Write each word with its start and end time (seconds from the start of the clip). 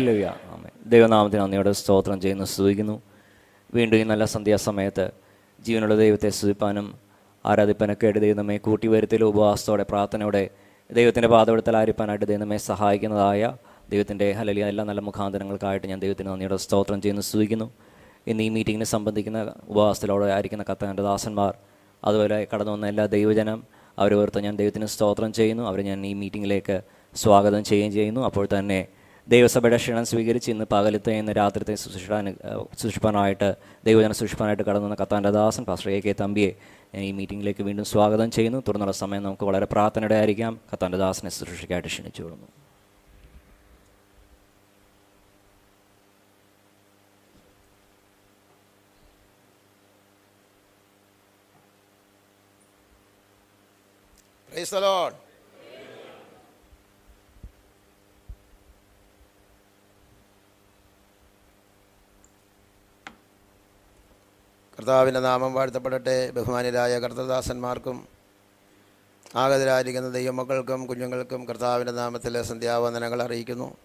Hallelujah. 0.00 0.28
ആമേ 0.52 0.68
ദൈവനാമത്തിന് 0.92 1.40
നന്ദിയോടെ 1.40 1.72
സ്തോത്രം 1.78 2.18
ചെയ്യുന്നു 2.20 2.44
സ്തുതിക്കുന്നു. 2.44 2.94
വീണ്ടും 3.74 3.96
ഈ 3.96 4.04
നല്ല 4.10 4.24
സന്ധ്യാസമയത്ത് 4.34 5.04
ജീവനുള്ള 5.58 5.94
ദൈവത്തെ 5.96 6.28
സ്തുതിപ്പാനും 6.36 6.86
ആരാധിപ്പനൊക്കെ 7.44 8.06
ആയിട്ട് 8.06 8.20
ദൈവം 8.24 8.36
നമ്മെ 8.36 8.56
കൂട്ടി 8.66 8.86
വരുത്തിലും 8.88 9.26
ഉപവാസത്തോടെ 9.32 9.84
പ്രാർത്ഥനയോടെ 9.90 10.42
ദൈവത്തിന്റെ 10.90 11.28
പാതപ്പെടുത്തൽ 11.28 11.76
ആരിപ്പാനായിട്ട് 11.76 12.26
ദൈവം 12.30 12.40
നമ്മെ 12.40 12.58
സഹായിക്കുന്നതായ 12.68 13.42
ദൈവത്തിന്റെ 13.90 14.28
ഹലലിയ 14.32 14.66
എല്ലാ 14.66 14.84
നല്ല 14.84 15.00
മുഖാന്തരങ്ങൾക്കായിട്ട് 15.00 15.86
ഞാൻ 15.86 16.00
ദൈവത്തിന് 16.04 16.28
നന്ദിയോടെ 16.28 16.56
സ്തോത്രം 16.56 17.02
ചെയ്യുന്നു 17.02 17.22
സ്തുതിക്കുന്നു. 17.22 17.66
ഇന്ന് 18.26 18.42
ഈ 18.42 18.48
മീറ്റിങ്ങിനെ 18.48 18.84
സംബന്ധിക്കുന്ന 18.84 19.42
ഉപവാസത്തിലൂടെ 19.68 20.30
ആയിരിക്കുന്ന 20.36 20.64
കത്തകന്റെ 20.70 21.02
ദാസന്മാർ 21.02 21.52
അതുപോലെ 22.04 22.38
കടന്നു 22.54 22.72
വന്ന 22.72 22.86
എല്ലാ 22.86 23.06
ദൈവജനം 23.16 23.60
അവർ 23.98 24.14
ഓർത്ത് 24.14 24.40
ഞാൻ 24.40 24.56
ദൈവത്തിന് 24.56 24.86
സ്തോത്രം 24.86 25.32
ചെയ്യുന്നു. 25.32 25.66
അവരെ 25.66 25.82
ഞാൻ 25.82 26.06
ഈ 26.06 26.14
മീറ്റിങ്ങിലേക്ക് 26.22 26.78
സ്വാഗതം 27.14 27.64
ചെയ്യുകയും 27.64 27.92
ചെയ്യുന്നു. 27.92 28.24
അപ്പോൾ 28.30 28.48
തന്നെ 28.58 28.80
ദൈവസഭയുടെ 29.28 29.76
ക്ഷണം 29.76 30.06
സ്വീകരിച്ച് 30.10 30.48
ഇന്ന് 30.50 30.64
പകലത്തെ 30.72 31.12
ഇന്ന് 31.20 31.32
രാത്രിത്തെ 31.40 31.74
സൂക്ഷിപ്പാൻ 31.82 32.24
സുഷിപ്പനായിട്ട് 32.82 33.48
ദൈവജന 33.88 34.12
സുഷിപ്പനായിട്ട് 34.20 34.64
കടന്നു 34.68 34.86
വന്ന 34.86 34.96
കത്താന്റെ 35.02 35.30
ദാസൻ 35.30 35.64
പാസ്റ്റർ 35.68 35.90
എ 35.96 35.98
കെ 36.06 36.14
തമ്പിയെ 36.22 36.50
ഈ 37.08 37.10
മീറ്റിംഗിലേക്ക് 37.18 37.62
വീണ്ടും 37.68 37.86
സ്വാഗതം 37.92 38.30
ചെയ്യുന്നു. 38.36 38.60
തുടർന്നുള്ള 38.66 38.94
സമയം 39.02 39.22
നമുക്ക് 39.22 39.44
വളരെ 39.50 39.66
പ്രാർത്ഥനയുടെ 39.74 40.16
ആയിരിക്കാം 40.20 40.54
കത്താന്റെ 40.72 40.98
ദാസനെ 41.04 41.30
സുശിക്കായിട്ട് 41.30 41.88
ക്ഷണിച്ചു 41.88 42.22
കൊള്ളുന്നു 42.22 42.48
Praise. 54.48 55.29
കർത്താവിന്റെ 64.80 65.20
നാമം 65.20 65.54
വാഴ്ത്തപ്പെടട്ടെ. 65.54 66.30
ബഹുമാനരായ 66.30 66.98
കർത്തദാസന്മാർക്കും 66.98 68.08
ആഗതരായിരിക്കുന്ന 69.36 70.08
ദൈവമക്കൾക്കും 70.08 70.86
കുഞ്ഞുങ്ങൾക്കും 70.86 71.44
കർത്താവിന്റെ 71.44 71.92
നാമത്തിൽ 71.92 72.42
സന്ധ്യാവന്ദനങ്ങൾ 72.42 73.22
അറിയിക്കുന്നു. 73.22 73.76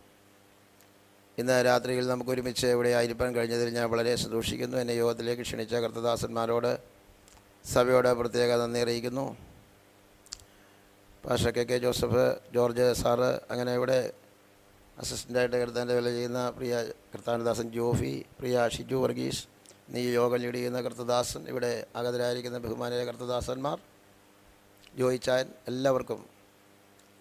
ഇന്ന് 1.38 1.66
രാത്രിയിൽ 1.66 2.08
നമുക്ക് 2.08 2.32
ഒരുമിച്ച് 2.32 2.68
ഇവിടെ 2.68 2.90
ആയിരിക്കാൻ 2.90 3.36
കഴിഞ്ഞതിൽ 3.36 3.70
ഞാൻ 3.70 3.90
വളരെ 3.90 4.16
സന്തോഷിക്കുന്നു. 4.16 4.78
എന്നെ 4.78 4.94
യോഗത്തിലേക്ക് 4.94 5.42
ക്ഷണിച്ച 5.42 5.76
കർത്തദാസന്മാരോട് 5.76 6.78
സഭയോട് 7.73 8.14
പ്രത്യേക 8.14 8.56
നന്ദി 8.56 8.80
അറിയിക്കുന്നു. 8.80 9.38
Pastor 11.26 11.48
K 11.48 11.64
K 11.64 11.78
Joseph 11.78 12.36
George 12.54 12.94
sir 12.94 13.40
അങ്ങനെ 13.52 13.73
ഇവിടെ 13.73 14.14
അസിസ്റ്റന്റായിട്ട് 15.00 15.56
കർത്താന്റെ 15.56 15.96
വില 15.96 16.10
ചെയ്യുന്ന 16.10 16.50
പ്രിയ 16.50 16.84
കർത്താനദാസൻ 16.84 17.72
ജോഫി 17.72 18.26
പ്രിയ 18.40 18.68
ഷിജു 18.78 18.96
വർഗീസ് 18.96 19.55
നീ 19.89 20.02
യോഗം 20.02 20.38
ലീഡ് 20.38 20.55
ചെയ്യുന്ന 20.55 20.81
കർത്തദാസൻ 20.81 21.47
ഇവിടെ 21.47 21.86
അകതരായിരിക്കുന്ന 21.95 22.58
ബഹുമാനായ 22.58 23.05
കർത്തദാസന്മാർ 23.05 23.80
ജോയിച്ചാൻ 24.95 25.53
എല്ലാവർക്കും 25.67 26.25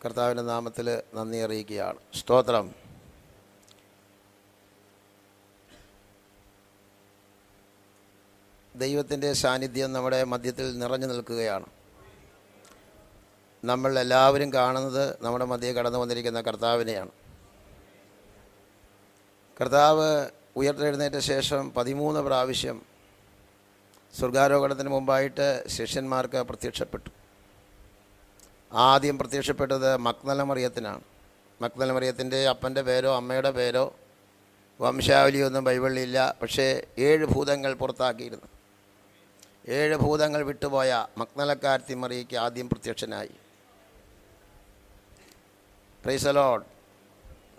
കർത്താവിന്റെ 0.04 0.42
നാമത്തിൽ 0.42 1.02
നന്ദി 1.14 1.38
അറിയിക്കുകയാണ്. 1.38 1.98
സ്തോത്രം. 2.14 2.74
ദൈവത്തിന്റെ 8.76 9.32
സാന്നിധ്യം 9.32 9.92
നമ്മുടെ 9.92 10.24
മധ്യത്തിൽ 10.24 10.78
നിറഞ്ഞു 10.78 11.06
നിൽക്കുകയാണ്. 11.06 11.66
നമ്മൾ 13.64 13.98
എല്ലാവരും 13.98 14.52
കാണുന്നത് 14.52 15.16
നമ്മുടെ 15.22 15.44
മധ്യേ 15.44 15.72
കടന്നു 15.72 15.98
വന്നിരിക്കുന്ന 15.98 16.40
കർത്താവിനെയാണ്. 16.40 17.10
കർത്താവ് 19.60 20.30
ഉയർത്തെഴുന്നേറ്റ 20.56 21.18
ശേഷം 21.18 21.72
പതിമൂന്ന് 21.72 22.20
പ്രാവശ്യം 22.20 22.82
സ്വർഗാരോഹണത്തിന് 24.18 24.88
മുമ്പായിട്ട് 24.88 25.68
ശിഷ്യന്മാർക്ക് 25.68 26.36
പ്രത്യക്ഷപ്പെട്ടു. 26.36 27.10
ആദ്യം 28.72 29.18
പ്രത്യക്ഷപ്പെട്ടത് 29.18 29.96
മക്നലമറിയത്തിനാണ്. 29.96 31.00
മക്നലമറിയത്തിന്റെ 31.62 32.48
അപ്പന്റെ 32.48 32.82
പേരോ 32.82 33.16
അമ്മയുടെ 33.16 33.50
പേരോ 33.50 33.94
വംശാവലിയൊന്നും 34.80 35.64
ബൈബിളിലില്ല. 35.64 36.36
പക്ഷേ 36.42 36.86
ഏഴ് 36.98 37.24
ഭൂതങ്ങൾ 37.24 37.74
പുറത്താക്കിയിരുന്നു. 37.74 38.46
ഏഴ് 39.68 39.96
ഭൂതങ്ങൾ 39.96 40.42
വിട്ടുപോയ 40.42 41.06
മക്നലക്കാരത്തി 41.18 41.94
മറിയയ്ക്ക് 41.94 42.36
ആദ്യം 42.36 42.68
പ്രത്യക്ഷനായി. 42.68 43.30
പ്രൈസലോഡ് 46.04 46.62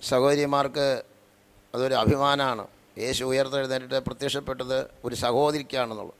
സഹോദരിമാർക്ക് 0.01 1.03
അതൊരു 1.75 1.93
അഭിമാനമാണ് 1.93 2.67
യേശു 2.97 3.23
ഉയർത്തെഴുന്നേറ്റ് 3.23 3.99
പ്രത്യക്ഷപ്പെട്ടത് 3.99 4.87
ഒരു 5.03 5.15
സഹോദരിക്കാണെന്നുള്ളത് 5.15 6.13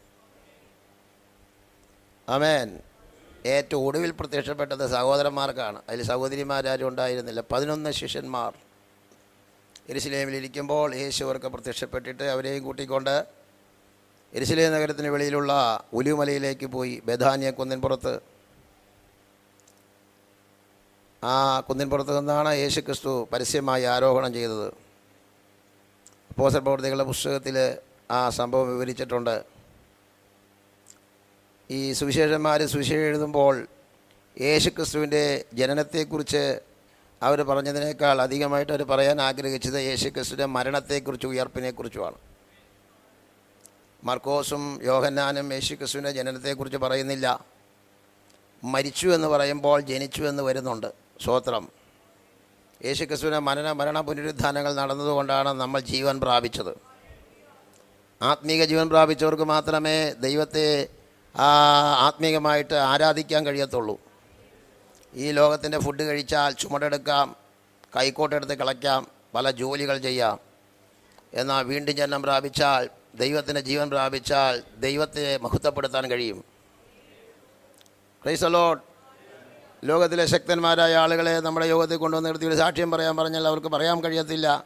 അമേൻ 2.29 2.79
ഏറ്റവും 3.45 3.85
ഒടുവിൽ 3.85 4.11
പ്രത്യക്ഷപ്പെട്ടത് 4.11 4.91
സഹോദരന്മാർക്കാണ്. 4.91 5.81
അതിൽ 5.89 6.03
സഹോദരിമാരാരും 6.03 6.87
ഉണ്ടായിരുന്നില്ല. 6.87 7.43
പതിനൊന്ന് 7.51 7.91
ശിഷ്യന്മാർ 7.91 8.53
എരിശിലേമിലിരിക്കുമ്പോൾ 9.89 10.95
യേശു 10.95 11.23
അവർക്ക് 11.23 11.45
പ്രത്യക്ഷപ്പെട്ടിട്ട് 11.45 12.23
അവരെയും 12.23 12.63
കൂട്ടിക്കൊണ്ട് 12.63 13.25
എരിശിലേ 14.33 14.69
നഗരത്തിന് 14.69 15.07
വെളിയിലുള്ള 15.07 15.83
ഉലുമലയിലേക്ക് 15.93 16.65
പോയി 16.65 17.01
ബഥാനിയ 17.05 17.51
കുന്നിൻപുറത്ത്. 17.51 18.19
ആ 21.23 21.59
കുന്നിൻപുറത്ത് 21.59 22.19
നിന്നാണ് 22.19 22.55
യേശു 22.55 22.79
ക്രിസ്തു 22.79 23.27
പരസ്യമായി 23.33 23.83
ആരോഹണം 23.83 24.33
ചെയ്തത്. 24.33 24.84
അപ്പോസൽ 26.37 26.59
പ്രവർത്തികളുടെ 26.59 27.03
പുസ്തകത്തിൽ 27.03 27.77
ആ 28.11 28.29
സംഭവം 28.29 28.67
വിവരിച്ചിട്ടുണ്ട്. 28.73 29.43
ഈ 31.71 31.93
സുവിശേഷന്മാർ 31.93 32.65
സുവിശേഷം 32.65 33.01
എഴുതുമ്പോൾ 33.01 33.67
യേശു 34.41 34.69
ക്രിസ്തുവിന്റെ 34.69 35.45
ജനനത്തെക്കുറിച്ച് 35.53 36.59
അവർ 37.21 37.41
പറഞ്ഞതിനേക്കാൾ 37.41 38.21
അധികമായിട്ട് 38.21 38.73
അവർ 38.73 38.83
പറയാൻ 38.83 39.21
ആഗ്രഹിച്ചത് 39.21 39.73
യേശു 39.73 40.09
ക്രിസ്തുവിന്റെ 40.09 40.45
മരണത്തെക്കുറിച്ചും 40.45 41.29
ഉയർപ്പിനെക്കുറിച്ചുമാണ്. 41.29 42.15
മർക്കോസും 44.03 44.79
യോഹന്നാനും 44.83 45.53
യേശു 45.53 45.73
ക്രിസ്തുവിന്റെ 45.73 46.11
ജനനത്തെക്കുറിച്ച് 46.11 46.77
പറയുന്നില്ല. 46.77 47.45
മരിച്ചു 48.63 49.07
എന്ന് 49.07 49.27
പറയുമ്പോൾ 49.27 49.81
ജനിച്ചു 49.81 50.23
എന്ന് 50.23 50.43
വരുന്നുണ്ട്. 50.43 50.93
സ്വോത്രം 51.23 51.84
യേശു 52.83 53.25
മനന 53.39 53.71
മരണ 53.71 54.01
പുനരുദ്ധാനങ്ങൾ 54.01 54.73
നടന്നതുകൊണ്ടാണ് 54.75 55.49
നമ്മൾ 55.49 55.79
ജീവൻ 55.79 56.19
പ്രാപിച്ചത്. 56.19 56.73
ആത്മീക 58.21 58.63
ജീവൻ 58.65 58.89
പ്രാപിച്ചവർക്ക് 58.89 59.43
മാത്രമേ 59.43 60.11
ദൈവത്തെ 60.11 60.87
ആത്മീകമായിട്ട് 61.99 62.73
ആരാധിക്കാൻ 62.73 63.45
കഴിയത്തുള്ളൂ. 63.45 63.99
ഈ 65.13 65.31
ലോകത്തിന്റെ 65.31 65.79
ഫുഡ് 65.79 66.03
കഴിച്ചാൽ 66.03 66.51
ചുമടെടുക്കാം 66.51 67.35
കൈക്കോട്ടെടുത്ത് 67.97 68.53
കളയ്ക്കാം 68.53 69.07
പല 69.35 69.51
ജോലികൾ 69.51 69.97
ചെയ്യാം. 69.97 70.39
എന്നാൽ 71.33 71.63
വീണ്ടും 71.63 71.95
ജന്മം 71.95 72.21
പ്രാപിച്ചാൽ 72.21 72.89
ദൈവത്തിന്റെ 73.15 73.61
ജീവൻ 73.61 73.89
പ്രാപിച്ചാൽ 73.89 74.63
ദൈവത്തെ 74.77 75.37
മഹത്വപ്പെടുത്താൻ 75.37 76.11
കഴിയും. 76.11 76.43
പ്രൈസ് 78.23 78.45
ലോകത്തിലെ 79.89 80.25
ശക്തന്മാരായ 80.25 80.95
ആളുകളെ 80.95 81.39
നമ്മുടെ 81.39 81.65
യോഗത്തിൽ 81.65 81.97
കൊണ്ടുവന്ന് 81.97 82.29
നിർത്തി 82.29 82.55
സാക്ഷ്യം 82.55 82.91
പറയാൻ 82.91 83.17
പറഞ്ഞാൽ 83.17 83.47
അവർക്ക് 83.47 83.67
പറയാൻ 83.67 84.03
കഴിയത്തില്ല. 84.03 84.65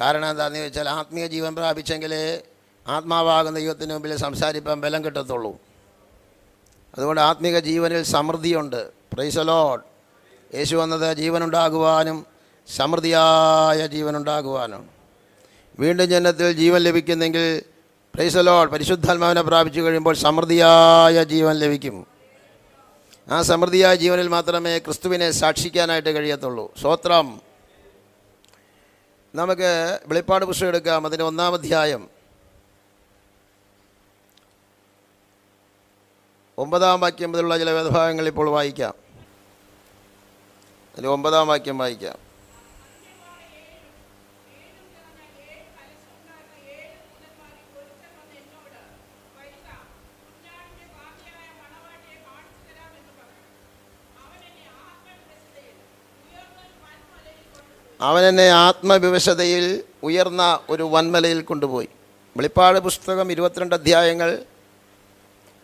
കാരണം 0.00 0.30
എന്താണെന്ന് 0.30 0.58
ചോദിച്ചാൽ 0.58 0.88
ആത്മീയ 0.88 1.26
ജീവൻ 1.26 1.54
പ്രാപിച്ചെങ്കിലേ 1.54 2.42
ആത്മാവാകുന്ന 2.86 3.58
ദൈവത്തിന് 3.58 3.92
മുമ്പിൽ 3.92 4.16
സംസാരിപ്പം 4.16 4.80
ബലം 4.80 5.04
കിട്ടത്തുള്ളൂ. 5.04 5.52
അതുകൊണ്ട് 6.94 7.20
ആത്മീക 7.20 7.58
ജീവനിൽ 7.58 8.02
സമൃദ്ധിയുണ്ട്. 8.02 8.90
പ്രൈസ് 9.12 9.38
അലോട്ട് 9.38 9.84
യേശു 10.54 10.76
വന്നത് 10.76 11.16
ജീവനുണ്ടാകുവാനും 11.16 12.26
സമൃദ്ധിയായ 12.68 13.86
ജീവനുണ്ടാകുവാനും. 13.86 14.88
വീണ്ടും 15.78 16.06
ജനത്തിൽ 16.10 16.52
ജീവൻ 16.52 16.80
ലഭിക്കുന്നെങ്കിൽ 16.80 17.62
പ്രൈസ് 18.14 18.38
അലോട്ട് 18.38 18.72
പരിശുദ്ധാത്മാവിനെ 18.72 19.42
പ്രാപിച്ചു 19.42 19.80
കഴിയുമ്പോൾ 19.80 20.14
സമൃദ്ധിയായ 20.14 21.24
ജീവൻ 21.24 21.56
ലഭിക്കും. 21.56 22.17
ആ 23.30 23.42
സമൃദ്ധിയായ 23.42 23.94
ജീവനിൽ 23.94 24.28
മാത്രമേ 24.28 24.78
ക്രിസ്തുവിനെ 24.78 25.30
സാക്ഷിക്കാനായിട്ട് 25.30 26.08
കഴിയത്തുള്ളൂ. 26.08 26.74
സ്വോത്രം 26.80 27.40
നമുക്ക് 29.34 30.00
വെളിപ്പാട് 30.06 30.44
പുസ്തകം 30.44 30.68
എടുക്കാം. 30.68 31.06
അതിന്റെ 31.06 31.24
ഒന്നാം 31.24 31.54
അധ്യായം. 31.54 32.08
ഒമ്പതാം 36.58 37.00
വാക്യം 37.00 37.32
മുതലുള്ള 37.32 37.58
ചില 37.58 37.70
വേദഭാഗങ്ങൾ 37.70 38.26
ഇപ്പോൾ 38.26 38.48
വായിക്കാം. 38.48 38.94
അതിൽ 40.94 41.06
ഒമ്പതാം 41.06 41.46
വാക്യം 41.46 41.78
വായിക്കാം. 41.78 42.27
അവൻ 58.00 58.24
എന്നെ 58.24 58.48
ആത്മവിവശതയിൽ 58.48 59.82
ഉയർന്ന 60.02 60.60
ഒരു 60.70 60.82
വൻമലയിൽ 60.82 61.40
കൊണ്ടുപോയി. 61.42 61.88
വെളിപ്പാട് 62.36 62.78
പുസ്തകം 62.78 63.32
ഇരുപത്തിരണ്ട് 63.32 63.74
അധ്യായങ്ങൾ. 63.74 64.38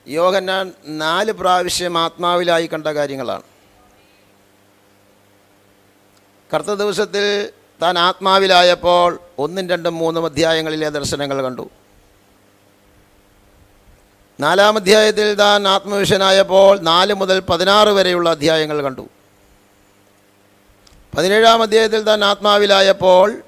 യോഹന്നാൻ 0.09 0.73
നാല് 0.87 1.33
പ്രാവശ്യം 1.33 1.99
ആത്മാവിലായി 1.99 2.67
കണ്ട 2.67 2.87
കാര്യങ്ങളാണ്. 2.87 3.43
കറുത്ത 6.55 6.69
ദിവസത്തിൽ 6.69 7.51
താൻ 7.83 7.99
ആത്മാവിലായപ്പോൾ 7.99 9.19
ഒന്നും 9.39 9.69
രണ്ടും 9.69 9.95
മൂന്നും 9.95 10.25
അധ്യായങ്ങളിലെ 10.25 10.89
ദർശനങ്ങൾ 10.89 11.43
കണ്ടു. 11.43 11.71
നാലാം 14.41 14.77
അധ്യായത്തിൽ 14.77 15.35
താൻ 15.35 15.69
ആത്മവിഷനായപ്പോൾ 15.69 16.79
നാല് 16.79 17.15
മുതൽ 17.15 17.41
പതിനാറ് 17.41 17.89
വരെയുള്ള 17.89 18.31
അധ്യായങ്ങൾ 18.31 18.83
കണ്ടു. 18.83 19.09
പതിനേഴാം 21.17 21.63
അധ്യായത്തിൽ 21.63 22.01
താൻ 22.01 22.25
ആത്മാവിലായപ്പോൾ 22.25 23.43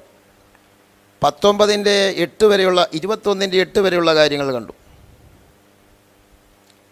പത്തൊമ്പതിന്റെ 1.23 2.15
എട്ട് 2.17 2.45
വരെയുള്ള 2.45 2.89
ഇരുപത്തൊന്നിന്റെ 2.93 3.57
എട്ട് 3.57 3.79
വരെയുള്ള 3.79 4.15
കാര്യങ്ങൾ 4.15 4.53
കണ്ടു. 4.53 4.73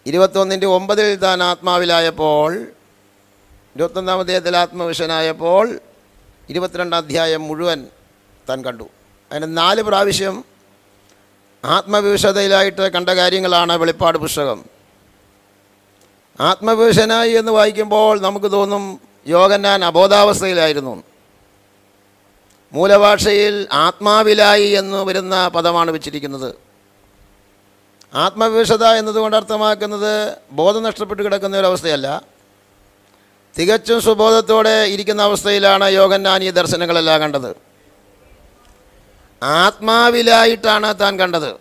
ഇരുപത്തൊന്നിന്റെ 0.05 0.67
ഒമ്പതിൽ 0.67 1.15
താൻ 1.15 1.43
ആത്മാവിലായപ്പോൾ 1.43 2.53
ഇരുപത്തൊന്നാം 3.75 4.19
അധ്യായത്തിൽ 4.19 4.57
ആത്മവിഷനായപ്പോൾ 4.57 5.79
ഇരുപത്തിരണ്ടാം 6.49 6.97
അധ്യായം 6.97 7.47
മുഴുവൻ 7.47 7.87
താൻ 8.49 8.65
കണ്ടു. 8.65 8.89
അതിന് 9.31 9.57
നാല് 9.57 9.81
പ്രാവശ്യം 9.81 10.45
ആത്മവിവശതയിലായിട്ട് 11.65 12.91
കണ്ട 12.91 13.09
കാര്യങ്ങളാണ് 13.09 13.73
വെളിപ്പാട് 13.73 14.17
പുസ്തകം. 14.17 14.65
ആത്മവിവശനായി 16.39 17.31
എന്ന് 17.31 17.51
വായിക്കുമ്പോൾ 17.51 18.21
നമുക്ക് 18.21 18.51
തോന്നും 18.51 19.14
യോഗന്നാൻ 19.27 19.85
അബോധാവസ്ഥയിലായിരുന്നു. 19.85 21.03
മൂലഭാഷയിൽ 22.73 23.67
ആത്മാവിലായി 23.71 24.69
എന്ന് 24.69 24.97
വരുന്ന 24.97 25.47
പദമാണ് 25.47 25.91
വെച്ചിരിക്കുന്നത്. 25.91 26.55
ആത്മവിവശത 28.13 28.85
എന്നതുകൊണ്ട് 28.85 29.37
അർത്ഥമാക്കുന്നത് 29.37 30.37
ബോധം 30.51 30.83
നഷ്ടപ്പെട്ട് 30.83 31.23
കിടക്കുന്ന 31.23 31.57
ഒരവസ്ഥയല്ല 31.57 32.23
തികച്ചും 33.59 34.01
സുബോധത്തോടെ 34.01 34.83
ഇരിക്കുന്ന 34.83 35.21
അവസ്ഥയിലാണ് 35.21 35.89
യോഗന്നാൻ 35.89 36.43
ഈ 36.43 36.49
ദർശനങ്ങളെല്ലാം 36.49 37.21
കണ്ടത്. 37.21 37.55
ആത്മാവിലായിട്ടാണ് 39.43 40.99
താൻ 40.99 41.19
കണ്ടത്. 41.19 41.51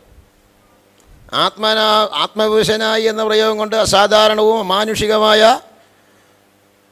ആത്മനാ 1.33 2.09
ആത്മവിവശനായി 2.13 3.03
എന്ന 3.03 3.25
പ്രയോഗം 3.25 3.59
കൊണ്ട് 3.59 3.77
അസാധാരണവും 3.77 4.59
അമാനുഷികമായ 4.61 5.61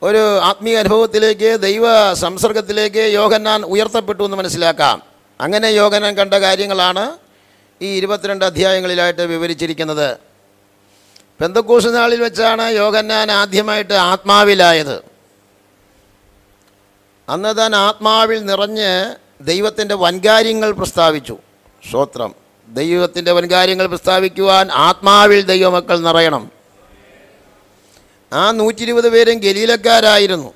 ഒരു 0.03 0.39
ആത്മീയ 0.39 0.77
അനുഭവത്തിലേക്ക് 0.77 1.61
ദൈവ 1.61 2.15
സംസർഗത്തിലേക്ക് 2.15 3.13
യോഗന്നാൻ 3.13 3.63
ഉയർത്തപ്പെട്ടു 3.63 4.23
എന്ന് 4.23 4.37
മനസ്സിലാക്കാം. 4.37 5.03
അങ്ങനെ 5.41 5.67
യോഗനാൻ 5.67 6.15
കണ്ട 6.15 6.35
കാര്യങ്ങളാണ് 6.35 7.19
ഈ 7.83 7.87
ഇരുപത്തിരണ്ട് 7.97 8.45
അധ്യായങ്ങളിലായിട്ട് 8.45 9.23
വിവരിച്ചിരിക്കുന്നത്. 9.23 10.17
പെന്തക്കൂസ് 11.41 11.87
നാളിൽ 11.87 12.23
വെച്ചാണ് 12.23 12.71
യോഗന്നാൻ 12.71 13.31
ആദ്യമായിട്ട് 13.31 13.95
ആത്മാവിലായത്. 13.95 15.03
അന്ന് 17.29 17.57
താൻ 17.57 17.77
ആത്മാവിൽ 17.77 18.45
നിറഞ്ഞ് 18.45 19.15
ദൈവത്തിന്റെ 19.41 19.95
വൻകാര്യങ്ങൾ 19.95 20.73
പ്രസ്താവിച്ചു. 20.73 21.39
സ്തോത്രം 21.89 22.35
ദൈവത്തിന്റെ 22.69 23.33
വൻകാര്യങ്ങൾ 23.33 23.87
പ്രസ്താവിക്കുവാൻ 23.87 24.71
ആത്മാവിൽ 24.71 25.43
ദൈവമക്കൾ 25.43 25.99
നിറയണം. 26.01 26.62
ആ 28.33 28.51
നൂറ്റി 28.51 28.83
ഇരുപത് 28.83 29.09
പേരും 29.09 29.39
ഗലീലക്കാരായിരുന്നു. 29.39 30.55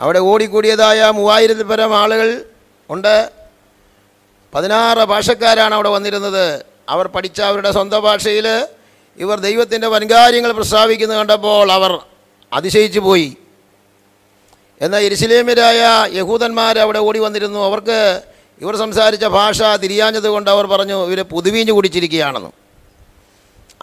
അവിടെ 0.00 0.18
ഓടിക്കൂടിയതായ 0.18 1.10
മൂവായിരത്തിൽ 1.10 1.62
പരം 1.62 1.96
ആളുകൾ 1.96 2.44
ഉണ്ട്. 2.90 3.30
പതിനാറ് 4.54 4.98
ഭാഷക്കാരാണ് 4.98 5.74
അവിടെ 5.74 5.88
വന്നിരുന്നത്. 5.88 6.64
അവർ 6.88 7.06
പഠിച്ച 7.06 7.40
അവരുടെ 7.40 7.70
സ്വന്തം 7.72 8.02
ഭാഷയിൽ 8.02 8.66
ഇവർ 9.18 9.40
ദൈവത്തിന്റെ 9.40 9.86
വൻകാര്യങ്ങൾ 9.86 10.52
പ്രസ്താവിക്കുന്നത് 10.52 11.18
കണ്ടപ്പോൾ 11.18 11.72
അവർ 11.72 11.98
അതിശയിച്ചു 12.52 13.00
പോയി. 13.00 13.36
എന്നാൽ 14.80 15.02
എരിശിലേമ്യരായ 15.02 16.08
യഹൂദന്മാർ 16.12 16.78
അവിടെ 16.78 16.98
ഓടി 16.98 17.18
വന്നിരുന്നു. 17.18 17.60
അവർക്ക് 17.60 18.22
ഇവർ 18.60 18.76
സംസാരിച്ച 18.76 19.24
ഭാഷ 19.24 19.62
തിരിയാഞ്ഞത് 19.62 20.28
കൊണ്ട് 20.28 20.50
അവർ 20.50 20.66
പറഞ്ഞു 20.66 21.06
ഇവർ 21.06 21.22
പുതുവീഞ്ഞ് 21.22 21.72
കുടിച്ചിരിക്കുകയാണെന്ന്. 21.72 22.63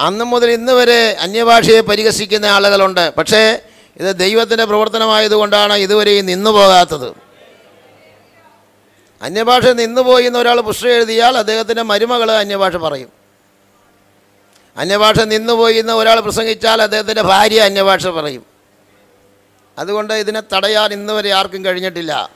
അന്ന് 0.02 0.26
മുതൽ 0.26 0.52
ഇന്ന് 0.52 0.74
വരെ 0.74 1.18
അന്യഭാഷയെ 1.20 1.82
പരിഹസിക്കുന്ന 1.82 2.46
ആളുകളുണ്ട്. 2.46 3.14
പക്ഷേ 3.16 3.60
ഇത് 3.98 4.16
ദൈവത്തിന്റെ 4.16 4.66
പ്രവർത്തനമായതുകൊണ്ടാണ് 4.66 5.74
ഇതുവരെയും 5.74 6.26
നിന്നു 6.26 6.50
പോകാത്തത്. 6.50 7.10
അന്യഭാഷ 9.22 9.66
നിന്നുപോയി 9.66 10.26
എന്ന് 10.26 10.40
ഒരാൾ 10.40 10.62
പുസ്തകം 10.62 10.92
എഴുതിയാൽ 10.92 11.38
അദ്ദേഹത്തിന്റെ 11.38 11.82
മരുമകൾ 11.82 12.32
അന്യഭാഷ 12.32 12.76
പറയും. 12.76 13.10
അന്യഭാഷ 14.78 15.20
നിന്നുപോയി 15.20 15.78
എന്ന് 15.78 15.94
ഒരാൾ 15.94 16.20
പ്രസംഗിച്ചാൽ 16.20 16.82
അദ്ദേഹത്തിന്റെ 16.82 17.22
ഭാര്യ 17.22 17.62
അന്യഭാഷ 17.62 18.08
പറയും. 18.08 18.46
അതുകൊണ്ട് 19.78 20.14
ഇതിനെ 20.14 20.44
തടയാൻ 20.56 20.94
ഇന്നുവരെ 20.94 21.32
ആർക്കും 21.32 21.66
കഴിഞ്ഞിട്ടില്ല. 21.66 22.30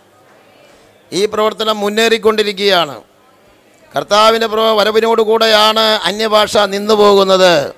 ഈ 1.14 1.26
പ്രവർത്തനം 1.26 1.80
മുന്നേറിക്കൊണ്ടിരിക്കുകയാണ്. 1.80 3.04
കർത്താവിന്റെ 3.95 4.47
വരവിനോടുകൂടെയാണ് 4.47 5.80
അന്യഭാഷ 5.80 6.57
നിന്നു 6.57 6.94
പോകുന്നത് 6.94 7.74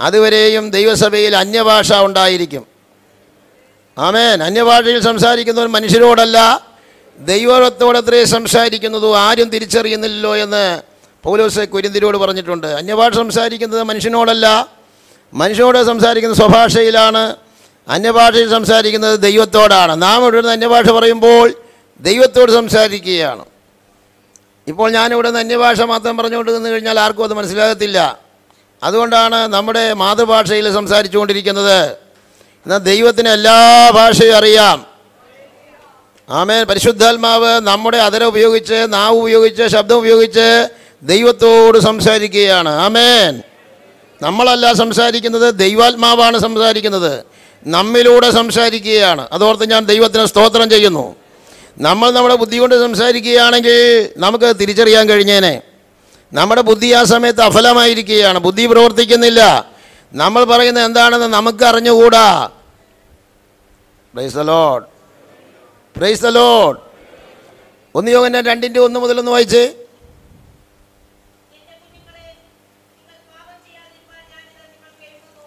അതുവരെയും 0.00 0.70
ദൈവസഭയിൽ 0.70 1.36
അന്യഭാഷ 1.36 1.92
ഉണ്ടായിരിക്കും. 1.92 2.66
ആമേൻ. 3.98 4.42
അന്യഭാഷയിൽ 4.42 5.00
സംസാരിക്കുന്നവൻ 5.00 5.68
മനുഷ്യരോടല്ല 5.68 6.66
ദൈവത്തോടത്രേ 7.18 8.24
സംസാരിക്കുന്നതു 8.24 9.16
ആരും 9.16 9.48
തിരിച്ചറിയുന്നില്ലല്ലോ 9.48 10.36
എന്ന് 10.36 10.82
പൗലോസ് 11.22 11.60
കുരിന്തിരോട് 11.60 12.16
പറഞ്ഞിട്ടുണ്ട്. 12.16 12.66
അന്യഭാഷ 12.66 13.12
സംസാരിക്കുന്നത് 13.12 13.82
മനുഷ്യനോടല്ല 13.82 14.68
മനുഷ്യനോട് 15.34 15.84
സംസാരിക്കുന്ന 15.84 16.36
സ്വഭാഷയിലാണ് 16.36 17.36
അന്യഭാഷയിൽ 17.88 18.50
സംസാരിക്കുന്നത് 18.50 19.20
ദൈവത്തോടാണ്. 19.20 20.02
നാം 20.02 20.22
ഇവിടെ 20.22 20.48
അന്യഭാഷ 20.48 20.84
പറയുമ്പോൾ 20.84 21.54
ദൈവത്തോട് 22.00 22.52
സംസാരിക്കുകയാണ്. 22.52 23.44
ഇപ്പോൾ 24.66 24.90
ഞാനിവിടെ 24.90 25.28
നിന്ന് 25.28 25.40
അന്യഭാഷ 25.40 25.80
മാത്രം 25.80 26.16
പറഞ്ഞുകൊണ്ട് 26.16 26.56
നിന്ന് 26.56 26.70
കഴിഞ്ഞാൽ 26.70 27.00
ആർക്കും 27.00 27.24
അത് 27.24 27.34
മനസ്സിലാകത്തില്ല. 27.34 28.18
അതുകൊണ്ടാണ് 28.82 29.34
നമ്മുടെ 29.34 29.92
മാതൃഭാഷയിൽ 29.92 30.72
സംസാരിച്ചുകൊണ്ടിരിക്കുന്നത്. 30.72 31.84
എന്നാൽ 32.66 32.78
ദൈവത്തിന് 32.78 33.28
എല്ലാ 33.28 33.90
ഭാഷയും 33.90 34.36
അറിയാം. 34.36 34.86
ആമേൻ. 36.30 36.66
പരിശുദ്ധാത്മാവ് 36.66 37.60
നമ്മുടെ 37.60 37.98
അതര 37.98 38.24
ഉപയോഗിച്ച് 38.24 38.86
നാവ് 38.88 39.16
ഉപയോഗിച്ച് 39.16 39.66
ശബ്ദം 39.66 39.96
ഉപയോഗിച്ച് 39.96 40.68
ദൈവത്തോട് 41.02 41.78
സംസാരിക്കുകയാണ്. 41.78 42.68
ആമേൻ. 42.68 43.42
നമ്മളല്ല 44.22 44.72
സംസാരിക്കുന്നത് 44.72 45.54
ദൈവാത്മാവാണ് 45.54 46.38
സംസാരിക്കുന്നത്. 46.38 47.24
നമ്മിലൂടെ 47.66 48.30
സംസാരിക്കുകയാണ്. 48.30 49.28
അതോർത്ത് 49.32 49.70
ഞാൻ 49.70 49.84
ദൈവത്തിന് 49.84 50.26
സ്തോത്രം 50.26 50.70
ചെയ്യുന്നു. 50.70 51.16
നമ്മൾ 51.78 52.10
നമ്മുടെ 52.10 52.34
ബുദ്ധി 52.34 52.56
കൊണ്ട് 52.56 52.80
സംസാരിക്കുകയാണെങ്കിൽ 52.80 54.08
നമുക്ക് 54.16 54.56
തിരിച്ചറിയാൻ 54.60 55.08
കഴിഞ്ഞേനെ. 55.08 55.62
നമ്മുടെ 56.32 56.60
ബുദ്ധി 56.60 56.92
ആ 56.92 57.04
സമയത്ത് 57.04 57.40
അഫലമായിരിക്കുകയാണ്. 57.40 58.38
ബുദ്ധി 58.38 58.66
പ്രവർത്തിക്കുന്നില്ല. 58.66 59.70
നമ്മൾ 60.12 60.44
പറയുന്നത് 60.44 60.84
എന്താണെന്ന് 60.84 61.26
നമുക്ക് 61.26 61.64
അറിഞ്ഞുകൂടാ. 61.64 62.50
Praise 64.14 64.38
a lord 64.38 64.82
lord 64.82 64.84
praise 65.96 66.26
a lord 66.26 66.76
lord 66.76 66.78
ഒന്ന് 67.94 68.10
യോഗന 68.10 68.40
രണ്ടിന്റെ 68.40 68.80
ഒന്ന് 68.80 69.00
മുതലൊന്ന് 69.00 69.30
വായിച്ച്. 69.30 69.74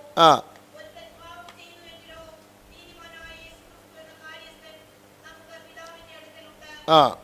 എന്റെ 0.09 0.48
ആ. 6.89 7.17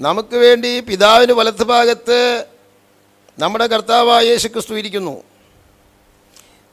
നമുക്ക് 0.00 0.36
വേണ്ടി 0.36 0.80
പിതാവിന് 0.80 1.32
വലത്ത് 1.32 1.64
ഭാഗത്ത് 1.64 2.44
നമ്മുടെ 3.38 3.66
കർത്താവായ 3.66 4.24
യേശുക്രിസ്തു 4.24 4.74
ഇരിക്കുന്നു. 4.74 5.22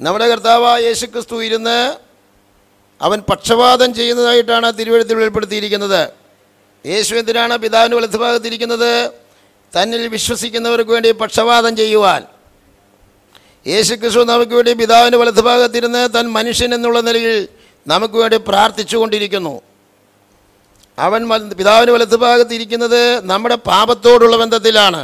നമ്മുടെ 0.01 0.27
കർത്താവായ 0.27 0.83
യേശുക്രിസ്തു 0.83 1.43
ഇരുന്ന് 1.43 1.95
അവൻ 3.01 3.19
പക്ഷപാതം 3.19 3.93
ചെയ്യുന്നതായിട്ടാണ് 3.93 4.77
തിരുവഴുത്തിൽ 4.77 5.15
വെളിപ്പെടുത്തിയിരിക്കുന്നത്. 5.15 6.11
യേശു 6.85 7.15
എന്തിനാണ് 7.15 7.57
പിതാവിന് 7.57 7.95
വലത്ത് 7.95 8.17
ഭാഗത്തിരിക്കുന്നത് 8.17 9.11
തന്നിൽ 9.73 10.07
വിശ്വസിക്കുന്നവർക്ക് 10.07 10.91
വേണ്ടി 10.91 11.11
പക്ഷപാതം 11.11 11.75
ചെയ്യുവാൻ. 11.75 12.25
യേശുക്രിസ്തു 13.67 14.23
നമുക്ക് 14.23 14.51
വേണ്ടി 14.51 14.73
പിതാവിന്റെ 14.73 15.17
വലത്ത് 15.17 15.41
ഭാഗത്തിരുന്ന് 15.41 16.09
തൻ 16.13 16.27
മനുഷ്യൻ 16.31 16.73
എന്നുള്ള 16.75 17.01
നിലയിൽ 17.01 17.47
നമുക്ക് 17.87 18.13
വേണ്ടി 18.13 18.37
പ്രാർത്ഥിച്ചുകൊണ്ടിരിക്കുന്നു. 18.37 19.61
അവൻ 20.97 21.21
പിതാവിന് 21.59 21.91
വലത്ത് 21.91 22.17
ഭാഗത്തിരിക്കുന്നത് 22.25 23.01
നമ്മുടെ 23.31 23.57
പാപത്തോടുള്ള 23.69 24.35
ബന്ധത്തിലാണ്. 24.41 25.01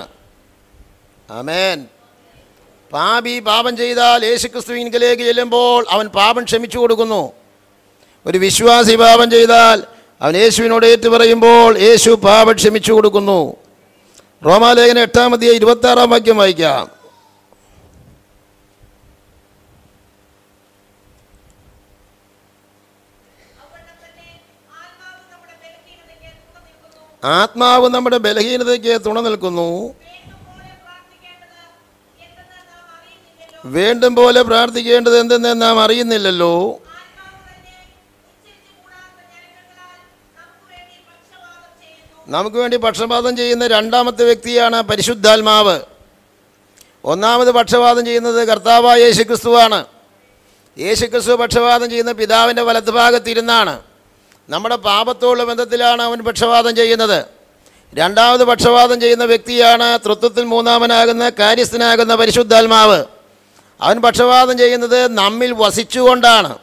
അമേൻ 1.39 1.79
പാപി 2.93 3.33
പാപം 3.39 3.73
ചെയ്താൽ 3.81 4.19
യേശുക്രിസ്തുവിൻകിലേക്ക് 4.29 5.23
ചെല്ലുമ്പോൾ 5.29 5.81
അവൻ 5.95 6.05
പാപം 6.19 6.43
ക്ഷമിച്ചു 6.49 6.77
കൊടുക്കുന്നു. 6.79 7.23
ഒരു 8.25 8.37
വിശ്വാസി 8.37 8.95
പാപം 9.03 9.27
ചെയ്താൽ 9.35 9.77
അവൻ 10.21 10.33
യേശുവിനോട് 10.43 10.85
ഏറ്റു 10.85 11.09
പറയുമ്പോൾ 11.09 11.71
യേശു 11.87 12.11
പാപം 12.27 12.55
ക്ഷമിച്ചു 12.61 12.91
കൊടുക്കുന്നു. 12.93 13.41
റോമാലേഖന 14.47 14.99
എട്ടാമതിയെ 15.07 15.53
ഇരുപത്തി 15.59 15.87
ആറാം 15.89 16.09
വാക്യം 16.11 16.37
വായിക്കാം 16.41 16.83
അതുകൊണ്ട് 23.61 23.93
തന്നെ 24.03 24.29
ആത്മാവ് 24.79 25.21
നമ്മുടെ 25.31 25.55
ബലഹീനതയ്ക്ക് 25.63 26.29
തുണ 26.45 26.57
നിൽക്കുന്നു 26.67 27.03
ആത്മാവ് 27.23 27.89
നമ്മുടെ 27.89 28.17
ബലഹീനതയ്ക്ക് 28.17 29.05
തുണ 29.05 29.21
നിൽക്കുന്നു. 29.21 29.95
വേണ്ടും 33.65 34.15
പോലെ 34.15 34.41
പ്രാർത്ഥിക്കേണ്ടത് 34.41 35.19
എന്തെന്ന് 35.19 35.61
നാം 35.61 35.81
അറിയുന്നില്ലല്ലോ. 35.81 36.81
നമുക്ക് 42.27 42.57
വേണ്ടി 42.57 42.77
പക്ഷപാതം 42.77 43.37
ചെയ്യുന്ന 43.37 43.67
രണ്ടാമത്തെ 43.67 44.23
വ്യക്തിയാണ് 44.23 44.81
പരിശുദ്ധാത്മാവ്. 44.81 45.79
ഒന്നാമത് 47.03 47.51
പക്ഷപാതം 47.51 48.05
ചെയ്യുന്നത് 48.05 48.47
കർത്താവായ 48.47 48.99
യേശുക്രിസ്തുവാണ്. 48.99 49.85
യേശുക്രിസ്തു 50.79 51.33
പക്ഷപാതം 51.33 51.89
ചെയ്യുന്ന 51.89 52.11
പിതാവിന്റെ 52.11 52.61
വലത്തുഭാഗത്തിരുന്നാണ് 52.61 53.90
നമ്മുടെ 54.51 54.75
പാപത്തോടുള്ള 54.75 55.43
ബന്ധത്തിലാണ് 55.43 56.01
അവൻ 56.01 56.19
പക്ഷപാതം 56.21 56.75
ചെയ്യുന്നത്. 56.75 57.25
രണ്ടാമത് 57.93 58.43
പക്ഷപാതം 58.43 59.01
ചെയ്യുന്ന 59.01 59.23
വ്യക്തിയാണ് 59.23 59.99
തൃത്വത്തിൽ 60.05 60.43
മൂന്നാമനാകുന്ന 60.43 61.29
കാര്യസ്ഥനാകുന്ന 61.29 62.15
പരിശുദ്ധാത്മാവ്. 62.15 63.05
അവൻ 63.81 64.01
പക്ഷപാതം 64.01 64.57
ചെയ്യുന്നത് 64.57 65.17
നമ്മിൽ 65.17 65.53
വസിച്ചുകൊണ്ടാണ്. 65.57 66.57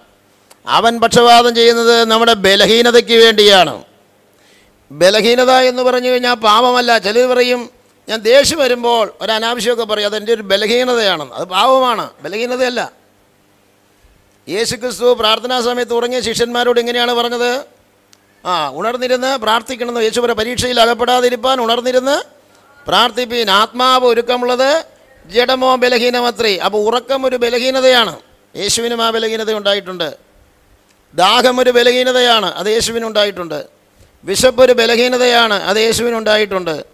അവൻ 0.67 1.01
പക്ഷപാതം 1.01 1.55
ചെയ്യുന്നത് 1.55 2.05
നമ്മുടെ 2.05 2.33
ബലഹീനതയ്ക്ക് 2.33 3.25
വേണ്ടിയാണ്. 3.25 3.85
ബലഹീനത 4.93 5.51
എന്ന് 5.51 5.83
പറഞ്ഞു 5.83 6.09
കഴിഞ്ഞാൽ 6.09 6.35
പാപമല്ല. 6.35 6.99
ചിലർ 6.99 7.27
പറയും 7.27 7.71
ഞാൻ 8.09 8.19
ദേഷ്യം 8.19 8.59
വരുമ്പോൾ 8.59 9.13
ഒരു 9.21 9.33
അനാവശ്യമൊക്കെ 9.33 9.85
പറയും 9.85 10.07
അതെന്റെ 10.07 10.33
ഒരു 10.33 10.43
ബലഹീനതയാണ്. 10.43 11.33
അത് 11.33 11.47
പാപമാണ്. 11.47 12.11
ബലഹീനതയല്ല. 12.23 12.93
യേശു 14.49 14.77
ക്രിസ്തു 14.77 15.15
പ്രാർത്ഥനാ 15.15 15.61
സമയത്ത് 15.61 15.95
ഉറങ്ങിയ 15.95 16.21
ശിഷ്യന്മാരോട് 16.21 16.81
ഇങ്ങനെയാണ് 16.81 17.13
പറഞ്ഞത്? 17.15 17.78
ആ 18.49 18.71
ഉണർന്നിരുന്ന് 18.75 19.37
പ്രാർത്ഥിക്കണമെന്ന് 19.37 20.01
യേശു 20.01 20.21
പറ 20.21 20.33
പരീക്ഷയിൽ 20.33 20.81
അകപ്പെടാതിരിപ്പാൻ 20.81 21.61
ഉണർന്നിരുന്ന് 21.61 22.17
പ്രാർത്ഥിപ്പീൻ. 22.89 23.51
ആത്മാവ് 23.51 24.07
ഒരുക്കമുള്ളത് 24.07 24.85
ജഡമോ 25.27 25.77
ബലഹീനമത്രേ. 25.77 26.57
അപ്പോൾ 26.57 26.79
ഉറക്കം 26.79 27.27
ഒരു 27.27 27.37
ബലഹീനതയാണ്. 27.37 28.17
യേശുവിനും 28.57 29.03
ആ 29.03 29.11
ബലഹീനത 29.11 29.53
ഉണ്ടായിട്ടുണ്ട്. 29.53 30.17
ദാഹം 31.15 31.61
ഒരു 31.61 31.71
ബലഹീനതയാണ്. 31.71 32.55
അത് 32.55 32.67
യേശുവിനുണ്ടായിട്ടുണ്ട് 32.67 33.67
വിശപ്പ് 34.25 34.63
ഒരു 34.63 34.73
ബലഹീനതയാണ്. 34.73 35.55
അത് 35.55 35.77
യേശുവിനുണ്ടായിട്ടുണ്ട് 35.77 36.85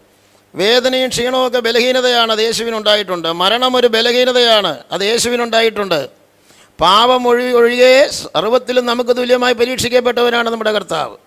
വേദനയും 0.54 1.08
ക്ഷീണവും 1.08 1.46
ഒക്കെ 1.46 1.58
ബലഹീനതയാണ്. 1.58 2.32
അത് 2.32 2.38
യേശുവിനുണ്ടായിട്ടുണ്ട് 2.38 3.32
മരണം 3.32 3.76
ഒരു 3.76 3.86
ബലഹീനതയാണ്. 3.86 4.78
അത് 4.92 5.02
യേശുവിനുണ്ടായിട്ടുണ്ട് 5.02 6.08
പാപം 6.80 7.28
ഒഴി 7.28 7.52
ഒഴികെ 7.52 8.10
സർവത്തിലും 8.10 8.86
നമുക്ക് 8.86 9.16
തുല്യമായി 9.16 9.54
പരീക്ഷിക്കപ്പെട്ടവനാണ് 9.54 10.50
നമ്മുടെ 10.50 10.72
കർത്താവ്. 10.72 11.23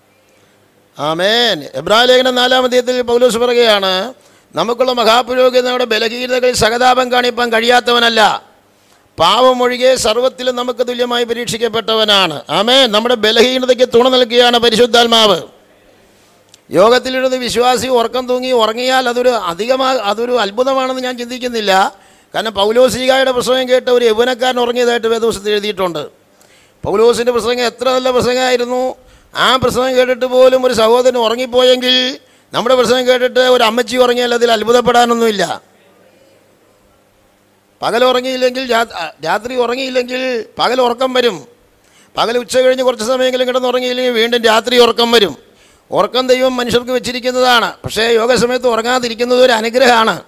ആമേൻ. 0.98 1.66
എബ്രാലേഖനം 1.74 2.34
നാലാം 2.34 2.64
അധ്യായത്തിൽ 2.64 3.02
പൗലോസ് 3.02 3.38
പറയുകയാണ് 3.38 4.14
നമുക്കുള്ള 4.54 4.92
മഹാപുരോഗതിയുടെ 4.92 5.84
ബലഹീനതകളിൽ 5.84 6.54
സഹതാപം 6.54 7.12
കാണിപ്പാൻ 7.12 7.52
കഴിയാത്തവനല്ല. 7.52 8.42
പാവമൊഴികെ 9.18 9.94
സർവത്തിലും 9.94 10.56
നമുക്ക് 10.56 10.88
തുല്യമായി 10.88 11.24
പരീക്ഷിക്കപ്പെട്ടവനാണ്. 11.24 12.42
ആമേൻ. 12.50 12.92
നമ്മുടെ 12.92 13.14
ബലഹീനതയ്ക്ക് 13.14 13.88
തുണ 13.94 14.08
നൽകുകയാണ് 14.08 14.58
പരിശുദ്ധാത്മാവ്. 14.58 15.42
യോഗത്തിലിരുന്ന് 16.70 17.36
വിശ്വാസി 17.36 17.86
ഉറക്കം 17.86 18.28
തൂങ്ങി 18.28 18.50
ഉറങ്ങിയാൽ 18.50 19.08
അതൊരു 19.08 19.28
അധികമാ 19.28 19.94
അതൊരു 19.94 20.32
അത്ഭുതമാണെന്ന് 20.32 21.02
ഞാൻ 21.02 21.18
ചിന്തിക്കുന്നില്ല. 21.18 21.96
കാരണം 22.34 22.54
പൗലോസികായുടെ 22.54 23.32
പ്രസംഗം 23.32 23.68
കേട്ട 23.68 23.88
ഒരു 23.88 24.04
യൗവനക്കാരൻ 24.04 24.60
ഉറങ്ങിയതായിട്ട് 24.60 25.06
വേദിവസത്തിൽ 25.06 25.50
എഴുതിയിട്ടുണ്ട്. 25.50 26.06
പൗലോസിന്റെ 26.82 27.32
പ്രസംഗം 27.32 27.66
എത്ര 27.66 27.88
നല്ല 27.88 28.10
പ്രസംഗമായിരുന്നു. 28.10 29.07
ആ 29.34 29.56
പ്രസംഗം 29.56 29.96
കേട്ടിട്ട് 29.96 30.26
പോലും 30.26 30.66
ഒരു 30.66 30.74
സഹോദരൻ 30.74 31.18
ഉറങ്ങിപ്പോയെങ്കിൽ 31.18 32.18
നമ്മുടെ 32.52 32.74
പ്രസംഗം 32.74 33.08
കേട്ടിട്ട് 33.08 33.40
ഒരു 33.40 33.64
അമ്മച്ചി 33.64 33.96
ഉറങ്ങിയാൽ 33.96 34.34
അതിൽ 34.34 34.52
അത്ഭുതപ്പെടാനൊന്നുമില്ല. 34.52 35.62
പകൽ 37.82 38.04
ഉറങ്ങിയില്ലെങ്കിൽ 38.04 38.72
രാത്രി 39.24 39.56
ഉറങ്ങിയില്ലെങ്കിൽ 39.56 40.46
പകൽ 40.58 40.80
ഉറക്കം 40.80 41.14
വരും. 41.14 41.48
പകൽ 42.16 42.38
ഉച്ച 42.38 42.58
കഴിഞ്ഞ് 42.58 42.84
കുറച്ച് 42.84 43.04
സമയമെങ്കിലും 43.04 43.48
കിടന്ന് 43.48 43.68
ഉറങ്ങിയില്ലെങ്കിൽ 43.68 44.12
വീണ്ടും 44.12 44.42
രാത്രി 44.44 44.78
ഉറക്കം 44.80 45.10
വരും. 45.12 45.36
ഉറക്കം 45.90 46.26
ദൈവം 46.26 46.56
മനുഷ്യർക്ക് 46.56 46.90
വെച്ചിരിക്കുന്നതാണ്. 46.90 47.74
പക്ഷേ 47.84 48.02
യോഗ 48.02 48.34
സമയത്ത് 48.34 48.68
ഉറങ്ങാതിരിക്കുന്നത് 48.68 49.44
ഒരു 49.44 49.52
അനുഗ്രഹമാണ്. 49.52 50.22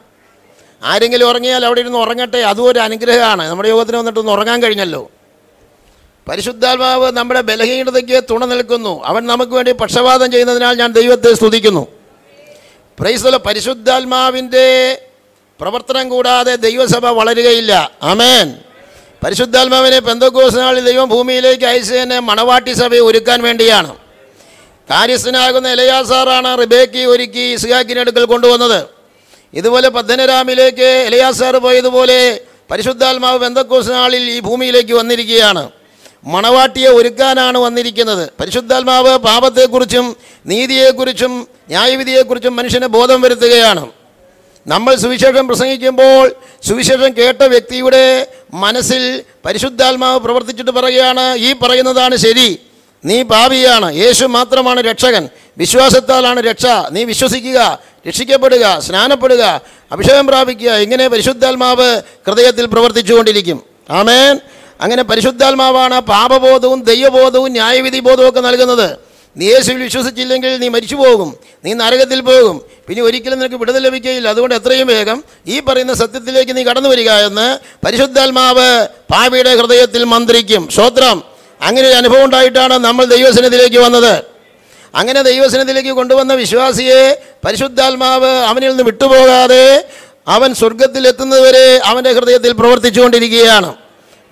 ആരെങ്കിലും 0.85 1.28
ഉറങ്ങിയാൽ 1.28 1.64
അവിടെ 1.66 1.80
ഇരുന്ന് 1.80 1.99
ഉറങ്ങട്ടെ 1.99 2.38
അതും 2.38 2.64
ഒരു 2.64 2.78
അനുഗ്രഹമാണ്. 2.78 3.49
നമ്മുടെ 3.49 3.69
യോഗത്തിന് 3.69 3.97
വന്നിട്ട് 3.97 4.21
ഒന്ന് 4.21 4.33
ഉറങ്ങാൻ 4.33 4.62
കഴിഞ്ഞല്ലോ. 4.62 5.11
പരിശുദ്ധാത്മാവ് 6.30 7.12
നമ്മുടെ 7.12 7.40
ബലഹീനതയ്ക്ക് 7.40 8.25
തുണ 8.30 8.44
നിൽക്കുന്നു. 8.44 9.04
അവൻ 9.04 9.26
നമുക്ക് 9.26 9.52
വേണ്ടി 9.52 9.72
പക്ഷപാതം 9.72 10.30
ചെയ്യുന്നതിനാൽ 10.30 10.76
ഞാൻ 10.76 10.92
ദൈവത്തെ 10.92 11.34
സ്തുതിക്കുന്നു. 11.34 11.87
പ്രൈസ്തല 13.00 13.37
പരിശുദ്ധാത്മാവിന്റെ 13.37 14.99
പ്രവർത്തനം 15.60 16.08
കൂടാതെ 16.08 16.54
ദൈവസഭ 16.54 17.06
വളരുകയില്ല. 17.06 17.90
ആമേൻ 18.02 18.54
പരിശുദ്ധാത്മാവിനെ 19.25 19.99
പെന്തക്കോസിനാളിൽ 19.99 20.84
ദൈവം 20.84 21.08
ഭൂമിയിലേക്ക് 21.08 21.64
അയച്ചതിനെ 21.64 22.18
മണവാട്ടി 22.18 22.72
സഭയെ 22.72 23.00
ഒരുക്കാൻ 23.00 23.42
വേണ്ടിയാണ്. 23.42 23.96
കാര്യസ്ഥനാകുന്ന 24.90 25.68
എലയാസാറാണ് 25.68 26.58
റിബേക്കി 26.58 26.99
ഒരുക്കി 26.99 27.40
ഇസ്ഹാക്കിന്റെ 27.40 28.00
അടുക്കൽ 28.00 28.25
കൊണ്ടുവന്നത്. 28.25 28.87
ഇതുപോലെ 29.54 29.88
പദ്ധനരാമിലേക്ക് 29.88 31.04
എലയാസാർ 31.06 31.56
പോയതുപോലെ 31.56 32.40
പരിശുദ്ധാത്മാവ് 32.70 33.38
പെന്തക്കോസിനാളിൽ 33.38 34.30
ഈ 34.30 34.40
ഭൂമിയിലേക്ക് 34.40 34.92
വന്നിരിക്കുകയാണ്. 34.92 35.79
മണവാട്ടിയെ 36.24 36.88
ഒരുക്കാനാണ് 36.88 37.58
വന്നിരിക്കുന്നത്. 37.58 38.30
പരിശുദ്ധാത്മാവ് 38.40 39.16
പാപത്തെക്കുറിച്ചും 39.16 40.16
നീതിയെക്കുറിച്ചും 40.46 41.48
ന്യായവിധിയെക്കുറിച്ചും 41.68 42.56
മനുഷ്യനെ 42.56 42.86
ബോധം 42.86 43.20
വരുത്തുകയാണ്. 43.20 43.86
നമ്മൾ 44.66 44.94
സുവിശേഷം 44.94 45.48
പ്രസംഗിക്കുമ്പോൾ 45.48 46.32
സുവിശേഷം 46.68 47.16
കേട്ട 47.16 47.42
വ്യക്തിയുടെ 47.42 48.26
മനസ്സിൽ 48.54 49.24
പരിശുദ്ധാത്മാവ് 49.44 50.20
പ്രവർത്തിച്ചിട്ട് 50.20 50.70
പറയുകയാണ് 50.70 51.34
ഈ 51.34 51.52
പറയുന്നതാണ് 51.52 52.16
ശരി. 52.16 52.60
നീ 53.04 53.22
പാപിയാണ്. 53.22 53.94
യേശു 53.94 54.24
മാത്രമാണ് 54.24 54.80
രക്ഷകൻ. 54.80 55.28
വിശ്വാസത്താലാണ് 55.58 56.40
രക്ഷ. 56.40 56.66
നീ 56.90 57.04
വിശ്വസിക്കുക 57.04 57.78
രക്ഷിക്കപ്പെടുക 58.08 58.78
സ്നാനപ്പെടുക 58.78 59.60
അഭിഷേകം 59.92 60.26
പ്രാപിക്കുക. 60.26 60.70
ഇങ്ങനെ 60.70 61.08
പരിശുദ്ധാത്മാവ് 61.08 62.02
ഹൃദയത്തിൽ 62.26 62.66
പ്രവർത്തിച്ചുകൊണ്ടിരിക്കും. 62.66 63.62
ആമേൻ. 63.90 64.38
അങ്ങനെ 64.80 65.02
പരിശുദ്ധാത്മാവാണ് 65.02 66.00
പാപബോധവും 66.00 66.82
ദൈവബോധവും 66.82 67.52
ന്യായവിധി 67.52 68.00
ബോധവും 68.00 68.28
ഒക്കെ 68.28 68.40
നൽകുന്നത്. 68.40 68.96
നീ 69.37 69.46
യേശുവിൽ 69.46 69.82
വിശ്വസിച്ചില്ലെങ്കിൽ 69.82 70.58
നീ 70.58 70.68
മരിച്ചു 70.68 70.96
പോകും. 70.96 71.37
നീ 71.64 71.72
നരകത്തിൽ 71.72 72.20
പോകും. 72.20 72.62
പിന്നെ 72.88 73.02
ഒരിക്കലും 73.02 73.38
നിനക്ക് 73.38 73.54
വിടുതൽ 73.54 73.82
ലഭിക്കുകയില്ല. 73.82 74.28
അതുകൊണ്ട് 74.28 74.54
എത്രയും 74.54 74.87
വേഗം 74.87 75.25
ഈ 75.46 75.60
പറയുന്ന 75.60 75.94
സത്യത്തിലേക്ക് 75.94 76.56
നീ 76.56 76.62
കടന്നു 76.62 76.88
വരിക 76.88 77.10
എന്ന് 77.10 77.58
പരിശുദ്ധാത്മാവ് 77.87 78.87
പാപിയുടെ 79.12 79.56
ഹൃദയത്തിൽ 79.56 80.04
മന്ത്രിക്കും. 80.04 80.68
സ്വത്രം 80.68 81.22
അങ്ങനെ 81.62 81.88
ഒരു 81.88 81.94
അനുഭവം 81.94 82.25
ഉണ്ടായിട്ടാണ് 82.25 82.78
നമ്മൾ 82.78 83.04
ദൈവസനത്തിലേക്ക് 83.04 83.78
വന്നത്. 83.78 84.25
അങ്ങനെ 84.94 85.22
ദൈവസനത്തിലേക്ക് 85.22 85.88
കൊണ്ടുവന്ന 85.88 86.34
വിശ്വാസിയെ 86.34 87.22
പരിശുദ്ധാത്മാവ് 87.44 88.30
അവനിൽ 88.30 88.68
നിന്ന് 88.68 88.82
വിട്ടുപോകാതെ 88.82 89.84
അവൻ 90.28 90.54
സ്വർഗത്തിലെത്തുന്നതുവരെ 90.54 91.80
അവന്റെ 91.84 92.12
ഹൃദയത്തിൽ 92.12 92.52
പ്രവർത്തിച്ചുകൊണ്ടിരിക്കുകയാണ്. 92.52 93.75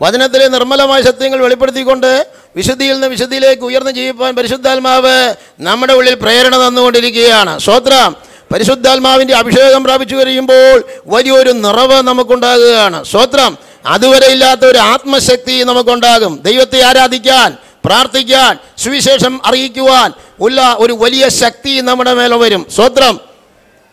വചനത്തിലെ 0.03 0.49
നിർമ്മലമായ 0.49 1.03
സത്യങ്ങൾ 1.03 1.41
വെളിപ്പെടുത്തിക്കൊണ്ട് 1.41 2.27
വിശുദ്ധിയിൽ 2.57 2.93
നിന്ന് 2.93 3.07
വിശുദ്ധിയിലേക്ക് 3.07 3.63
ഉയർന്നു 3.63 3.91
ജീവിപ്പാൻ 3.91 4.35
പരിശുദ്ധാത്മാവ് 4.37 5.35
നമ്മുടെ 5.61 5.93
ഉള്ളിൽ 5.93 6.15
പ്രേരണ 6.15 6.69
തന്നുകൊണ്ടിരിക്കുകയാണ്. 6.69 7.59
സ്വത്രം 7.59 8.17
പരിശുദ്ധാത്മാവിന്റെ 8.53 9.35
അഭിഷേകം 9.35 9.85
പ്രാപിച്ചു 9.85 10.17
കഴിയുമ്പോൾ 10.17 10.85
വലിയൊരു 11.07 11.51
നിറവ് 11.51 12.03
നമുക്കുണ്ടാകുകയാണ്. 12.03 13.05
സ്വത്രം 13.05 13.59
അതുവരെ 13.87 14.27
ഇല്ലാത്ത 14.27 14.65
ഒരു 14.65 14.79
ആത്മശക്തി 14.79 15.63
നമുക്കുണ്ടാകും. 15.63 16.43
ദൈവത്തെ 16.43 16.83
ആരാധിക്കാൻ 16.83 17.57
പ്രാർത്ഥിക്കാൻ 17.85 18.59
സുവിശേഷം 18.79 19.41
അറിയിക്കുവാൻ 19.47 20.13
ഉള്ള 20.41 20.77
ഒരു 20.79 20.93
വലിയ 20.93 21.29
ശക്തി 21.29 21.81
നമ്മുടെ 21.81 22.15
മേലെ 22.15 22.37
വരും. 22.37 22.67
സ്വത്രം 22.75 23.21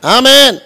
ആമേൻ 0.03 0.57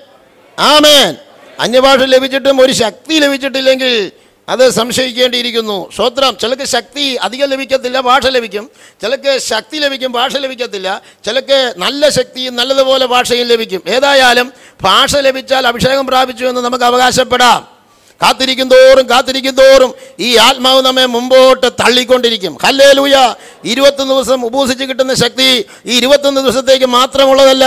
ആമേൻ. 0.60 1.16
അന്യഭാഷ 1.60 2.00
ലഭിച്ചിട്ടും 2.00 2.62
ഒരു 2.62 2.72
ശക്തി 2.72 3.14
ലഭിച്ചിട്ടില്ലെങ്കിൽ 3.14 4.12
അത് 4.54 4.70
സംശയിക്കേണ്ടിയിരിക്കുന്നു. 4.70 5.78
സ്വത്രം 5.96 6.38
ചിലക്ക് 6.42 6.66
ശക്തി 6.76 7.06
അധികം 7.26 7.50
ലഭിക്കത്തില്ല 7.50 7.98
ഭാഷ 8.10 8.26
ലഭിക്കും. 8.36 8.70
ചിലക്ക് 9.02 9.40
ശക്തി 9.40 9.78
ലഭിക്കും 9.78 10.12
ഭാഷ 10.12 10.34
ലഭിക്കത്തില്ല. 10.46 11.02
ചിലക്ക് 11.26 11.74
നല്ല 11.78 12.10
ശക്തിയും 12.10 12.56
നല്ലതുപോലെ 12.56 13.06
ഭാഷയും 13.06 13.48
ലഭിക്കും. 13.48 13.82
ഏതായാലും 13.88 14.48
ഭാഷ 14.82 15.16
ലഭിച്ചാൽ 15.16 15.68
അഭിഷേകം 15.68 16.08
പ്രാപിച്ചു 16.08 16.46
എന്ന് 16.46 16.62
നമുക്ക് 16.62 16.86
അവകാശപ്പെടാം. 16.92 17.80
കാത്തിരിക്കും 18.22 18.68
തോറും 18.70 19.10
കാത്തിരിക്കും 19.10 19.56
തോറും 19.56 19.92
ഈ 20.20 20.30
ആത്മാവ് 20.36 20.82
നമ്മെ 20.82 21.06
മുമ്പോട്ട് 21.06 21.68
തള്ളിക്കൊണ്ടിരിക്കും. 21.82 22.58
ഹല്ലേ 22.64 22.88
ലൂയ 22.94 23.18
ഇരുപത്തൊന്ന് 23.66 24.14
ദിവസം 24.14 24.46
ഉപസിച്ച് 24.46 24.84
കിട്ടുന്ന 24.84 25.14
ശക്തി 25.14 25.66
ഈ 25.86 25.98
ഇരുപത്തൊന്ന് 25.98 26.42
ദിവസത്തേക്ക് 26.42 26.86
മാത്രമുള്ളതല്ല. 26.86 27.66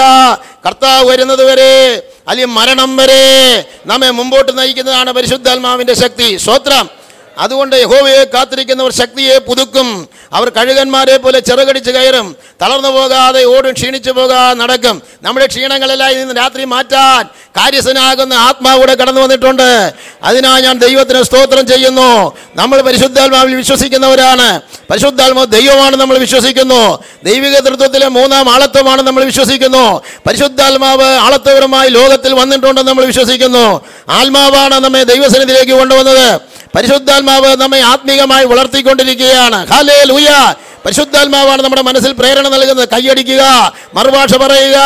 കർത്താവ് 0.67 1.05
വരുന്നത് 1.11 1.45
വരെ 1.51 1.73
അല്ലെങ്കിൽ 2.29 2.55
മരണം 2.59 2.91
വരെ 2.97 3.23
നമ്മെ 3.87 4.11
മുമ്പോട്ട് 4.19 4.59
നയിക്കുന്നതാണ് 4.59 5.11
പരിശുദ്ധാത്മാവിന്റെ 5.13 5.95
ശക്തി. 5.95 6.29
സ്വത്രം 6.39 6.85
അതുകൊണ്ട് 7.39 7.77
യഹോവയെ 7.77 8.25
കാത്തിരിക്കുന്നവർ 8.25 8.93
ശക്തിയെ 8.93 9.39
പുതുക്കും. 9.39 10.09
അവർ 10.33 10.49
കഴുകന്മാരെ 10.49 11.17
പോലെ 11.17 11.41
ചെറുകടിച്ച് 11.41 11.91
കയറും. 11.91 12.37
തളർന്നു 12.63 12.89
പോകാതെ 12.89 13.45
ഓടും 13.45 13.73
ക്ഷീണിച്ചു 13.73 14.11
പോകാതെ 14.11 14.55
നടക്കും. 14.55 15.03
നമ്മുടെ 15.23 15.47
ക്ഷീണങ്ങളെല്ലാം 15.47 16.11
ഇന്ന് 16.11 16.37
രാത്രി 16.37 16.65
മാറ്റാൻ 16.65 17.25
കാര്യസ്ഥനാകുന്ന 17.57 18.35
ആത്മാവൂടെ 18.35 18.95
കടന്നു 18.95 19.21
വന്നിട്ടുണ്ട്. 19.21 19.93
അതിനാ 20.23 20.59
ഞാൻ 20.59 20.79
ദൈവത്തിന് 20.79 21.23
സ്തോത്രം 21.23 21.67
ചെയ്യുന്നു. 21.67 22.33
നമ്മൾ 22.57 22.81
പരിശുദ്ധാത്മാവിൽ 22.81 23.55
വിശ്വസിക്കുന്നവരാണ്. 23.55 24.61
പരിശുദ്ധാത്മാവ് 24.91 25.47
ദൈവമാണ് 25.47 25.97
നമ്മൾ 25.97 26.19
വിശ്വസിക്കുന്നു. 26.19 27.05
ദൈവിക 27.25 27.59
തൃത്വത്തിലെ 27.59 28.09
മൂന്നാം 28.09 28.51
ആളത്വമാണ് 28.51 29.03
നമ്മൾ 29.03 29.25
വിശ്വസിക്കുന്നു. 29.25 30.03
പരിശുദ്ധാത്മാവ് 30.27 31.05
ആളത്വപരമായി 31.05 31.89
ലോകത്തിൽ 31.89 32.35
വന്നിട്ടുണ്ടെന്ന് 32.35 32.91
നമ്മൾ 32.91 33.05
വിശ്വസിക്കുന്നു. 33.05 33.85
ആത്മാവാണ് 34.09 34.75
നമ്മെ 34.75 35.03
ദൈവസന്നിധിയിലേക്ക് 35.03 35.73
കൊണ്ടുവന്നത്. 35.73 36.52
പരിശുദ്ധാത്മാവ് 36.75 37.57
നമ്മെ 37.57 37.81
ആത്മീകമായി 37.81 38.45
വളർത്തിക്കൊണ്ടിരിക്കുകയാണ്. 38.45 39.67
ഹാലേ 39.73 40.05
ലൂയ 40.05 40.29
പരിശുദ്ധാത്മാവാണ് 40.87 41.63
നമ്മുടെ 41.63 41.83
മനസ്സിൽ 41.83 42.13
പ്രേരണ 42.13 42.49
നൽകുന്നത്. 42.49 42.89
കൈയടിക്കുക 42.89 43.43
മറുഭാഷ 43.95 44.35
പറയുക 44.35 44.79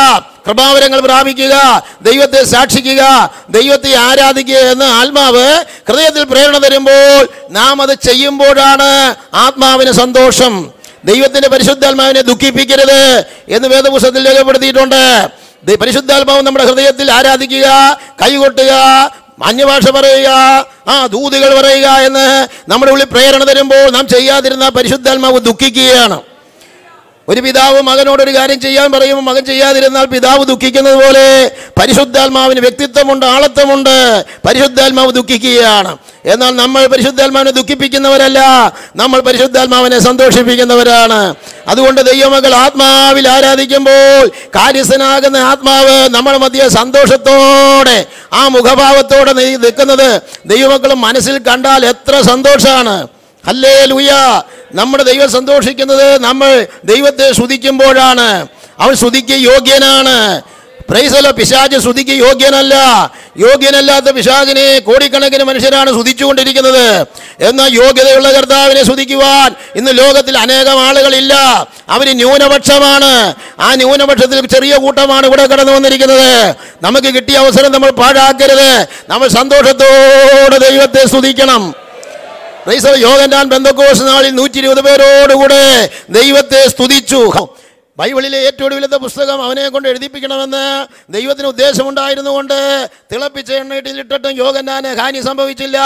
കൃപാവരങ്ങൾ 0.46 1.00
പ്രാപിക്കുക 1.00 1.54
ദൈവത്തെ 2.02 2.44
സാക്ഷിക്കുക 2.44 3.02
ദൈവത്തെ 3.50 3.94
ആരാധിക്കുക 3.94 4.54
എന്ന് 4.54 4.84
ആത്മാവ് 4.84 5.46
ഹൃദയത്തിൽ 5.88 6.24
പ്രേരണ 6.24 6.58
തരുമ്പോൾ 6.58 7.22
നാം 7.50 7.82
അത് 7.82 7.94
ചെയ്യുമ്പോഴാണ് 7.94 8.90
ആത്മാവിന് 9.34 9.92
സന്തോഷം. 9.92 10.70
ദൈവത്തിന്റെ 11.04 11.48
പരിശുദ്ധാത്മാവിനെ 11.48 12.20
ദുഃഖിപ്പിക്കരുത് 12.20 13.00
എന്ന് 13.48 13.68
വേദപുസ്തകത്തിൽ 13.68 14.28
രേഖപ്പെടുത്തിയിട്ടുണ്ട്. 14.28 15.02
പരിശുദ്ധാത്മാവ് 15.82 16.42
നമ്മുടെ 16.42 16.64
ഹൃദയത്തിൽ 16.64 17.12
ആരാധിക്കുക 17.12 17.68
കൈകൊട്ടുക 18.22 18.72
അന്യഭാഷ 19.42 19.90
പറയുക 19.90 20.28
ആ 20.88 21.06
ദൂതികൾ 21.06 21.60
പറയുക 21.60 21.88
എന്ന് 21.88 22.48
നമ്മുടെ 22.70 22.92
ഉള്ളിൽ 22.92 23.04
പ്രേരണ 23.04 23.44
തരുമ്പോൾ 23.44 23.90
നാം 23.90 24.08
ചെയ്യാതിരുന്ന 24.08 24.68
പരിശുദ്ധാത്മാവ് 24.68 25.40
ദുഃഖിക്കുകയാണ്. 25.40 26.20
ഒരു 27.28 27.40
പിതാവ് 27.40 27.82
മകനോട് 27.82 28.22
ഒരു 28.22 28.34
കാര്യം 28.36 28.60
ചെയ്യാൻ 28.60 28.92
പറയും 28.92 29.24
മകൻ 29.24 29.44
ചെയ്യാതിരുന്നാൽ 29.44 30.04
പിതാവ് 30.04 30.46
ദുഃഖിക്കുന്നത് 30.46 30.94
പോലെ 30.94 31.50
പരിശുദ്ധാത്മാവിന് 31.78 32.60
വ്യക്തിത്വമുണ്ട് 32.60 33.26
ആളത്വമുണ്ട്. 33.26 34.24
പരിശുദ്ധാത്മാവ് 34.46 35.12
ദുഃഖിക്കുകയാണ്. 35.12 35.96
എന്നാൽ 36.24 36.56
നമ്മൾ 36.56 36.86
പരിശുദ്ധാത്മാവിനെ 36.86 37.50
ദുഃഖിപ്പിക്കുന്നവരല്ല 37.50 38.38
നമ്മൾ 38.96 39.20
പരിശുദ്ധാത്മാവിനെ 39.20 39.98
സന്തോഷിപ്പിക്കുന്നവരാണ്. 39.98 41.34
അതുകൊണ്ട് 41.68 42.00
ദൈവമകൾ 42.00 42.54
ആത്മാവിൽ 42.54 43.28
ആരാധിക്കുമ്പോൾ 43.28 44.28
കാര്യസ്ഥനാകുന്ന 44.56 45.36
ആത്മാവ് 45.36 46.08
നമ്മൾ 46.08 46.36
മധ്യ 46.36 46.68
സന്തോഷത്തോടെ 46.68 48.06
ആ 48.32 48.48
മുഖഭാവത്തോടെ 48.48 49.32
നിൽക്കുന്നത് 49.32 50.20
ദൈവമക്കളും 50.46 51.00
മനസ്സിൽ 51.00 51.38
കണ്ടാൽ 51.38 51.86
എത്ര 51.86 52.20
സന്തോഷമാണ് 52.20 53.15
അല്ലേ 53.46 53.84
ലൂയ 53.84 54.10
നമ്മുടെ 54.74 55.02
ദൈവം 55.02 55.30
സന്തോഷിക്കുന്നത് 55.32 56.22
നമ്മൾ 56.22 56.66
ദൈവത്തെ 56.84 57.32
സ്തുതിക്കുമ്പോഴാണ്. 57.32 58.46
അവൻ 58.80 58.96
സ്തുതിക്ക് 58.96 59.32
യോഗ്യനാണ്. 59.32 60.42
പ്രൈസല 60.90 61.30
പിശാജ് 61.30 61.78
സ്തുതിക്ക് 61.78 62.10
യോഗ്യനല്ല. 62.10 62.74
യോഗ്യനല്ലാത്ത 63.38 64.10
പിശാജിനെ 64.10 64.78
കോടിക്കണക്കിന് 64.78 65.44
മനുഷ്യരാണ് 65.44 65.90
സ്തുതിച്ചുകൊണ്ടിരിക്കുന്നത്. 65.90 67.06
എന്നാൽ 67.40 67.74
യോഗ്യതയുള്ള 67.74 68.32
കർത്താവിനെ 68.32 68.84
സ്തുതിക്കുവാൻ 68.84 69.54
ഇന്ന് 69.76 69.98
ലോകത്തിൽ 69.98 70.38
അനേകം 70.38 70.86
ആളുകളില്ല. 70.86 71.34
അവർ 71.88 72.16
ന്യൂനപക്ഷമാണ്. 72.16 73.34
ആ 73.60 73.74
ന്യൂനപക്ഷത്തിൽ 73.74 74.46
ചെറിയ 74.46 74.76
കൂട്ടമാണ് 74.76 75.26
ഇവിടെ 75.26 75.46
കടന്നു 75.46 75.72
വന്നിരിക്കുന്നത്. 75.72 76.54
നമുക്ക് 76.82 77.06
കിട്ടിയ 77.06 77.36
അവസരം 77.36 77.72
നമ്മൾ 77.72 77.90
പാഴാക്കരുത്. 77.90 78.86
നമ്മൾ 79.08 79.28
സന്തോഷത്തോടെ 79.28 80.58
ദൈവത്തെ 80.68 81.06
സ്തുതിക്കണം. 81.06 81.85
യോഗനാൻ 82.96 83.48
ബന്ധക്കോസ് 83.48 84.02
നാളിൽ 84.02 84.30
നൂറ്റി 84.30 84.58
ഇരുപത് 84.58 84.80
പേരോടുകൂടെ 84.80 85.90
ദൈവത്തെ 86.10 86.68
സ്തുതിച്ചു. 86.68 87.46
ബൈബിളിലെ 87.98 88.38
ഏറ്റവും 88.38 88.66
ഒടുവിലത്തെ 88.66 88.96
പുസ്തകം 88.96 89.44
അവനെ 89.44 89.68
കൊണ്ട് 89.68 89.88
എഴുതിപ്പിക്കണമെന്ന് 89.88 90.86
ദൈവത്തിന് 91.12 91.46
ഉദ്ദേശമുണ്ടായിരുന്നുകൊണ്ട് 91.46 92.88
തിളപ്പിച്ച 93.12 93.52
എണ്ണയിട്ടിലിട്ടിട്ടും 93.52 94.36
യോഗന്നാന് 94.36 94.98
ഹാനി 94.98 95.20
സംഭവിച്ചില്ല. 95.20 95.78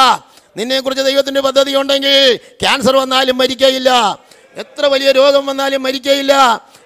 നിന്നെക്കുറിച്ച് 0.57 1.05
ദൈവത്തിന്റെ 1.05 1.41
പദ്ധതി 1.41 1.77
ഉണ്ടെങ്കിൽ 1.77 2.37
ക്യാൻസർ 2.37 2.97
വന്നാലും 2.97 3.39
മരിക്കയില്ല. 3.39 4.19
എത്ര 4.57 4.87
വലിയ 4.87 5.13
രോഗം 5.13 5.47
വന്നാലും 5.47 5.83
മരിക്കയില്ല. 5.83 6.33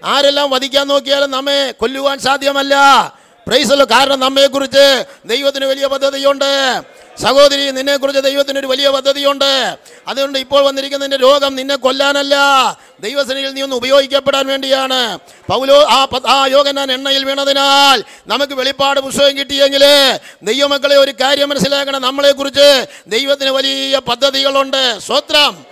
ആരെല്ലാം 0.05 0.51
വധിക്കാൻ 0.51 0.89
നോക്കിയാലും 0.89 1.31
നമ്മെ 1.31 1.71
കൊല്ലുവാൻ 1.71 2.19
സാധ്യമല്ല. 2.19 2.75
പ്രൈസല്ലോ 3.47 3.87
കാരണം 3.91 4.21
നമ്മെക്കുറിച്ച് 4.21 5.05
ദൈവത്തിന് 5.27 5.65
വലിയ 5.65 5.87
പദ്ധതിയുണ്ട്. 5.87 6.83
സഹോദരി 7.23 7.71
നിന്നെക്കുറിച്ച് 7.71 8.23
ദൈവത്തിന് 8.23 8.59
ഒരു 8.59 8.67
വലിയ 8.67 8.89
പദ്ധതിയുണ്ട്. 8.89 9.79
അതുകൊണ്ട് 10.09 10.39
ഇപ്പോൾ 10.39 10.65
വന്നിരിക്കുന്ന 10.65 11.07
നിന്റെ 11.07 11.17
രോഗം 11.17 11.57
നിന്നെ 11.57 11.77
കൊല്ലാനല്ല. 11.77 12.35
ദൈവസേനയിൽ 13.01 13.51
നീ 13.51 13.63
ഒന്ന് 13.63 13.77
ഉപയോഗിക്കപ്പെടാൻ 13.77 14.47
വേണ്ടിയാണ്. 14.47 15.19
പൗലോ 15.49 15.85
ആ 15.85 16.07
ആ 16.27 16.47
യോഗനാൻ 16.47 16.93
എണ്ണയിൽ 16.93 17.25
വീണതിനാൽ 17.25 18.05
നമുക്ക് 18.27 18.53
വെളിപ്പാട് 18.53 19.01
പുസ്തകം 19.01 19.39
കിട്ടിയെങ്കിൽ 19.39 19.85
ദൈവമക്കളെ 20.43 20.97
ഒരു 20.97 21.11
കാര്യം 21.11 21.49
മനസ്സിലാക്കണം. 21.49 22.03
നമ്മളെക്കുറിച്ച് 22.03 22.87
ദൈവത്തിന് 23.07 23.51
വലിയ 23.51 23.99
പദ്ധതികളുണ്ട്. 23.99 24.99
സ്വത്രം 25.07 25.65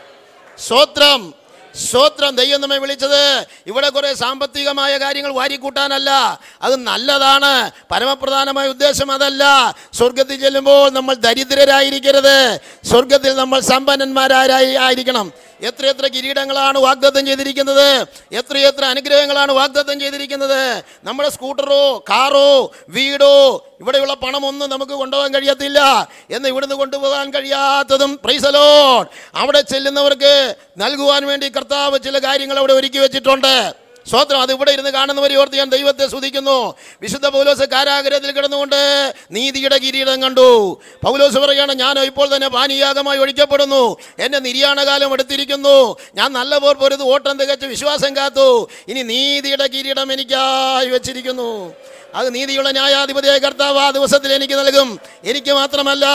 സ്വത്രം 0.68 1.41
സ്വത്രം 1.76 2.36
ദൈവം 2.36 2.60
നമ്മെ 2.60 2.78
വിളിച്ചത്. 2.78 3.46
ഇവിടെ 3.66 3.88
കുറെ 3.88 4.14
സാമ്പത്തികമായ 4.14 4.96
കാര്യങ്ങൾ 4.96 5.32
വാരിക്കൂട്ടാനല്ല. 5.32 6.40
അത് 6.62 6.76
നല്ലതാണ്. 6.76 7.70
പരമപ്രധാനമായ 7.90 8.68
ഉദ്ദേശം 8.68 9.10
അതല്ല. 9.10 9.44
സ്വർഗത്തിൽ 9.92 10.40
ചെല്ലുമ്പോൾ 10.40 10.90
നമ്മൾ 10.90 11.14
ദരിദ്രരായിരിക്കരുത്. 11.14 12.58
സ്വർഗത്തിൽ 12.84 13.34
നമ്മൾ 13.34 13.60
സമ്പന്നന്മാരായി 13.60 14.74
ആയിരിക്കണം. 14.74 15.32
എത്രയെത്ര 15.68 16.06
കിരീടങ്ങളാണ് 16.14 16.78
വാഗ്ദത്തം 16.86 17.26
ചെയ്തിരിക്കുന്നത്? 17.26 17.88
എത്രയെത്ര 18.40 18.84
അനുഗ്രഹങ്ങളാണ് 18.92 19.52
വാഗ്ദത്തം 19.60 19.96
ചെയ്തിരിക്കുന്നത്? 20.00 20.62
നമ്മുടെ 21.04 21.28
സ്കൂട്ടറോ 21.34 21.84
കാറോ 22.10 22.72
വീടോ 22.96 23.36
ഇവിടെയുള്ള 23.82 24.14
പണമൊന്നും 24.24 24.70
നമുക്ക് 24.70 24.92
കൊണ്ടുപോകാൻ 24.92 25.30
കഴിയത്തില്ല. 25.34 25.80
എന്ന് 26.30 26.48
ഇവിടുന്ന് 26.48 26.76
കൊണ്ടുപോകാൻ 26.82 27.26
കഴിയാത്തതും 27.36 28.12
പ്രൈസലോൺ 28.24 29.04
അവിടെ 29.34 29.60
ചെല്ലുന്നവർക്ക് 29.72 30.34
നൽകുവാൻ 30.82 31.22
വേണ്ടി 31.30 31.48
കർത്താവ് 31.48 31.98
ചില 32.06 32.18
കാര്യങ്ങൾ 32.26 32.58
അവിടെ 32.58 32.72
ഒരുക്കി 32.72 32.98
വെച്ചിട്ടുണ്ട്. 32.98 33.56
സ്വത്രം 34.10 34.40
അത് 34.40 34.52
ഇവിടെ 34.52 34.72
ഇരുന്ന് 34.76 34.90
കാണുന്നവരെ 34.90 35.36
ഓർത്ത് 35.40 35.56
ഞാൻ 35.56 35.68
ദൈവത്തെ 35.70 36.06
സ്തുതിക്കുന്നു. 36.12 36.58
വിശുദ്ധ 37.02 37.26
പൗലോസ് 37.26 37.64
കാരാഗ്രഹത്തിൽ 37.74 38.30
കിടന്നുകൊണ്ട് 38.36 38.80
നീതിയുടെ 39.36 39.78
കിരീടം 39.84 40.18
കണ്ടു. 40.22 40.48
പൗലോസ് 41.04 41.38
പറയുകയാണ് 41.44 41.74
ഞാൻ 41.84 41.98
ഇപ്പോൾ 42.10 42.28
തന്നെ 42.34 42.48
പാനീയാഗമായി 42.48 43.18
ഒഴിക്കപ്പെടുന്നു. 43.18 43.84
എന്റെ 44.18 44.38
നിര്യാണകാലം 44.48 45.12
എടുത്തിരിക്കുന്നു. 45.12 45.78
ഞാൻ 46.14 46.28
നല്ല 46.32 46.58
പോർ 46.58 46.74
പൊരുത് 46.82 47.04
ഓട്ടം 47.14 47.34
തികച്ച് 47.40 47.66
വിശ്വാസം 47.74 48.12
കാത്തു. 48.16 48.48
ഇനി 48.88 49.02
നീതിയുടെ 49.12 49.66
കിരീടം 49.74 50.12
എനിക്കായി 50.12 50.90
വെച്ചിരിക്കുന്നു. 50.96 51.50
അത് 52.14 52.34
നീതിയുള്ള 52.34 52.70
ന്യായാധിപതിയായ 52.70 53.38
കർത്താവ് 53.38 53.78
ആ 53.78 53.90
ദിവസത്തിൽ 53.90 54.32
എനിക്ക് 54.32 54.54
നൽകും. 54.54 55.00
എനിക്ക് 55.24 55.52
മാത്രമല്ല 55.52 56.06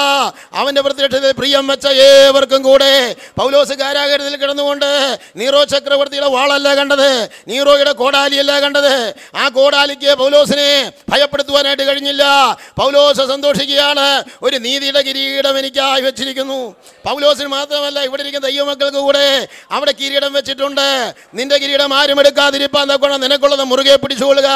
അവന്റെ 0.53 0.81
പ്രത്യക്ഷത്തിൽ 0.81 1.31
പ്രിയം 1.31 1.67
വെച്ച 1.67 1.87
ഏവർക്കും 1.87 2.61
കൂടെ. 2.63 3.15
പൗലോസ് 3.37 3.73
കാരാഗ്രഹത്തിൽ 3.73 4.35
കിടന്നുകൊണ്ട് 4.35 5.19
നീറോ 5.35 5.63
ചക്രവർത്തിയുടെ 5.63 6.29
വാളല്ല 6.29 6.75
കണ്ടത് 6.75 7.29
നീറോയുടെ 7.47 7.91
കോടാലിയല്ല 7.91 8.59
കണ്ടത്. 8.59 9.13
ആ 9.35 9.49
കോടാലിക്ക് 9.49 10.15
പൗലോസിനെ 10.15 10.91
ഭയപ്പെടുത്തുവാനായിട്ട് 11.09 11.83
കഴിഞ്ഞില്ല. 11.83 12.23
പൗലോസ് 12.77 13.17
സന്തോഷിക്കുകയാണ്. 13.17 14.23
ഒരു 14.43 14.57
നീതിയുടെ 14.57 15.01
കിരീടം 15.01 15.59
എനിക്കായി 15.59 16.01
വെച്ചിരിക്കുന്നു. 16.01 16.75
പൗലോസിന് 17.07 17.47
മാത്രമല്ല 17.47 17.99
ഇവിടെ 18.03 18.21
ഇരിക്കുന്ന 18.21 18.47
ദൈവമക്കൾക്ക് 18.47 18.97
കൂടെ 18.97 19.47
അവിടെ 19.71 19.91
കിരീടം 19.91 20.33
വെച്ചിട്ടുണ്ട്. 20.33 21.13
നിന്റെ 21.33 21.57
കിരീടം 21.57 21.93
ആരും 21.93 22.19
എടുക്കാതിരിപ്പാൻ 22.19 22.87
തക്കോണം 22.89 23.21
നിനക്കുള്ളത് 23.21 23.63
മുറുകെ 23.63 23.95
പിടിച്ചുകൊള്ളുക 23.95 24.49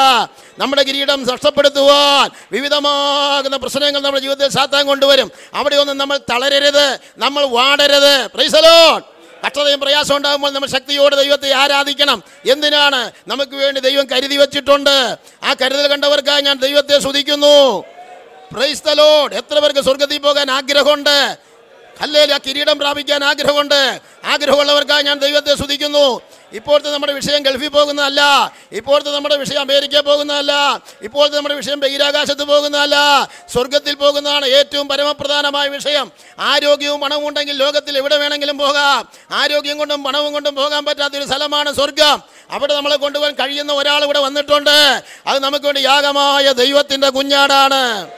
നമ്മുടെ 0.58 0.82
കിരീടം 0.82 1.31
നഷ്ടപ്പെടുത്തുവാൻ 1.32 2.30
വിവിധമാകുന്ന 2.52 3.56
പ്രശ്നങ്ങൾ 3.56 4.00
നമ്മുടെ 4.00 4.20
ജീവിതത്തിൽ 4.20 4.48
സാത്താൻ 4.48 4.86
കൊണ്ടുവരും. 4.86 5.32
അവിടെ 5.54 5.76
ഒന്നും 5.76 5.98
നമ്മൾ 5.98 6.16
തളരരുത് 6.16 6.98
നമ്മൾ 7.18 7.44
വാടരുത്. 7.44 8.28
പ്രൈസലോൺ 8.34 9.02
കഷ്ടതയും 9.46 9.80
പ്രയാസം 9.80 10.16
ഉണ്ടാകുമ്പോൾ 10.16 10.50
നമ്മൾ 10.52 10.68
ശക്തിയോടെ 10.68 11.16
ദൈവത്തെ 11.16 11.52
ആരാധിക്കണം. 11.52 12.22
എന്തിനാണ്? 12.50 13.12
നമുക്ക് 13.28 13.56
വേണ്ടി 13.56 13.80
ദൈവം 13.80 14.06
കരുതി 14.10 14.36
വെച്ചിട്ടുണ്ട്. 14.36 15.16
ആ 15.44 15.54
കരുതൽ 15.62 15.86
കണ്ടവർക്കായി 15.86 16.42
ഞാൻ 16.42 16.58
ദൈവത്തെ 16.58 16.98
സ്തുതിക്കുന്നു. 16.98 17.84
പ്രൈസ് 18.52 18.82
എത്ര 19.32 19.58
പേർക്ക് 19.58 19.80
സ്വർഗത്തിൽ 19.80 20.18
പോകാൻ 20.18 20.50
ആഗ്രഹമുണ്ട്? 20.50 21.36
ഹല്ലേലൂയ 22.00 22.38
കിരീടം 22.46 22.78
പ്രാപിക്കാൻ 22.78 23.24
ആഗ്രഹമുണ്ട്. 23.24 24.00
ആഗ്രഹമുള്ളവർക്കായി 24.24 25.02
ഞാൻ 25.02 25.18
ദൈവത്തെ 25.18 25.54
സ്തുതിക്കുന്നു. 25.54 26.20
ഇപ്പോഴത്തെ 26.52 26.90
നമ്മുടെ 26.90 27.12
വിഷയം 27.12 27.42
ഗൾഫിൽ 27.42 27.68
പോകുന്നതല്ല. 27.68 28.20
ഇപ്പോഴത്തെ 28.72 29.10
നമ്മുടെ 29.10 29.36
വിഷയം 29.36 29.60
അമേരിക്ക 29.60 30.00
പോകുന്നതല്ല. 30.00 30.80
ഇപ്പോഴത്തെ 31.02 31.36
നമ്മുടെ 31.36 31.54
വിഷയം 31.54 31.80
ബഹിരാകാശത്ത് 31.80 32.44
പോകുന്നതല്ല. 32.44 32.96
സ്വർഗത്തിൽ 33.52 33.94
പോകുന്നതാണ് 33.94 34.46
ഏറ്റവും 34.46 34.88
പരമപ്രധാനമായ 34.88 35.68
വിഷയം. 35.68 36.12
ആരോഗ്യവും 36.38 37.00
പണവും 37.00 37.28
ഉണ്ടെങ്കിൽ 37.28 37.56
ലോകത്തിൽ 37.56 37.96
എവിടെ 37.96 38.16
വേണമെങ്കിലും 38.16 38.58
പോകാം. 38.58 39.08
ആരോഗ്യം 39.32 39.78
കൊണ്ടും 39.78 40.02
പണവും 40.02 40.32
കൊണ്ടും 40.32 40.54
പോകാൻ 40.54 40.84
പറ്റാത്തൊരു 40.84 41.24
സ്ഥലമാണ് 41.24 41.74
സ്വർഗം 41.74 42.22
അവിടെ 42.50 42.74
നമ്മളെ 42.74 42.96
കൊണ്ടുപോകാൻ 42.96 43.34
കഴിയുന്ന 43.34 43.72
ഒരാൾ 43.72 44.04
ഇവിടെ 44.04 44.18
വന്നിട്ടുണ്ട്. 44.18 45.02
അത് 45.26 45.38
നമുക്ക് 45.38 45.64
വേണ്ടി 45.64 45.80
യാഗമായ 45.80 46.52
ദൈവത്തിന്റെ 46.52 47.08
കുഞ്ഞാടാണ്. 47.08 48.08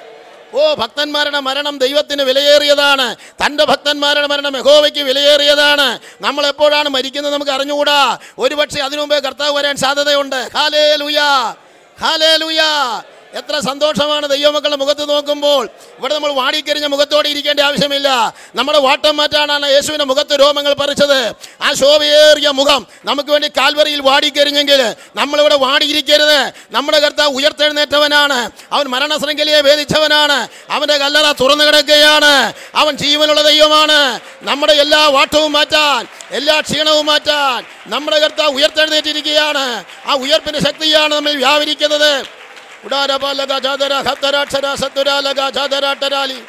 ഓ 0.54 0.74
ഭക്തന്മാരുടെ 0.74 1.40
മരണം 1.40 1.78
ദൈവത്തിന് 1.78 2.22
വിലയേറിയതാണ്. 2.22 3.16
തന്റെ 3.46 3.64
ഭക്തന്മാരുടെ 3.64 4.26
മരണം 4.26 4.56
യഹോവയ്ക്ക് 4.56 4.98
വിലയേറിയതാണ്. 4.98 5.98
നമ്മൾ 6.20 6.46
എപ്പോഴാണ് 6.46 6.88
മരിക്കുന്നത് 6.88 7.32
നമുക്ക് 7.32 7.50
അറിഞ്ഞുകൂടാ. 7.50 8.18
ഒരുപക്ഷെ 8.38 8.80
അതിനുമുമ്പേ 8.82 9.18
കർത്താവ് 9.18 9.56
വരാൻ 9.56 9.76
സാധ്യതയുണ്ട്. 9.76 10.50
ഹാലേ 10.56 10.96
ലുയാ 10.96 11.54
ഹാലേ 12.00 12.36
ലുയാ 12.36 13.02
എത്ര 13.34 13.58
സന്തോഷമാണ് 13.58 14.28
ദൈവമക്കളുടെ 14.28 14.76
മുഖത്ത് 14.76 15.08
നോക്കുമ്പോൾ. 15.10 15.68
ഇവിടെ 15.98 16.14
നമ്മൾ 16.14 16.32
വാടിക്കരിഞ്ഞ 16.32 16.86
മുഖത്തോടെ 16.86 17.28
ഇരിക്കേണ്ട 17.28 17.60
ആവശ്യമില്ല. 17.60 18.34
നമ്മുടെ 18.54 18.78
വാട്ടം 18.78 19.16
മാറ്റാനാണ് 19.16 19.66
യേശുവിന്റെ 19.66 20.04
മുഖത്ത് 20.04 20.40
രോമങ്ങൾ 20.40 20.74
പറിച്ചത്. 20.74 21.32
ആ 21.62 21.72
ശോഭയേറിയ 21.72 22.48
മുഖം 22.50 22.86
നമുക്ക് 23.04 23.30
വേണ്ടി 23.30 23.48
കാൽവറിയിൽ 23.48 24.00
വാടിക്കരിഞ്ഞെങ്കിൽ 24.00 24.94
നമ്മളിവിടെ 25.16 25.54
വാടിയിരിക്കരുത്. 25.54 26.52
നമ്മുടെ 26.70 26.98
കർത്താവ് 26.98 27.34
ഉയർത്തെഴുന്നേറ്റവനാണ്. 27.34 28.50
അവൻ 28.72 28.86
മരണശൃംഖലയെ 28.86 29.60
ഭേദിച്ചവനാണ്. 29.60 30.48
അവന്റെ 30.70 30.96
കല്ലറ 30.96 31.32
തുറന്നു 31.32 31.64
കിടക്കുകയാണ്. 31.64 32.52
അവൻ 32.74 32.96
ജീവനുള്ള 32.96 33.42
ദൈവമാണ്. 33.42 34.20
നമ്മുടെ 34.42 34.72
എല്ലാ 34.72 35.08
വാട്ടവും 35.08 35.52
മാറ്റാൻ 35.52 36.06
എല്ലാ 36.30 36.60
ക്ഷീണവും 36.60 37.06
മാറ്റാൻ 37.06 37.64
നമ്മുടെ 37.86 38.18
കർത്താവ് 38.18 38.54
ഉയർത്തെഴുന്നേറ്റിരിക്കുകയാണ്. 38.54 39.84
ആ 40.06 40.14
ഉയർപ്പിന്റെ 40.14 40.60
ശക്തിയാണ് 40.60 41.14
നമ്മൾ 41.14 41.32
വ്യാപരിക്കുന്നത്. 41.32 42.43
उड़ा 42.84 43.04
रबा 43.06 43.32
लगा 43.32 43.58
जादरा 43.58 44.02
खतरा 44.02 44.44
ठरा 44.44 44.74
सतरा 44.76 45.16
लगा 45.20 45.48
जादरा 45.50 45.92
टराली। 45.94 46.40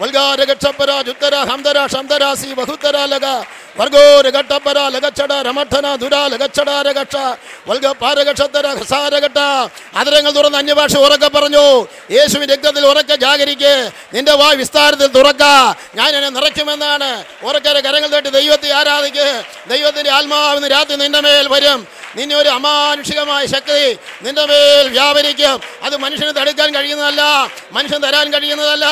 ജുത്തര 0.00 1.34
ഹംദര 1.48 1.78
ശംദരാസി 1.86 2.50
ബഹുത്തരാലക 2.54 3.26
വർഗോര 3.76 4.28
ഘട്ടപ്പര 4.30 4.78
ലഗച്ചട 4.94 5.32
രമഠന 5.46 5.86
ദുരാ 5.96 6.22
ലഗച്ചട 6.26 6.70
രഗക്ഷ 6.86 7.16
വൽഗ 7.68 7.86
പാരഗക്ഷത്തര 8.00 8.66
ഹസാരഘട്ട 8.78 9.40
അതിരങ്ങൾ 10.00 10.32
തുറന്ന് 10.32 10.58
അന്യഭാഷ 10.58 10.94
ഉറക്കെ 11.04 11.28
പറഞ്ഞു 11.28 11.66
യേശുവിൻ 12.16 12.48
രക്തത്തിൽ 12.50 12.84
ഉറക്കെ 12.90 13.16
ജാഗരിക്ക് 13.24 13.74
നിന്റെ 14.14 14.34
വായ് 14.40 14.58
വിസ്താരത്തിൽ 14.60 15.10
തുറക്ക 15.10 15.44
ഞാൻ 15.98 16.10
എന്നെ 16.16 16.30
നിറയ്ക്കുമെന്നാണ് 16.30 17.10
ഉറക്കരെ 17.44 17.82
കരങ്ങൾ 17.82 18.10
തട്ടി 18.10 18.32
ദൈവത്തെ 18.32 18.70
ആരാധിക്ക് 18.80 19.28
ദൈവത്തിന്റെ 19.70 20.12
ആത്മാവിന് 20.18 20.70
രാത്രി 20.76 20.96
നിന്റെ 20.96 21.22
മേൽ 21.22 21.48
വരും 21.54 21.80
നിന്നെ 22.16 22.34
ഒരു 22.36 22.50
അമാനുഷികമായ 22.50 23.42
ശക്തി 23.46 23.82
നിന്റെ 24.24 24.44
മേൽ 24.50 24.86
വ്യാപരിക്കും 24.94 25.56
അത് 25.84 25.94
മനുഷ്യന് 26.04 26.32
തടുക്കാൻ 26.38 26.70
കഴിയുന്നതല്ല 26.76 27.22
മനുഷ്യൻ 27.72 28.00
തരാൻ 28.02 28.26
കഴിയുന്നതല്ല 28.34 28.86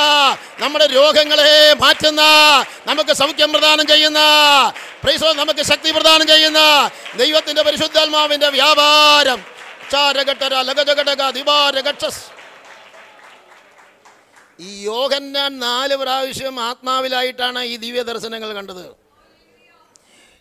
നമ്മുടെ 0.61 0.87
രോഗങ്ങളെ 0.99 1.75
മാറ്റുന്ന 1.75 2.23
നമുക്ക് 2.87 3.13
സൗഖ്യം 3.13 3.53
പ്രദാനം 3.53 3.87
ചെയ്യുന്ന 3.87 4.21
പ്രൈസോ 5.03 5.33
നമുക്ക് 5.33 5.63
ശക്തി 5.63 5.91
പ്രദാനം 5.91 6.27
ചെയ്യുന്ന 6.27 6.61
ദൈവത്തിന്റെ 7.17 7.63
പരിശുദ്ധാത്മാവിന്റെ 7.63 8.49
വ്യാപാരം. 8.49 9.41
ഈ 14.61 14.71
യോഹന്നാൻ 14.83 15.53
നാല് 15.59 15.97
പ്രാവശ്യം 15.97 16.61
ആത്മാവിലായിട്ടാണ് 16.61 17.61
ഈ 17.63 17.77
ദിവ്യ 17.77 18.03
ദർശനങ്ങൾ 18.03 18.53
കണ്ടത്. 18.53 18.85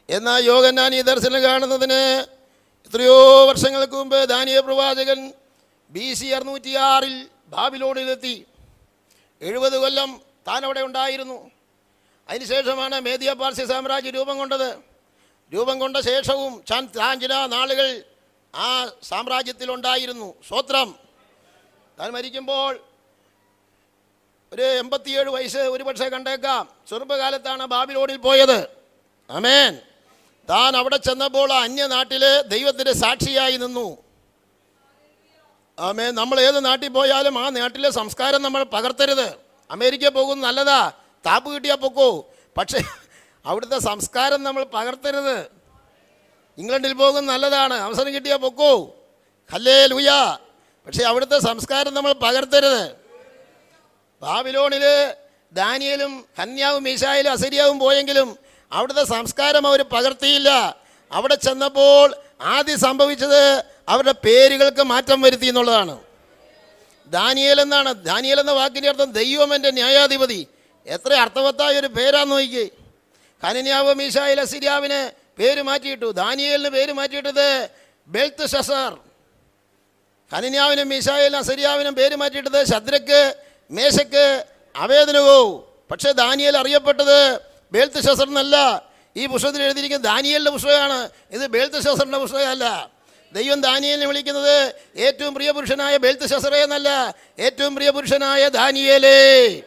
എന്നാൽ 0.09 0.43
യോഹന്നാൻ 0.43 0.95
ഈ 0.95 1.01
ദർശനം 1.01 1.41
കാണുന്നതിന് 1.43 2.01
എത്രയോ 2.87 3.17
വർഷങ്ങൾക്ക് 3.49 3.93
മുമ്പ് 3.93 4.19
ദാനിയ 4.29 4.59
പ്രവാചകൻ 4.59 5.19
ബി 5.95 6.13
സി 6.13 6.27
അറുന്നൂറ്റിയാറിൽ 6.37 7.15
ബാബിലോണിലെത്തി. 7.47 8.35
എഴുപത് 9.41 9.77
കൊല്ലം 9.77 10.26
താൻ 10.47 10.65
അവിടെ 10.65 10.81
ഉണ്ടായിരുന്നു. 10.81 11.51
അതിനുശേഷമാണ് 12.29 13.01
മേദിയ 13.01 13.33
പാർസി 13.33 13.65
സാമ്രാജ്യം 13.65 14.13
രൂപം 14.13 14.37
കൊണ്ടത്. 14.37 14.77
രൂപം 15.53 15.79
കൊണ്ട 15.79 15.97
ശേഷവും 15.97 16.63
ചാൻ 16.67 16.89
താൻ 16.97 17.19
ചില 17.19 17.45
നാളുകൾ 17.45 18.03
ആ 18.55 18.91
സാമ്രാജ്യത്തിലുണ്ടായിരുന്നു. 19.03 20.33
സ്വത്രം. 20.47 20.95
താൻ 21.99 22.11
മരിക്കുമ്പോൾ 22.11 22.79
ഒരു 24.53 24.61
എൺപത്തിയേഴ് 24.61 25.29
വയസ്സ് 25.29 25.57
ഒരു 25.57 25.83
പക്ഷേ 25.83 26.09
കണ്ടേക്കാം. 26.09 26.69
ചെറുപ്പകാലത്താണ് 26.89 27.65
ബാബിലോണിൽ 27.65 28.17
പോയത്. 28.17 28.69
അമേൻ 29.29 29.79
താൻ 30.49 30.77
അവിടെ 30.77 30.97
ചെന്നപ്പോൾ 30.97 31.53
ആ 31.53 31.63
അന്യനാട്ടിൽ 31.63 32.41
ദൈവത്തിന്റെ 32.41 32.93
സാക്ഷിയായി 32.93 33.57
നിന്നു. 33.57 33.97
ആമേ 35.79 36.11
നമ്മൾ 36.11 36.39
ഏത് 36.39 36.65
നാട്ടിൽ 36.65 36.87
പോയാലും 36.87 37.45
ആ 37.45 37.49
നാട്ടിലെ 37.49 37.89
സംസ്കാരം 37.89 38.41
നമ്മൾ 38.41 38.63
പകർത്തരുത്. 38.63 39.46
അമേരിക്ക 39.71 40.07
പോകുന്നത് 40.07 40.47
നല്ലതാ. 40.47 40.91
താപ്പ് 41.25 41.55
കിട്ടിയാൽ 41.55 41.75
പൊക്കോ. 41.75 42.29
പക്ഷേ 42.57 42.79
അവിടുത്തെ 43.45 43.79
സംസ്കാരം 43.79 44.43
നമ്മൾ 44.43 44.63
പകർത്തരുത്. 44.63 45.39
ഇംഗ്ലണ്ടിൽ 46.57 46.93
പോകുന്നത് 46.93 47.25
നല്ലതാണ്. 47.25 47.73
അവസരം 47.73 48.15
കിട്ടിയാൽ 48.15 48.37
പൊക്കോ. 48.37 48.95
ഹല്ലേ 49.53 49.85
ലൂയ 49.85 50.37
പക്ഷേ 50.85 51.03
അവിടുത്തെ 51.03 51.39
സംസ്കാരം 51.39 51.93
നമ്മൾ 51.93 52.13
പകർത്തരുത്. 52.13 52.91
ബാബിലോണിൽ 54.21 55.13
ദാനിയലും 55.51 56.25
ഹന്യാവും 56.39 56.83
മീശായിലും 56.83 57.31
അസരിയാവും 57.31 57.79
പോയെങ്കിലും 57.79 58.37
അവിടുത്തെ 58.71 59.03
സംസ്കാരം 59.03 59.67
അവർ 59.67 59.81
പകർത്തിയില്ല. 59.81 60.77
അവിടെ 61.11 61.35
ചെന്നപ്പോൾ 61.35 62.15
ആദ്യം 62.41 62.79
സംഭവിച്ചത് 62.79 63.63
അവരുടെ 63.89 64.11
പേരുകൾക്ക് 64.11 64.83
മാറ്റം 64.83 65.21
വരുത്തി 65.21 65.45
എന്നുള്ളതാണ്. 65.45 66.06
ദാനിയേൽ 67.09 67.61
എന്നാണ്. 67.61 67.93
ദാനിയേൽ 67.93 68.39
എന്ന 68.39 68.51
വാക്കിന്റെ 68.51 68.89
അർത്ഥം 68.89 69.11
ദൈവം 69.11 69.55
എന്റെ 69.55 69.71
ന്യായാധിപതി. 69.71 70.47
എത്ര 70.85 71.13
അർത്ഥവത്തായ 71.13 71.79
ഒരു 71.79 71.87
പേരാന്ന് 71.87 72.35
നോക്കി 72.35 72.71
കനന്യാവ് 73.43 73.93
മീശായിൽ 73.93 74.41
അസിരിയാവിന് 74.41 75.11
പേര് 75.39 75.61
മാറ്റിയിട്ടു. 75.61 76.11
ദാനിയേലിന് 76.11 76.69
പേര് 76.69 76.91
മാറ്റിയിട്ടത് 76.91 77.69
ബെൽത്ത് 78.07 78.49
ഷസർ. 78.49 78.97
കനന്യാവിനും 80.33 80.89
മീശായിലും 80.89 81.37
അസരിയാവിനും 81.37 81.95
പേര് 81.95 82.15
മാറ്റിയിട്ടത് 82.15 82.63
ശദ്രക്ക് 82.63 83.35
മേശക്ക് 83.71 84.45
അവേദനകോ. 84.75 85.41
പക്ഷേ 85.91 86.11
ദാനിയേൽ 86.11 86.57
അറിയപ്പെട്ടത് 86.57 87.39
ബേൽത്ത് 87.71 88.03
ഷസർ 88.03 88.27
എന്നല്ല 88.27 88.85
ഈ 89.17 89.25
പുസ്തകത്തിൽ 89.25 89.63
എഴുതിയിരിക്കുന്ന 89.63 90.05
ദാനിയേലിന്റെ 90.05 90.51
പുസ്തകമാണ്. 90.51 91.09
ഇത് 91.31 91.47
ബേൽത്ത് 91.47 91.83
പുസ്തകമല്ല. 92.17 92.96
ദൈവം 93.33 93.61
ദാനിയേലിനെ 93.61 94.07
വിളിക്കുന്നത് 94.07 94.75
ഏറ്റവും 94.95 95.33
പ്രിയ 95.33 95.51
പുരുഷനായ 95.51 95.97
ബേൽത്ത് 95.97 96.27
ശസറേ 96.27 96.63
എന്നല്ല 96.63 97.15
ഏറ്റവും 97.39 97.75
പ്രിയ 97.75 97.89
പുരുഷനായ 97.89 98.47
ദാനിയേലേ. 98.47 99.61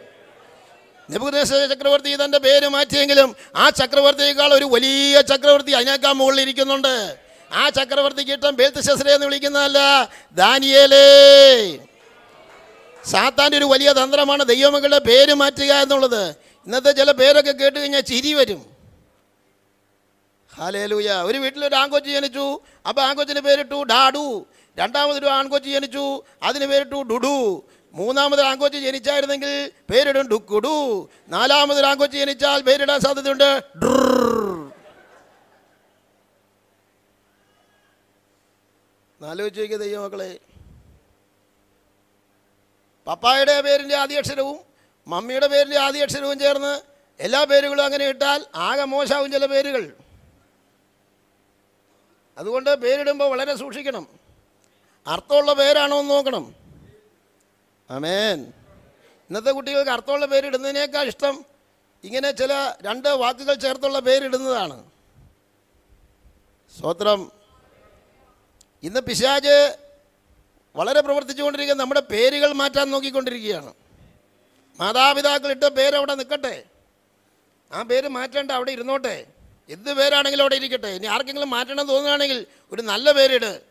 നിപുദേശ 1.10 1.48
ചക്രവർത്തി 1.48 2.24
തന്റെ 2.24 2.38
പേര് 2.38 2.68
മാറ്റിയെങ്കിലും 2.68 3.36
ആ 3.56 3.70
ചക്രവർത്തിയേക്കാൾ 3.70 4.54
ഒരു 4.54 4.64
വലിയ 4.64 5.20
ചക്രവർത്തി 5.20 5.70
അതിനേക്കാൾ 5.70 6.12
മുകളിൽ 6.12 6.40
ഇരിക്കുന്നുണ്ട്. 6.40 7.16
ആ 7.52 7.68
ചക്രവർത്തിക്ക് 7.68 8.30
ഇഷ്ടം 8.30 8.56
ബേൽത്ത് 8.56 8.80
ശസ്രേ 8.80 9.14
എന്ന് 9.14 9.26
വിളിക്കുന്നതല്ല 9.26 9.78
ദാനിയേലേ. 10.32 11.76
സാത്താന്റെ 13.10 13.58
ഒരു 13.58 13.64
വലിയ 13.64 13.92
തന്ത്രമാണ് 13.92 14.44
ദൈവമക്കളുടെ 14.44 14.98
പേര് 14.98 15.32
മാറ്റുക 15.32 15.72
എന്നുള്ളത്. 15.72 16.30
ഇന്നത്തെ 16.66 16.92
ചില 16.92 17.10
പേരൊക്കെ 17.10 17.52
കേട്ട് 17.52 17.78
കഴിഞ്ഞാൽ 17.78 18.00
ചിരി 18.00 18.32
വരും. 18.32 18.69
ഹാലേലൂയ 20.60 21.10
ഒരു 21.28 21.38
വീട്ടിൽ 21.42 21.62
ഒരു 21.64 21.74
ആൺകൊച്ചി 21.74 22.10
ജനിച്ചു. 22.16 22.46
അപ്പോൾ 22.88 23.02
ആൺകൊച്ചിന് 23.08 23.40
പേരിട്ടു 23.40 23.78
ഡാഡു. 23.92 24.24
രണ്ടാമതൊരു 24.78 25.28
ആൺകൊച്ചി 25.38 25.70
ജനിച്ചു. 25.76 26.04
അതിന് 26.42 26.66
പേരിട്ടു 26.72 26.98
ഡുഡു. 27.10 27.36
മൂന്നാമത് 27.98 28.42
ആൺകൊച്ചി 28.50 28.78
ജനിച്ചായിരുന്നെങ്കിൽ 28.86 29.52
പേരിടും 29.90 30.26
ഡുക്കുഡു. 30.32 30.74
നാലാമത് 31.28 31.80
ആൺകൊച്ചി 31.90 32.18
ജനിച്ചാൽ 32.18 32.60
പേരിടാൻ 32.68 33.00
സാധ്യതയുണ്ട്. 33.06 33.50
ആലോചിച്ച് 39.20 39.60
നോക്കിയ 39.60 39.78
ദൈവമക്കളെ 39.84 40.30
പപ്പായുടെ 43.06 43.56
പേരിന്റെ 43.66 43.96
ആദ്യ 43.96 44.20
അക്ഷരവും 44.20 44.58
മമ്മിയുടെ 45.06 45.46
പേരിന്റെ 45.46 45.78
ആദ്യ 45.78 46.04
അക്ഷരവും 46.06 46.38
ചേർന്ന് 46.38 46.72
എല്ലാ 47.20 47.40
പേരുകളും 47.50 47.84
അങ്ങനെ 47.84 48.04
ഇട്ടാൽ 48.08 48.40
ആകെ 48.68 48.84
മോശമാവും 48.84 49.32
ചില 49.32 49.46
പേരുകൾ. 49.46 49.84
അതുകൊണ്ട് 52.38 52.74
പേരിടുമ്പോൾ 52.74 53.30
വളരെ 53.30 53.56
സൂക്ഷിക്കണം. 53.56 54.08
അർത്ഥമുള്ള 55.06 55.52
പേരാണോ 55.52 56.00
എന്ന് 56.00 56.10
നോക്കണം. 56.10 56.54
ആമേൻ. 57.90 58.52
ഇന്നത്തെ 59.30 59.50
കുട്ടികൾക്ക് 59.50 59.90
അർത്ഥമുള്ള 59.90 60.26
പേരിടുന്നതിനേക്കാൾ 60.26 61.06
ഇഷ്ടം 61.06 61.44
ഇങ്ങനെ 62.04 62.30
ചില 62.30 62.74
രണ്ട് 62.82 63.08
വാക്കുകൾ 63.08 63.54
ചേർത്തുള്ള 63.54 63.98
പേരിടുന്നതാണ്. 63.98 64.90
സ്വത്രം 66.80 67.32
ഇന്ന് 68.82 69.00
പിശാജ് 69.00 69.78
വളരെ 70.76 71.00
പ്രവർത്തിച്ചുകൊണ്ടിരിക്കുന്ന 71.00 71.82
നമ്മുടെ 71.82 72.00
പേരുകൾ 72.00 72.52
മാറ്റാൻ 72.52 72.90
നോക്കിക്കൊണ്ടിരിക്കുകയാണ്. 72.90 73.74
മാതാപിതാക്കളിട്ട 74.80 75.64
പേരവിടെ 75.64 76.14
നിൽക്കട്ടെ. 76.14 76.64
ആ 77.72 77.82
പേര് 77.82 78.08
മാറ്റേണ്ട 78.08 78.50
അവിടെ 78.50 78.72
ഇരുന്നോട്ടെ. 78.72 79.26
എന്ത് 79.70 79.90
പേരാണെങ്കിലും 79.94 80.42
അവിടെ 80.42 80.56
ഇരിക്കട്ടെ. 80.56 80.88
ഇനി 80.88 81.06
ആർക്കെങ്കിലും 81.06 81.50
മാറ്റണം 81.50 81.86
തോന്നുകയാണെങ്കിൽ 81.88 82.46
ഒരു 82.72 82.82
നല്ല 82.82 83.12
പേരിട്. 83.12 83.62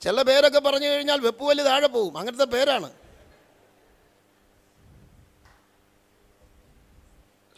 ചില 0.00 0.22
പേരൊക്കെ 0.22 0.58
പറഞ്ഞു 0.58 0.86
കഴിഞ്ഞാൽ 0.86 1.20
വെപ്പുവൽ 1.20 1.62
താഴെ 1.62 1.86
പോവും. 1.86 2.18
അങ്ങനത്തെ 2.18 2.44
പേരാണ്. 2.44 2.90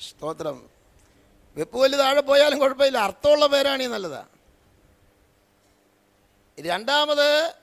സ്തോത്രം. 0.01 0.71
വെപ്പുവൽ 1.57 1.97
താഴെ 1.97 2.21
പോയാലും 2.21 2.59
കുഴപ്പമില്ല. 2.59 2.99
അർത്ഥമുള്ള 2.99 3.47
പേരാണ് 3.47 3.83
ഈ 3.83 3.87
നല്ലതാ. 3.87 4.27
രണ്ടാമത് 6.59 7.55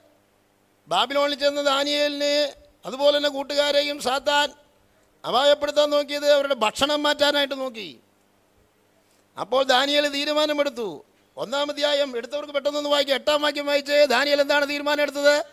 ബാബിലോണിൽ 0.87 1.39
ചെന്ന 1.39 1.61
ദാനിയലിന് 1.61 2.53
അതുപോലെ 2.85 3.17
തന്നെ 3.17 3.29
കൂട്ടുകാരെയും 3.29 3.99
സാത്താൻ 3.99 4.51
അപായപ്പെടുത്താൻ 5.27 5.89
നോക്കിയത് 5.89 6.31
അവരുടെ 6.31 6.55
ഭക്ഷണം 6.55 7.03
മാറ്റാനായിട്ട് 7.03 7.55
നോക്കി. 7.59 7.89
അപ്പോൾ 9.39 9.63
ദാനിയൽ 9.63 10.07
തീരുമാനമെടുത്തു. 10.07 11.05
ഒന്നാം 11.37 12.17
എടുത്തവർക്ക് 12.17 12.53
പെട്ടെന്നൊന്ന് 12.53 12.89
വായിക്കുക 12.89 13.15
എട്ടാം 13.15 13.41
വാക്യം 13.41 13.65
വായിച്ച് 13.65 14.05
ദാനിയൽ 14.09 14.41
എന്താണ് 14.41 14.69
തീരുമാനം 14.69 15.01
എടുത്തത് 15.01 15.45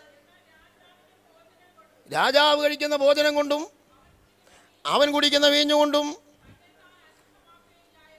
രാജാവ് 2.13 2.63
കഴിക്കുന്ന 2.63 2.95
ഭോജനം 2.95 3.35
കൊണ്ടും 3.35 3.67
അവൻ 4.85 5.11
കുടിക്കുന്ന 5.11 5.47
വീഞ്ഞുകൊണ്ടും 5.47 6.17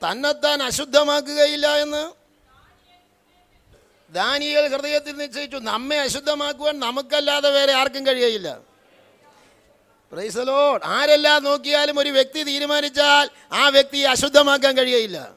തന്നെത്താൻ 0.03 0.63
അശുദ്ധമാക്കുകയില്ല 0.63 1.75
എന്ന് 1.75 2.11
ദാനിയൽ 4.13 4.67
ഹൃദയത്തിൽ 4.67 5.15
നിശ്ചയിച്ചു. 5.17 5.57
നമ്മെ 5.57 5.99
അശുദ്ധമാക്കുവാൻ 5.99 6.79
നമുക്കല്ലാതെ 6.79 7.49
വേറെ 7.49 7.73
ആർക്കും 7.73 8.07
കഴിയയില്ല. 8.07 8.59
പ്രൈസലോ 10.11 10.79
ആരെല്ലാം 10.83 11.43
നോക്കിയാലും 11.43 11.99
ഒരു 11.99 12.09
വ്യക്തി 12.09 12.43
തീരുമാനിച്ചാൽ 12.43 13.29
ആ 13.51 13.69
വ്യക്തിയെ 13.69 14.07
അശുദ്ധമാക്കാൻ 14.07 14.77
കഴിയയില്ല. 14.77 15.36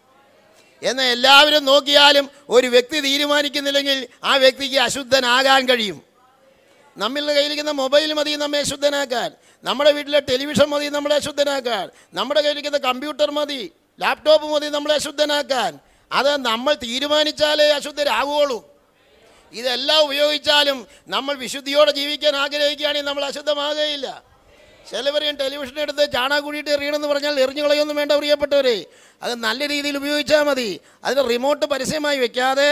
എന്നാൽ 0.83 1.07
എല്ലാവരും 1.07 1.65
നോക്കിയാലും 1.65 2.31
ഒരു 2.49 2.67
വ്യക്തി 2.67 3.01
തീരുമാനിക്കുന്നില്ലെങ്കിൽ 3.01 4.09
ആ 4.25 4.37
വ്യക്തിക്ക് 4.37 4.77
അശുദ്ധനാകാൻ 4.77 5.69
കഴിയും. 5.69 6.03
നമ്മളുടെ 6.97 7.35
കയ്യിലിരിക്കുന്ന 7.35 7.71
മൊബൈൽ 7.71 8.13
മതി 8.13 8.31
നമ്മെ 8.31 8.59
അശുദ്ധനാക്കാൻ. 8.59 9.33
നമ്മുടെ 9.65 9.93
വീട്ടിലെ 9.93 10.21
ടെലിവിഷൻ 10.21 10.65
മതി 10.65 10.89
നമ്മളെ 10.89 11.15
അശുദ്ധനാക്കാൻ. 11.15 11.91
നമ്മുടെ 12.15 12.41
കയ്യിലിരിക്കുന്ന 12.41 12.79
കമ്പ്യൂട്ടർ 12.79 13.31
മതി 13.31 13.73
ലാപ്ടോപ്പ് 14.01 14.47
മതി 14.47 14.67
നമ്മളെ 14.67 14.95
അശുദ്ധനാക്കാൻ. 14.95 15.79
അത് 16.13 16.37
നമ്മൾ 16.37 16.75
തീരുമാനിച്ചാലേ 16.75 17.71
അശുദ്ധരാകുകയുള്ളൂ. 17.71 18.71
ഇതെല്ലാം 19.53 20.05
ഉപയോഗിച്ചാലും 20.05 20.87
നമ്മൾ 21.09 21.35
വിശുദ്ധിയോടെ 21.35 21.91
ജീവിക്കാൻ 21.91 22.37
ആഗ്രഹിക്കുകയാണെങ്കിൽ 22.37 23.07
നമ്മൾ 23.07 23.25
അശുദ്ധമാകുകയില്ല. 23.25 24.30
ചിലവരെയും 24.91 25.37
ടെലിവിഷൻ 25.41 25.77
എടുത്ത് 25.85 26.05
ചാണാകുഴിയിട്ട് 26.15 26.71
എറിയണമെന്ന് 26.77 27.09
പറഞ്ഞാൽ 27.13 27.35
എറിഞ്ഞു 27.45 27.63
കളയൊന്നും 27.65 27.97
വേണ്ട 28.01 28.13
പ്രിയപ്പെട്ടവരെ. 28.21 28.77
അത് 29.25 29.35
നല്ല 29.47 29.61
രീതിയിൽ 29.73 29.97
ഉപയോഗിച്ചാൽ 30.01 30.43
മതി. 30.49 30.71
അതിന് 31.05 31.23
റിമോട്ട് 31.33 31.65
പരസ്യമായി 31.73 32.19
വെക്കാതെ 32.25 32.71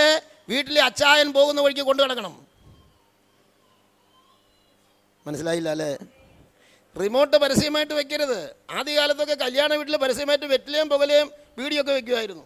വീട്ടിലെ 0.52 0.80
അച്ചായൻ 0.88 1.28
പോകുന്ന 1.38 1.60
വഴിക്ക് 1.66 1.84
കൊണ്ടു 1.88 2.02
കിടക്കണം 2.04 2.34
മനസ്സിലായില്ല 5.26 5.70
അല്ലേ? 5.76 5.90
റിമോട്ട് 6.96 7.36
പരസ്യമായിട്ട് 7.42 7.94
വെക്കരുത്. 7.98 8.38
ആദ്യകാലത്തൊക്കെ 8.78 9.36
കല്യാണ 9.44 9.70
വീട്ടിൽ 9.80 9.96
പരസ്യമായിട്ട് 10.04 10.46
വെറ്റിലയും 10.52 10.88
പുകലയും 10.92 11.28
വീഡിയോ 11.60 11.80
ഒക്കെ 11.82 11.92
വെക്കുമായിരുന്നു. 11.98 12.44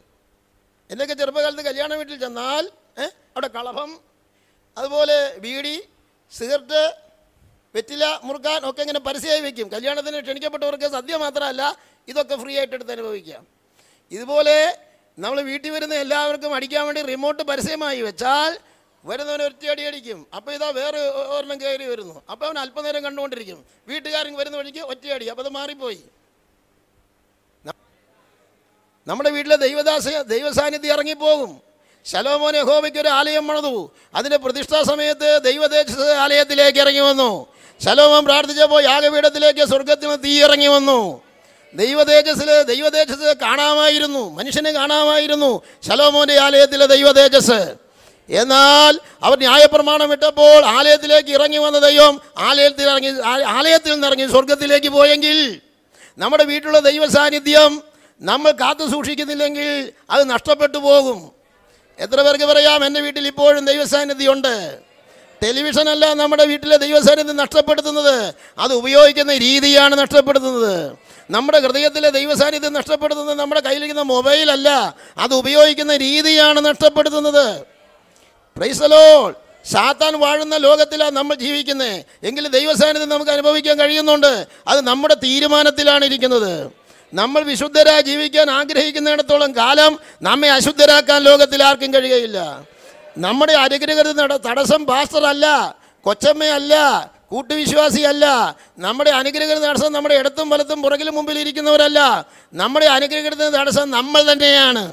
എന്നൊക്കെ 0.91 1.15
ചെറുപ്പകാലത്ത് 1.21 1.65
കല്യാണ 1.69 1.91
വീട്ടിൽ 2.01 2.17
ചെന്നാൽ 2.25 2.65
അവിടെ 3.35 3.49
കളഭം 3.57 3.91
അതുപോലെ 4.77 5.17
ബീഡി 5.45 5.77
സിഗരറ്റ് 6.33 6.83
വെറ്റില 7.75 8.05
മുറുക്കാൻ 8.27 8.61
ഒക്കെ 8.71 8.81
ഇങ്ങനെ 8.85 9.01
പരസ്യമായി 9.09 9.43
വെക്കും. 9.47 9.69
കല്യാണത്തിന് 9.75 10.19
ക്ഷണിക്കപ്പെട്ടവർക്ക് 10.27 10.89
സദ്യ 10.97 11.17
മാത്രമല്ല 11.25 11.63
ഇതൊക്കെ 12.11 12.37
ഫ്രീ 12.43 12.53
ആയിട്ട് 12.59 12.75
എടുത്ത് 12.79 12.93
അനുഭവിക്കാം 12.97 13.43
ഇതുപോലെ 14.17 14.57
നമ്മൾ 15.19 15.39
വീട്ടിൽ 15.51 15.71
വരുന്ന 15.77 15.95
എല്ലാവർക്കും 16.05 16.53
അടിക്കാൻ 16.57 16.83
വേണ്ടി 16.87 17.01
റിമോട്ട് 17.13 17.43
പരസ്യമായി 17.51 18.01
വെച്ചാൽ 18.09 18.53
വരുന്നവൻ 19.05 19.41
ഒറ്റയടി 19.43 19.83
അടിക്കും. 19.89 20.19
അപ്പോൾ 20.37 20.53
ഇതാ 20.57 20.69
വേറെ 20.81 20.99
ഒരെണ്ണം 21.35 21.59
കയറി 21.63 21.87
വരുന്നു. 21.93 22.17
അപ്പോൾ 22.33 22.47
അവൻ 22.49 22.59
അല്പനേരം 22.65 23.03
കണ്ടുകൊണ്ടിരിക്കും. 23.07 23.59
വീട്ടുകാരൻ 23.91 24.35
വരുന്ന 24.41 24.57
വഴിക്ക് 24.61 24.83
ഒറ്റയടി 24.93 25.27
അപ്പോൾ 25.33 25.45
അത് 25.45 25.53
മാറിപ്പോയി. 25.59 26.03
നമ്മുടെ 29.07 29.31
വീട്ടിലെ 29.37 29.57
ദൈവദാസ 29.67 30.09
ദൈവസാന്നിധ്യം 30.35 30.93
ഇറങ്ങിപ്പോകും. 30.97 31.53
ശലോമോൻ 32.07 32.55
യഹോവയ്ക്ക് 32.57 33.01
ഒരു 33.05 33.11
ആലയം 33.19 33.45
പണിതു. 33.49 33.75
അതിന്റെ 34.19 34.39
പ്രതിഷ്ഠാ 34.45 34.81
സമയത്ത് 34.91 35.29
ദൈവദേശ 35.49 35.91
ആലയത്തിലേക്ക് 36.25 36.81
ഇറങ്ങി 36.85 37.03
വന്നു. 37.09 37.31
ശലോമോൻ 37.85 38.25
പ്രാർത്ഥിച്ചപ്പോൾ 38.25 38.83
യാഗപീഠത്തിലേക്ക് 38.85 39.64
സ്വർഗത്തിൽ 39.68 40.09
നിന്ന് 40.09 40.29
ഇറങ്ങി 40.29 40.66
വന്നു. 40.66 41.23
ദൈവതേജസ്സിൽ 41.75 42.62
ദൈവതേജസ് 42.62 43.35
കാണാമായിരുന്നു. 43.42 44.35
മനുഷ്യനെ 44.35 44.73
കാണാമായിരുന്നു 44.73 45.62
ശലോമോന്റെ 45.88 46.38
ആലയത്തിലെ 46.38 46.87
ദൈവതേജസ്. 46.87 47.75
എന്നാൽ 48.29 48.99
അവർ 49.23 49.38
ന്യായപ്രമാണം 49.38 50.12
ഇട്ടപ്പോൾ 50.12 50.64
ആലയത്തിലേക്ക് 50.64 51.29
ഇറങ്ങി 51.29 51.59
വന്ന 51.59 51.79
ദൈവം 51.79 52.21
ആലയത്തിൽ 52.38 52.88
ഇറങ്ങി 52.90 53.12
ആലയത്തിൽ 53.47 53.92
നിന്ന് 53.92 54.07
ഇറങ്ങി 54.07 54.27
സ്വർഗത്തിലേക്ക് 54.27 54.88
പോയെങ്കിൽ 54.88 55.61
നമ്മുടെ 56.18 56.45
വീട്ടിലുള്ള 56.45 56.79
ദൈവ 56.79 57.07
സാന്നിധ്യം 57.07 57.83
നമ്മൾ 58.21 58.51
കാത്തു 58.51 58.90
സൂക്ഷിക്കുന്നില്ലെങ്കിൽ 58.90 59.92
അത് 60.11 60.31
നഷ്ടപ്പെട്ടു 60.31 60.79
പോകും. 60.79 61.33
എത്ര 61.99 62.23
പേർക്ക് 62.23 62.45
പറയാം? 62.45 62.85
എന്റെ 62.87 63.01
വീട്ടിൽ 63.01 63.27
ഇപ്പോഴും 63.27 63.64
ദൈവസാന്നിധ്യമുണ്ട്. 63.64 64.79
ടെലിവിഷനല്ല 65.43 66.13
നമ്മുടെ 66.13 66.45
വീട്ടിലെ 66.45 66.77
ദൈവസാന്നിധ്യം 66.77 67.37
നഷ്ടപ്പെടുത്തുന്നത്. 67.37 68.35
അത് 68.59 68.73
ഉപയോഗിക്കുന്ന 68.73 69.37
രീതിയാണ് 69.37 69.99
നഷ്ടപ്പെടുത്തുന്നത്. 69.99 70.97
നമ്മുടെ 71.31 71.61
ഹൃദയത്തിലെ 71.61 72.11
ദൈവസാന്നിധ്യം 72.11 72.73
നഷ്ടപ്പെടുത്തുന്നത് 72.73 73.39
നമ്മുടെ 73.39 73.61
കയ്യിലിരിക്കുന്ന 73.61 74.03
മൊബൈലല്ല 74.03 74.97
അത് 75.19 75.35
ഉപയോഗിക്കുന്ന 75.35 75.97
രീതിയാണ് 75.97 76.65
നഷ്ടപ്പെടുത്തുന്നത്. 76.65 77.61
പ്രൈസലോൾ 78.57 79.35
സാത്താൻ 79.71 80.21
വാഴുന്ന 80.21 80.57
ലോകത്തിലാണ് 80.57 81.11
നമ്മൾ 81.11 81.35
ജീവിക്കുന്നത് 81.35 82.05
എങ്കിലും 82.23 82.53
ദൈവസാന്നിധ്യം 82.53 83.09
നമുക്ക് 83.09 83.31
അനുഭവിക്കാൻ 83.31 83.79
കഴിയുന്നുണ്ട്. 83.79 84.47
അത് 84.69 84.81
നമ്മുടെ 84.81 85.15
തീരുമാനത്തിലാണ് 85.15 86.05
ഇരിക്കുന്നത്. 86.05 86.71
നമ്മൾ 87.15 87.43
വിശുദ്ധരായി 87.43 88.03
ജീവിക്കാൻ 88.03 88.51
ആഗ്രഹിക്കുന്നിടത്തോളം 88.51 89.57
കാലം 89.57 89.99
നമ്മെ 90.23 90.51
അശുദ്ധരാക്കാൻ 90.51 91.23
ലോകത്തിൽ 91.23 91.63
ആർക്കും 91.63 91.95
കഴിയുകയില്ല. 91.95 92.72
നമ്മുടെ 93.16 93.53
അനുഗ്രഹത്തിന് 93.53 94.48
തടസ്സം 94.48 94.87
പാസ്റ്ററല്ല 94.87 95.77
കൊച്ചമ്മയല്ല 96.01 96.75
കൂട്ടുവിശ്വാസിയല്ല. 97.29 98.57
നമ്മുടെ 98.79 99.11
അനുഗ്രഹത്തിന് 99.11 99.68
തടസ്സം 99.68 99.92
നമ്മുടെ 99.92 100.14
ഇടത്തും 100.14 100.51
വലത്തും 100.51 100.83
പുറകിലും 100.83 101.14
മുമ്പിൽ 101.14 101.38
ഇരിക്കുന്നവരല്ല. 101.38 102.29
നമ്മുടെ 102.55 102.87
അനുഗ്രഹത്തിന് 102.87 103.55
തടസ്സം 103.55 103.90
നമ്മൾ 103.90 104.33
തന്നെയാണ്. 104.33 104.92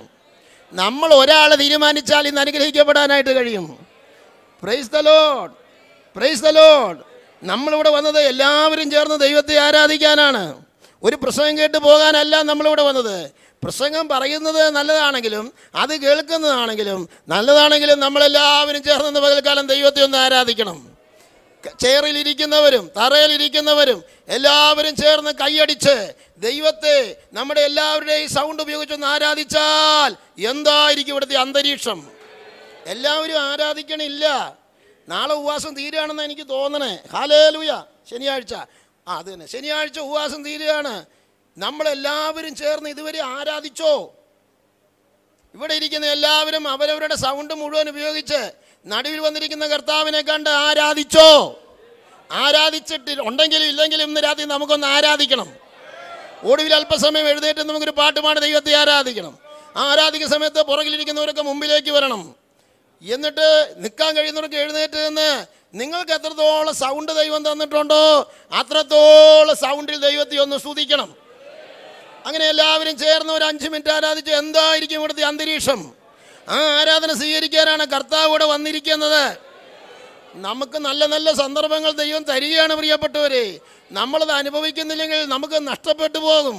നമ്മൾ 0.74 1.14
ഒരാളെ 1.14 1.56
തീരുമാനിച്ചാൽ 1.56 2.28
ഇന്ന് 2.28 2.42
അനുഗ്രഹിക്കപ്പെടാനായിട്ട് 2.42 3.30
കഴിയും. 3.30 3.78
Praise 4.64 4.92
the 4.92 4.98
lord 4.98 5.52
praise 6.16 6.44
the 6.44 6.48
lord 6.48 6.98
നമ്മളിവിടെ 7.44 7.90
വന്നത് 7.90 8.20
എല്ലാവരും 8.20 8.92
ചേർന്ന് 8.92 9.20
ദൈവത്തെ 9.20 9.58
ആരാധിക്കാനാണ്. 9.58 10.62
ഒരു 11.04 11.16
പ്രസംഗം 11.16 11.58
കേട്ട് 11.58 11.78
പോകാനല്ല 11.78 12.42
നമ്മളിവിടെ 12.42 12.82
വന്നത്. 12.82 13.32
പ്രസംഗം 13.64 14.08
പറയുന്നത് 14.08 14.70
നല്ലതാണെങ്കിലും 14.70 15.54
അത് 15.76 16.02
കേൾക്കുന്നതാണെങ്കിലും 16.02 17.10
നല്ലതാണെങ്കിലും 17.28 18.00
നമ്മളെല്ലാവരും 18.00 18.84
ചേർന്ന് 18.84 19.20
പകൽക്കാലം 19.20 19.68
ദൈവത്തെ 19.68 20.04
ഒന്ന് 20.04 20.18
ആരാധിക്കണം. 20.18 21.00
ചെയറിലിരിക്കുന്നവരും 21.80 22.92
തറയിലിരിക്കുന്നവരും 22.98 24.04
എല്ലാവരും 24.28 24.96
ചേർന്ന് 24.96 25.32
കൈയടിച്ച് 25.32 26.14
ദൈവത്തെ 26.38 27.16
നമ്മുടെ 27.34 27.62
എല്ലാവരുടെയും 27.62 28.30
സൗണ്ട് 28.30 28.64
ഉപയോഗിച്ചൊന്ന് 28.64 29.08
ആരാധിച്ചാൽ 29.08 30.16
എന്തായിരിക്കും 30.48 31.12
ഇവിടുത്തെ 31.12 31.36
അന്തരീക്ഷം? 31.36 32.08
എല്ലാവരും 32.86 33.38
ആരാധിക്കണില്ല. 33.40 34.58
നാളെ 35.10 35.34
ഉപവാസം 35.34 35.76
തീരുകയാണെന്ന് 35.76 36.24
എനിക്ക് 36.24 36.50
തോന്നണേ. 36.50 37.00
ഹാലേലുയ. 37.14 37.84
ശനിയാഴ്ച. 38.12 38.54
ആ 39.08 39.18
അത് 39.18 39.34
തന്നെ. 39.34 39.46
ശനിയാഴ്ച 39.46 40.00
ഉപവാസം 40.00 40.46
തീരുകയാണ്. 40.46 41.06
നമ്മളെല്ലാവരും 41.64 42.56
ചേർന്ന് 42.56 42.90
ഇതുവരെ 42.90 43.22
ആരാധിച്ചോ? 43.38 43.94
ഇവിടെ 45.56 45.74
ഇരിക്കുന്ന 45.74 46.06
എല്ലാവരും 46.08 46.68
അവരവരുടെ 46.68 47.16
സൗണ്ട് 47.16 47.54
മുഴുവൻ 47.54 47.90
ഉപയോഗിച്ച് 47.90 48.42
നടുവിൽ 48.86 49.20
വന്നിരിക്കുന്ന 49.20 49.66
കർത്താവിനെ 49.68 50.22
കണ്ട് 50.22 50.50
ആരാധിച്ചോ? 50.50 51.30
ആരാധിച്ചിട്ട് 52.32 53.12
ഉണ്ടെങ്കിലും 53.30 53.68
ഇല്ലെങ്കിലും 53.72 54.08
ഇന്ന് 54.10 54.22
രാത്രി 54.22 54.44
നമുക്കൊന്ന് 54.44 54.88
ആരാധിക്കണം. 54.88 55.50
ഒടുവിൽ 56.44 56.74
അല്പസമയം 56.74 57.28
എഴുന്നേറ്റ് 57.30 57.64
നമുക്കൊരു 57.70 57.92
പാട്ടുപാട് 57.92 58.40
ദൈവത്തെ 58.40 58.74
ആരാധിക്കണം. 58.74 59.34
ആരാധിക്കുന്ന 59.76 60.34
സമയത്ത് 60.36 60.62
പുറകിലിരിക്കുന്നവരൊക്കെ 60.62 61.42
മുമ്പിലേക്ക് 61.42 61.92
വരണം. 61.92 62.36
എന്നിട്ട് 63.02 63.48
നിൽക്കാൻ 63.78 64.16
കഴിയുന്നവർക്ക് 64.16 64.56
എഴുന്നേറ്റ് 64.56 65.00
നിന്ന് 65.08 65.30
നിങ്ങൾക്ക് 65.74 66.12
എത്രത്തോളം 66.12 66.76
സൗണ്ട് 66.76 67.12
ദൈവം 67.12 67.42
തന്നിട്ടുണ്ടോ 67.48 68.04
അത്രത്തോളം 68.52 69.56
സൗണ്ടിൽ 69.56 69.98
ദൈവത്തെ 70.08 70.38
ഒന്ന് 70.38 70.58
സ്തുതിക്കണം. 70.58 71.29
അങ്ങനെ 72.30 72.46
എല്ലാവരും 72.50 72.98
ചേർന്ന് 72.98 73.34
ഒരു 73.34 73.44
അഞ്ച് 73.44 73.68
മിനിറ്റ് 73.74 73.92
ആരാധിച്ച്. 73.98 74.32
എന്തായിരിക്കും 74.32 74.98
ഇവിടുത്തെ 75.00 75.24
അന്തരീക്ഷം? 75.24 75.80
ആ 76.56 76.58
ആരാധന 76.80 77.12
സ്വീകരിക്കാനാണ് 77.14 77.86
കർത്താവ് 77.86 78.28
കൂടെ 78.30 78.46
വന്നിരിക്കുന്നത്. 78.46 79.24
നമുക്ക് 80.48 80.78
നല്ല 80.78 81.06
നല്ല 81.06 81.34
സന്ദർഭങ്ങൾ 81.34 81.92
ദൈവം 81.92 82.24
തരികയാണ് 82.24 82.74
പ്രിയപ്പെട്ടവരെ. 82.76 83.46
നമ്മളത് 83.92 84.34
അനുഭവിക്കുന്നില്ലെങ്കിൽ 84.42 85.22
നമുക്ക് 85.26 85.68
നഷ്ടപ്പെട്ടു 85.68 86.20
പോകും. 86.20 86.58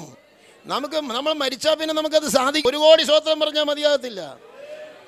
നമുക്ക് 0.66 0.94
നമ്മൾ 0.94 1.32
മരിച്ചാൽ 1.42 1.74
പിന്നെ 1.74 1.94
നമുക്കത് 1.94 2.28
സാധിക്കും. 2.38 2.70
ഒരു 2.70 2.78
കോടി 2.84 3.02
സ്വത്രം 3.02 3.40
പറഞ്ഞാൽ 3.40 3.62
മതിയാകത്തില്ല. 3.62 4.20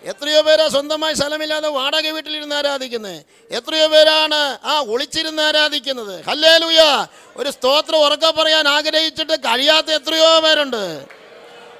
എത്രയോ 0.04 0.40
പേരാ 0.42 0.68
സ്വന്തമായി 0.68 1.14
സ്ഥലമില്ലാതെ 1.14 1.68
വാടക 1.68 2.08
വീട്ടിലിരുന്ന് 2.08 2.56
ആരാധിക്കുന്നത് 2.56 3.24
എത്രയോ 3.50 3.86
പേരാണ് 3.86 4.58
ആ 4.64 4.84
ഒളിച്ചിരുന്ന് 4.88 5.42
ആരാധിക്കുന്നത്? 5.42 6.24
ഹല്ലേലൂയ! 6.24 7.06
ഒരു 7.36 7.50
സ്തോത്രം 7.50 7.98
ഉറക്കെ 7.98 8.30
പറയാൻ 8.30 8.68
ആഗ്രഹിച്ചിട്ട് 8.68 9.32
കഴിയാത്ത 9.32 9.86
എത്രയോ 9.86 10.40
പേരുണ്ട്. 10.40 11.06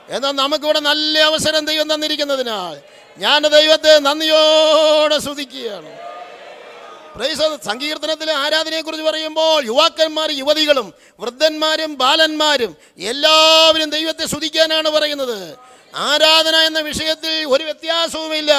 എന്നാൽ 0.08 0.32
നമുക്കിവിടെ 0.32 0.80
നല്ല 0.80 1.18
അവസരം 1.18 1.64
ദൈവം 1.64 1.94
തന്നിരിക്കുന്നതിനാൽ 1.94 2.80
ഞാൻ 3.18 3.42
ദൈവത്തെ 3.42 3.98
നന്ദിയോടെ 3.98 5.18
സ്തുതിക്കുകയാണ്. 5.18 5.90
പ്രൈസ് 7.14 7.64
സങ്കീർത്തനത്തിലെ 7.64 8.32
ആരാധനയെക്കുറിച്ച് 8.32 9.04
പറയുമ്പോൾ 9.04 9.64
യുവാക്കന്മാരും 9.64 10.37
യുവതികളും 10.37 10.94
വൃദ്ധന്മാരും 11.20 11.94
ബാലന്മാരും 11.94 12.76
എല്ലാവരും 12.98 13.90
ദൈവത്തെ 13.90 14.26
സ്തുതിക്കാനാണ് 14.26 14.88
പറയുന്നത്. 14.88 15.71
ആരാധന 15.94 16.57
എന്ന 16.57 16.81
വിഷയത്തിൽ 16.81 17.44
ഒരു 17.44 17.64
വ്യത്യാസവുമില്ല. 17.64 18.52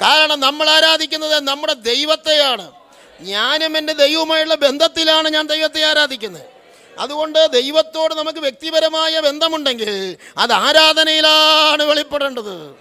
കാരണം 0.00 0.40
നമ്മൾ 0.40 0.70
ആരാധിക്കുന്നത് 0.70 1.40
നമ്മുടെ 1.40 1.72
ദൈവത്തെയാണ്. 1.72 2.72
ഞാനും 3.20 3.78
എന്റെ 3.78 3.92
ദൈവവുമായുള്ള 3.92 4.54
ബന്ധത്തിലാണ് 4.54 5.28
ഞാൻ 5.28 5.46
ദൈവത്തെ 5.46 5.84
ആരാധിക്കുന്നത്. 5.84 6.46
അതുകൊണ്ട് 6.98 7.52
ദൈവത്തോട് 7.52 8.14
നമുക്ക് 8.14 8.38
വ്യക്തിപരമായ 8.38 9.20
ബന്ധമുണ്ടെങ്കിൽ 9.20 10.16
അത് 10.38 10.52
ആരാധനയിലാണ് 10.52 11.82
വെളിപ്പെടേണ്ടത്. 11.82 12.74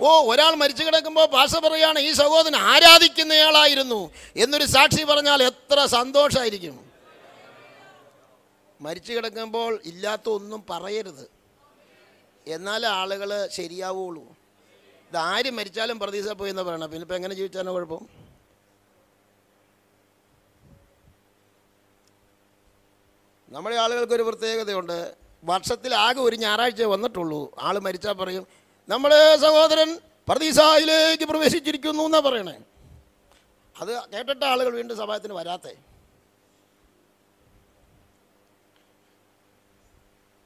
ഓ 0.00 0.32
ഒരാൾ 0.32 0.54
മരിച്ചു 0.54 0.84
കിടക്കുമ്പോൾ 0.84 1.26
ഭാഷ 1.26 1.54
പറയുകയാണ് 1.54 1.98
ഈ 1.98 2.12
സഹോദരൻ 2.12 2.56
ആരാധിക്കുന്നയാളായിരുന്നു. 2.56 4.10
എന്നൊരു 4.36 4.64
സാക്ഷി 4.64 5.04
പറഞ്ഞാൽ 5.04 5.42
എത്ര 5.42 5.86
സന്തോഷമായിരിക്കും 5.86 6.80
മരിച്ചു 8.80 9.12
കിടക്കുമ്പോൾ 9.12 9.82
ഇല്ലാത്ത 9.84 10.28
ഒന്നും 10.28 10.64
പറയരുത്. 10.70 11.33
എന്നാലേ 12.46 12.88
ആളുകൾ 12.88 13.46
ശരിയാവുള്ളൂ. 13.46 14.22
ഇത് 15.08 15.16
ആര് 15.16 15.50
മരിച്ചാലും 15.50 15.98
പ്രതീക്ഷ 15.98 16.28
പോയി 16.28 16.50
എന്ന് 16.50 16.62
പറയണം. 16.62 16.90
പിന്നെ 16.90 17.00
ഇപ്പം 17.00 17.14
എങ്ങനെ 17.14 17.34
ജീവിച്ചാലും 17.34 17.72
കുഴപ്പം. 17.72 18.08
നമ്മുടെ 23.48 23.76
ആളുകൾക്കൊരു 23.76 24.22
പ്രത്യേകതയുണ്ട്. 24.22 25.14
വർഷത്തിൽ 25.44 25.94
ആകെ 25.94 26.20
ഒരു 26.20 26.36
ഞായറാഴ്ച 26.36 26.82
വന്നിട്ടുള്ളൂ. 26.82 27.54
ആൾ 27.58 27.78
മരിച്ചാൽ 27.78 28.12
പറയും 28.12 28.46
നമ്മുടെ 28.88 29.36
സഹോദരൻ 29.36 30.00
പ്രതീസായിലേക്ക് 30.28 31.24
പ്രവേശിച്ചിരിക്കുന്നു 31.24 32.02
എന്നാ 32.02 32.20
പറയണേ. 32.20 32.60
അത് 33.80 34.10
കേട്ടിട്ട 34.10 34.44
ആളുകൾ 34.44 34.74
വീണ്ടും 34.74 34.96
സഭായത്തിന് 34.96 35.32
വരാത്തേ. 35.32 35.76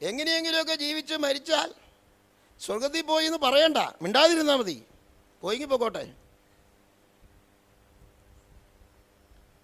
എങ്ങനെയെങ്കിലുമൊക്കെ 0.02 0.74
ജീവിച്ച് 0.74 1.14
മരിച്ചാൽ 1.14 1.87
സ്വർഗത്തിൽ 2.60 3.02
പോയി 3.02 3.26
എന്ന് 3.26 3.38
പറയണ്ട. 3.38 3.76
മിണ്ടാതിരുന്നാൽ 4.02 4.56
മതി. 4.56 4.84
പോയെങ്കിൽ 5.42 5.66
പോക്കോട്ടെ 5.66 6.14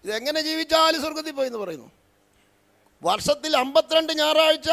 ഇതെങ്ങനെ 0.04 0.40
ജീവിച്ചാലും 0.40 1.00
സ്വർഗത്തിൽ 1.00 1.30
പോയി 1.30 1.46
എന്ന് 1.46 1.58
പറയുന്നു. 1.58 1.92
വർഷത്തിൽ 3.02 3.56
അമ്പത്തിരണ്ട് 3.56 4.12
ഞായറാഴ്ച 4.12 4.70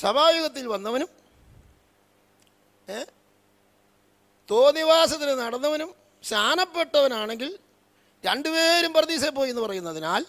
സഭായുഗത്തിൽ 0.00 0.66
വന്നവനും 0.66 1.08
തോന്നിവാസത്തിന് 4.50 5.30
നടന്നവനും 5.30 5.94
സ്നാനപ്പെട്ടവനാണെങ്കിൽ 6.22 7.58
രണ്ടുപേരും 8.24 8.92
പ്രതീക്ഷ 8.92 9.24
പോയി 9.24 9.50
എന്ന് 9.50 9.62
പറയുന്നതിനാൽ 9.62 10.26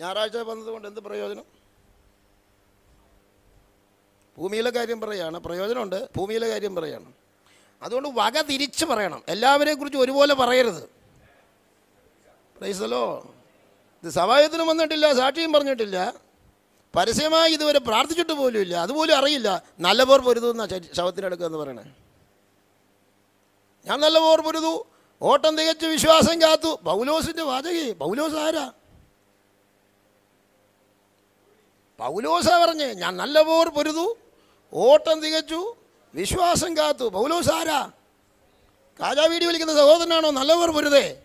ഞായറാഴ്ച 0.00 0.36
വന്നതുകൊണ്ട് 0.36 0.88
എന്ത് 0.88 1.00
പ്രയോജനം? 1.00 1.61
ഭൂമിയിലെ 4.38 4.70
കാര്യം 4.70 5.00
പറയുകയാണ് 5.00 5.38
പ്രയോജനമുണ്ട് 5.38 6.08
ഭൂമിയിലെ 6.16 6.48
കാര്യം 6.48 6.74
പറയുകയാണ് 6.74 7.12
അതുകൊണ്ട് 7.82 8.08
വക 8.08 8.40
തിരിച്ച് 8.40 8.84
പറയണം. 8.84 9.22
എല്ലാവരെയും 9.28 9.78
കുറിച്ച് 9.78 9.98
ഒരുപോലെ 9.98 10.34
പറയരുത്. 10.34 10.82
പ്രൈസലോ 12.56 13.34
ഇത് 14.04 14.10
സവായത്തിനും 14.10 14.66
വന്നിട്ടില്ല 14.66 15.12
സാക്ഷിയും 15.12 15.52
പറഞ്ഞിട്ടില്ല. 15.52 16.14
പരസ്യമായി 16.96 17.52
ഇതുവരെ 17.52 17.78
പ്രാർത്ഥിച്ചിട്ട് 17.78 18.32
പോലും 18.32 18.60
ഇല്ല. 18.60 18.76
അതുപോലും 18.76 19.16
അറിയില്ല. 19.16 19.62
നല്ല 19.78 20.02
പോർ 20.02 20.20
പൊരുതുന്ന 20.20 20.66
ശവത്തിനെടുക്കുക 20.92 21.46
എന്ന് 21.46 21.58
പറയണേ. 21.58 21.82
ഞാൻ 23.86 24.00
നല്ല 24.00 24.18
പോർ 24.18 24.40
പൊരുതു. 24.40 24.86
ഓട്ടം 25.22 25.56
തികച്ച് 25.56 25.86
വിശ്വാസം 25.86 26.42
കാത്തു. 26.42 26.78
പൗലോസിന്റെ 26.82 27.42
വാചകി. 27.42 27.92
പൗലോസ് 27.92 28.34
ആരാ? 28.34 28.72
പൗലോസ 31.98 32.48
പറഞ്ഞേ 32.48 32.92
ഞാൻ 32.92 33.16
നല്ല 33.16 33.42
പോർ 33.42 33.68
പൊരുതു. 33.68 34.16
ഓട്ടം 34.74 35.20
തികച്ചു 35.20 35.76
വിശ്വാസം 36.14 36.76
കാത്തു. 36.76 37.08
പൗലോസ് 37.08 37.52
ആരാ 37.52 37.90
കാജാവീടി 39.00 39.46
വിളിക്കുന്ന 39.46 39.74
സഹോദരനാണോ? 39.74 40.30
നല്ലവർ 40.30 40.70
പൊരുതേ. 40.70 41.22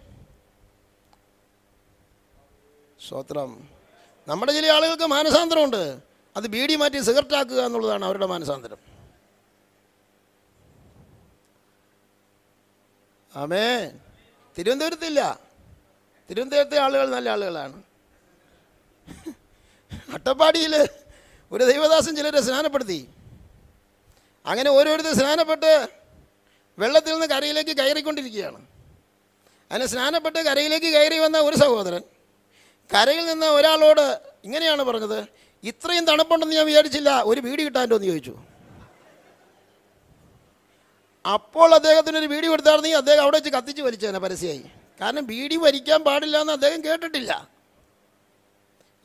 സ്വത്രം. 3.07 3.69
നമ്മുടെ 4.27 4.51
ചില 4.51 4.71
ആളുകൾക്ക് 4.71 5.03
മാനസാന്തരമുണ്ട്. 5.03 5.99
അത് 6.37 6.47
ബീഡി 6.47 6.75
മാറ്റി 6.75 7.01
സിഗരറ്റ് 7.01 7.35
ആക്കുക 7.35 7.65
എന്നുള്ളതാണ് 7.65 8.05
അവരുടെ 8.05 8.25
മാനസാന്തരം. 8.25 8.77
ആമേ 13.35 13.91
തിരുവനന്തപുരത്തില്ല. 14.57 15.39
തിരുവനന്തപുരത്തെ 16.29 16.79
ആളുകൾ 16.79 17.09
നല്ല 17.09 17.29
ആളുകളാണ്. 17.29 17.83
അട്ടപ്പാടിയിൽ 20.13 20.89
ഒരു 21.51 21.63
ദൈവദാസൻ 21.63 22.15
ചിലരെ 22.15 22.41
സ്നാനപ്പെടുത്തി. 22.41 23.09
അങ്ങനെ 24.51 24.69
ഓരോരുത്തർ 24.69 25.13
സ്നാനപ്പെട്ട് 25.19 25.71
വെള്ളത്തിൽ 26.77 27.13
നിന്ന് 27.13 27.27
കരയിലേക്ക് 27.35 27.73
കയറിക്കൊണ്ടിരിക്കുകയാണ്. 27.79 28.59
അങ്ങനെ 29.71 29.85
സ്നാനപ്പെട്ട് 29.93 30.39
കരയിലേക്ക് 30.49 30.89
കയറി 30.95 31.17
വന്ന 31.19 31.37
ഒരു 31.47 31.55
സഹോദരൻ 31.55 32.03
കരയിൽ 32.93 33.25
നിന്ന് 33.25 33.47
ഒരാളോട് 33.57 34.05
ഇങ്ങനെയാണ് 34.47 34.83
പറഞ്ഞത് 34.89 35.19
ഇത്രയും 35.63 36.05
തണുപ്പുണ്ടെന്ന് 36.09 36.55
ഞാൻ 36.55 36.65
വിചാരിച്ചില്ല 36.65 37.11
ഒരു 37.29 37.39
വീടി 37.47 37.61
കിട്ടാന്റെ 37.63 37.95
എന്ന് 37.95 38.07
ചോദിച്ചു. 38.07 38.35
അപ്പോൾ 41.25 41.69
അദ്ദേഹത്തിന് 41.77 42.17
ഒരു 42.17 42.29
വീടി 42.33 42.47
കൊടുത്തായിരുന്നെങ്കിൽ 42.47 42.97
അദ്ദേഹം 42.97 43.21
അവിടെ 43.23 43.37
വെച്ച് 43.37 43.51
കത്തിച്ച് 43.55 43.81
വലിച്ചേനെ 43.81 44.19
പരസ്യമായി. 44.25 44.63
കാരണം 45.01 45.23
ബീഡി 45.31 45.57
വലിക്കാൻ 45.65 45.99
പാടില്ല 46.07 46.37
എന്ന് 46.43 46.53
അദ്ദേഹം 46.57 46.79
കേട്ടിട്ടില്ല. 46.85 47.31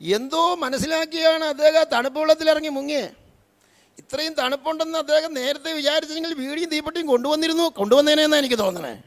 എന്തോ 0.01 0.43
മനസ്സിലാക്കിയാണ് 0.63 1.45
അദ്ദേഹം 1.53 1.83
തണുപ്പ് 1.93 2.19
വെള്ളത്തിലിറങ്ങി 2.21 2.71
മുങ്ങിയേ. 2.77 3.03
മുങ്ങി 3.03 3.22
ഇത്രയും 3.97 4.33
തണുപ്പുണ്ടെന്ന് 4.33 4.97
അദ്ദേഹം 4.97 5.33
നേരത്തെ 5.33 5.73
വിചാരിച്ചെങ്കിൽ 5.73 6.33
വീടിയും 6.33 6.69
തീപ്പെട്ടിയും 6.69 7.07
കൊണ്ടുവന്നിരുന്നു. 7.07 7.63
കൊണ്ടുവന്നേനെന്നാണ് 7.63 8.45
എനിക്ക് 8.45 8.59
തോന്നണേ. 8.59 9.03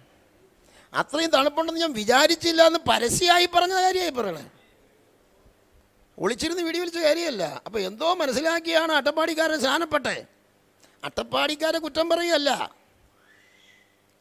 അത്രയും 0.94 1.31
തണുപ്പുണ്ടെന്ന് 1.31 1.81
ഞാൻ 1.81 1.92
വിചാരിച്ചില്ല 1.92 2.66
എന്ന് 2.66 2.79
പരസ്യമായി 2.90 3.46
പറഞ്ഞ 3.46 3.75
കാര്യമായി 3.75 4.11
പറയണേ. 4.11 4.51
ഒളിച്ചിരുന്ന് 6.18 6.62
വീടി 6.62 6.79
വലിച്ച 6.79 6.99
കാര്യമല്ല. 6.99 7.62
അപ്പോൾ 7.66 7.79
എന്തോ 7.79 8.14
മനസ്സിലാക്കിയാണ് 8.14 8.92
അട്ടപ്പാടിക്കാരൻ 8.92 9.61
സ്ഥാനപ്പെട്ടേ 9.61 10.27
അട്ടപ്പാടിക്കാരെ 11.05 11.79
കുറ്റം 11.79 12.09
പറയുകയല്ല. 12.09 12.75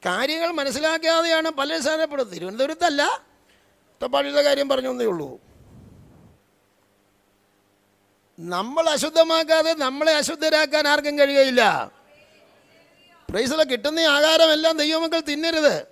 കാര്യങ്ങൾ 0.06 0.52
മനസ്സിലാക്കാതെയാണ് 0.52 1.50
പലരും 1.50 1.84
സ്ഥാനപ്പെടുന്നത് 1.84 2.34
തിരുവനന്തപുരത്തല്ല. 2.34 3.02
അട്ടപ്പാടിയുടെ 3.02 4.42
കാര്യം 4.42 4.70
പറഞ്ഞു 4.70 5.04
ഉള്ളൂ. 5.04 5.45
നമ്മൾ 8.40 8.90
അശുദ്ധമാക്കാതെ 8.90 9.74
നമ്മളെ 9.74 10.16
അശുദ്ധരാക്കാൻ 10.16 10.88
ആർക്കും 10.88 11.20
കഴിയുകയില്ല. 11.20 11.92
പ്രൈസിലെ 13.30 13.64
കിട്ടുന്ന 13.64 14.00
ആഹാരം 14.00 14.26
ആഹാരമെല്ലാം 14.26 14.78
ദൈവമക്കൾ 14.78 15.20
തിന്നരുത്. 15.20 15.88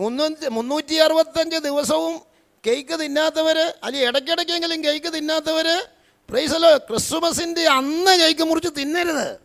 മുന്നൂറ്റി 0.00 0.48
മുന്നൂറ്റി 0.48 0.94
അറുപത്തഞ്ച് 0.94 1.56
ദിവസവും 1.56 2.22
കേക്ക് 2.66 3.00
തിന്നാത്തവർ 3.00 3.58
അല്ലെങ്കിൽ 3.84 4.08
ഇടയ്ക്കിടയ്ക്കെങ്കിലും 4.08 4.84
കേക്ക് 4.84 5.06
തിന്നാത്തവർ 5.06 5.88
പ്രൈസലോ 6.30 6.78
ക്രിസ്മസിന്റെ 6.78 7.68
അന്ന് 7.68 8.18
കേക്ക് 8.20 8.40
മുറിച്ച് 8.40 8.80
തിന്നരുത്. 8.80 9.40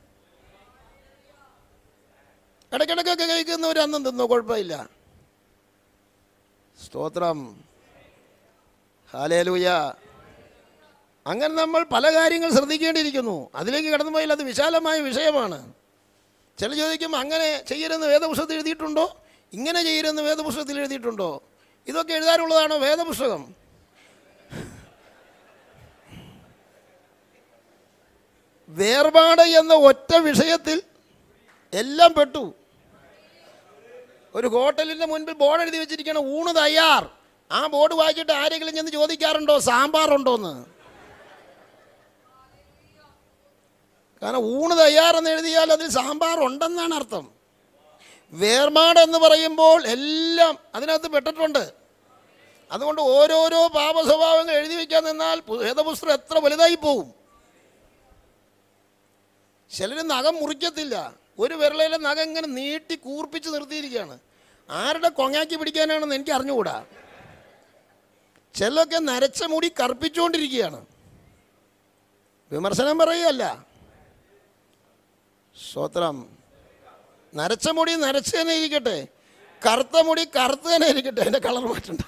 ഇടയ്ക്കിടയ്ക്കൊക്കെ 2.74 3.26
കഴിക്കുന്നവർ 3.26 3.80
അന്നും 3.80 4.06
തിന്നോ 4.06 4.30
കുഴപ്പമില്ല. 4.30 4.90
സ്തോത്രം. 6.86 7.64
ഹാലേലൂയ 9.14 9.94
അങ്ങനെ 11.28 11.54
നമ്മൾ 11.56 11.84
പല 11.84 12.16
കാര്യങ്ങൾ 12.16 12.50
ശ്രദ്ധിക്കേണ്ടിയിരിക്കുന്നു. 12.52 13.50
അതിലേക്ക് 13.56 13.90
കടന്നു 13.90 14.12
പോയാൽ 14.12 14.32
അത് 14.32 14.44
വിശാലമായ 14.44 14.99
വിഷയമാണ്. 14.99 15.74
ചില 16.60 16.74
ചോദിക്കും 16.74 17.16
അങ്ങനെ 17.16 17.64
ചെയ്യരുന്ന് 17.68 18.08
വേദപുസ്തകത്തിൽ 18.08 18.54
എഴുതിയിട്ടുണ്ടോ? 18.54 19.24
ഇങ്ങനെ 19.54 19.84
ചെയ്യരുന്ന് 19.84 20.22
വേദപുസ്തകത്തിൽ 20.22 20.80
എഴുതിയിട്ടുണ്ടോ? 20.80 21.43
ഇതൊക്കെ 21.88 22.14
എഴുതാനുള്ളതാണോ 22.14 22.78
വേദപുസ്തകം? 22.78 23.56
വേർപാട് 28.70 29.41
എന്ന 29.41 29.74
ഒറ്റ 29.74 30.16
വിഷയത്തിൽ 30.16 30.84
എല്ലാം 31.74 32.14
പെട്ടു. 32.14 32.54
ഒരു 34.36 34.47
ഹോട്ടലിന്റെ 34.47 35.06
മുൻപിൽ 35.06 35.34
ബോർഡ് 35.34 35.62
എഴുതി 35.62 35.78
വെച്ചിരിക്കണം 35.78 36.39
ഊണ് 36.39 36.56
തയ്യാർ. 36.56 37.10
ആ 37.52 37.68
ബോർഡ് 37.68 37.93
വായിച്ചിട്ട് 37.93 38.32
ആരെങ്കിലും 38.32 38.76
ചെന്ന് 38.76 38.91
ചോദിക്കാറുണ്ടോ? 38.91 39.60
സാമ്പാറുണ്ടോ 39.60 40.36
എന്ന് 40.36 40.74
കാരണം 44.26 44.39
ഊണ് 44.39 44.80
തയ്യാറെന്ന് 44.80 45.30
എഴുതിയാൽ 45.30 45.71
അതിൽ 45.71 45.89
സാമ്പാർ 45.89 46.39
ഉണ്ടെന്നാണ് 46.39 46.93
അർത്ഥം. 46.93 47.32
വേർമാട് 48.32 48.99
എന്ന് 48.99 49.17
പറയുമ്പോൾ 49.17 49.88
എല്ലാം 49.88 50.59
അതിനകത്ത് 50.76 51.07
പെട്ടിട്ടുണ്ട്. 51.07 51.73
അതുകൊണ്ട് 52.71 53.01
ഓരോരോ 53.01 53.67
പാപസ്വഭാവങ്ങൾ 53.67 54.51
എഴുതി 54.51 54.76
വയ്ക്കാൻ 54.76 55.03
നിന്നാൽ 55.03 55.41
വേദപുസ്തകം 55.49 56.13
എത്ര 56.13 56.38
വലുതായി 56.38 56.76
പോവും. 56.76 57.13
ചിലർ 59.78 60.07
നഖം 60.07 60.36
മുറിക്കത്തില്ല. 60.36 61.13
ഒരു 61.39 61.53
വിരളയിലെ 61.53 61.97
നഖം 61.97 62.23
ഇങ്ങനെ 62.23 62.47
നീട്ടി 62.47 62.95
കൂർപ്പിച്ച് 62.95 63.49
നിർത്തിയിരിക്കുകയാണ്. 63.49 64.19
ആരുടെ 64.69 65.09
കൊങ്ങാക്കി 65.09 65.55
പിടിക്കാനാണെന്ന് 65.55 66.15
എനിക്ക് 66.15 66.32
അറിഞ്ഞുകൂടാ. 66.32 66.86
ചിലൊക്കെ 68.55 68.97
നരച്ച 68.97 69.43
മുടി 69.43 69.71
കറുപ്പിച്ചുകൊണ്ടിരിക്കുകയാണ്. 69.80 70.86
വിമർശനം 72.51 72.97
പറയുകയല്ല. 72.97 73.74
സ്വത്രം 75.58 76.38
നരച്ച 77.36 77.70
മുടി 77.70 77.93
നരച്ച് 77.93 78.38
തന്നെ 78.38 78.53
ഇരിക്കട്ടെ. 78.56 79.08
കറുത്ത 79.68 79.97
മുടി 79.97 80.24
കറുത്ത് 80.26 80.76
തന്നെ 80.76 80.88
ഇരിക്കട്ടെ. 80.88 81.22
എന്റെ 81.22 81.39
കളർ 81.39 81.66
മാറ്റണ്ട. 81.68 82.01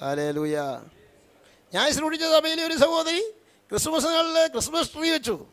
ഹല്ലേലൂയ. 0.00 0.82
ഞാൻ 1.74 1.92
ശ്രമിച്ച 1.92 2.24
സഭയിലെ 2.24 2.64
ഒരു 2.66 2.76
സഹോദരി 2.76 3.22
ക്രിസ്മസുകളിൽ 3.70 4.46
ക്രിസ്മസ് 4.46 4.92
ട്രീ 4.94 5.10
വെച്ചു. 5.10 5.46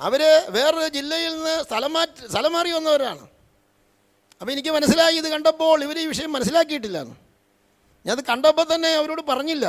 അവർ 0.00 0.22
വേറൊരു 0.50 0.88
ജില്ലയിൽ 0.88 1.34
നിന്ന് 1.34 1.64
സ്ഥലം 1.64 1.92
മാറ്റി 1.92 2.28
സ്ഥലം 2.28 2.52
മാറി 2.52 2.70
വന്നവരാണ്. 2.70 3.28
അപ്പോൾ 4.40 4.52
എനിക്ക് 4.52 4.68
മനസ്സിലായി 4.68 5.16
ഇത് 5.16 5.28
കണ്ടപ്പോൾ 5.28 5.82
ഇവർ 5.84 5.98
ഈ 5.98 6.06
വിഷയം 6.06 6.32
മനസ്സിലാക്കിയിട്ടില്ല 6.32 6.98
ഞാനത് 8.06 8.24
കണ്ടപ്പോൾ 8.24 8.74
തന്നെ 8.74 8.94
അവരോട് 8.94 9.22
പറഞ്ഞില്ല. 9.22 9.66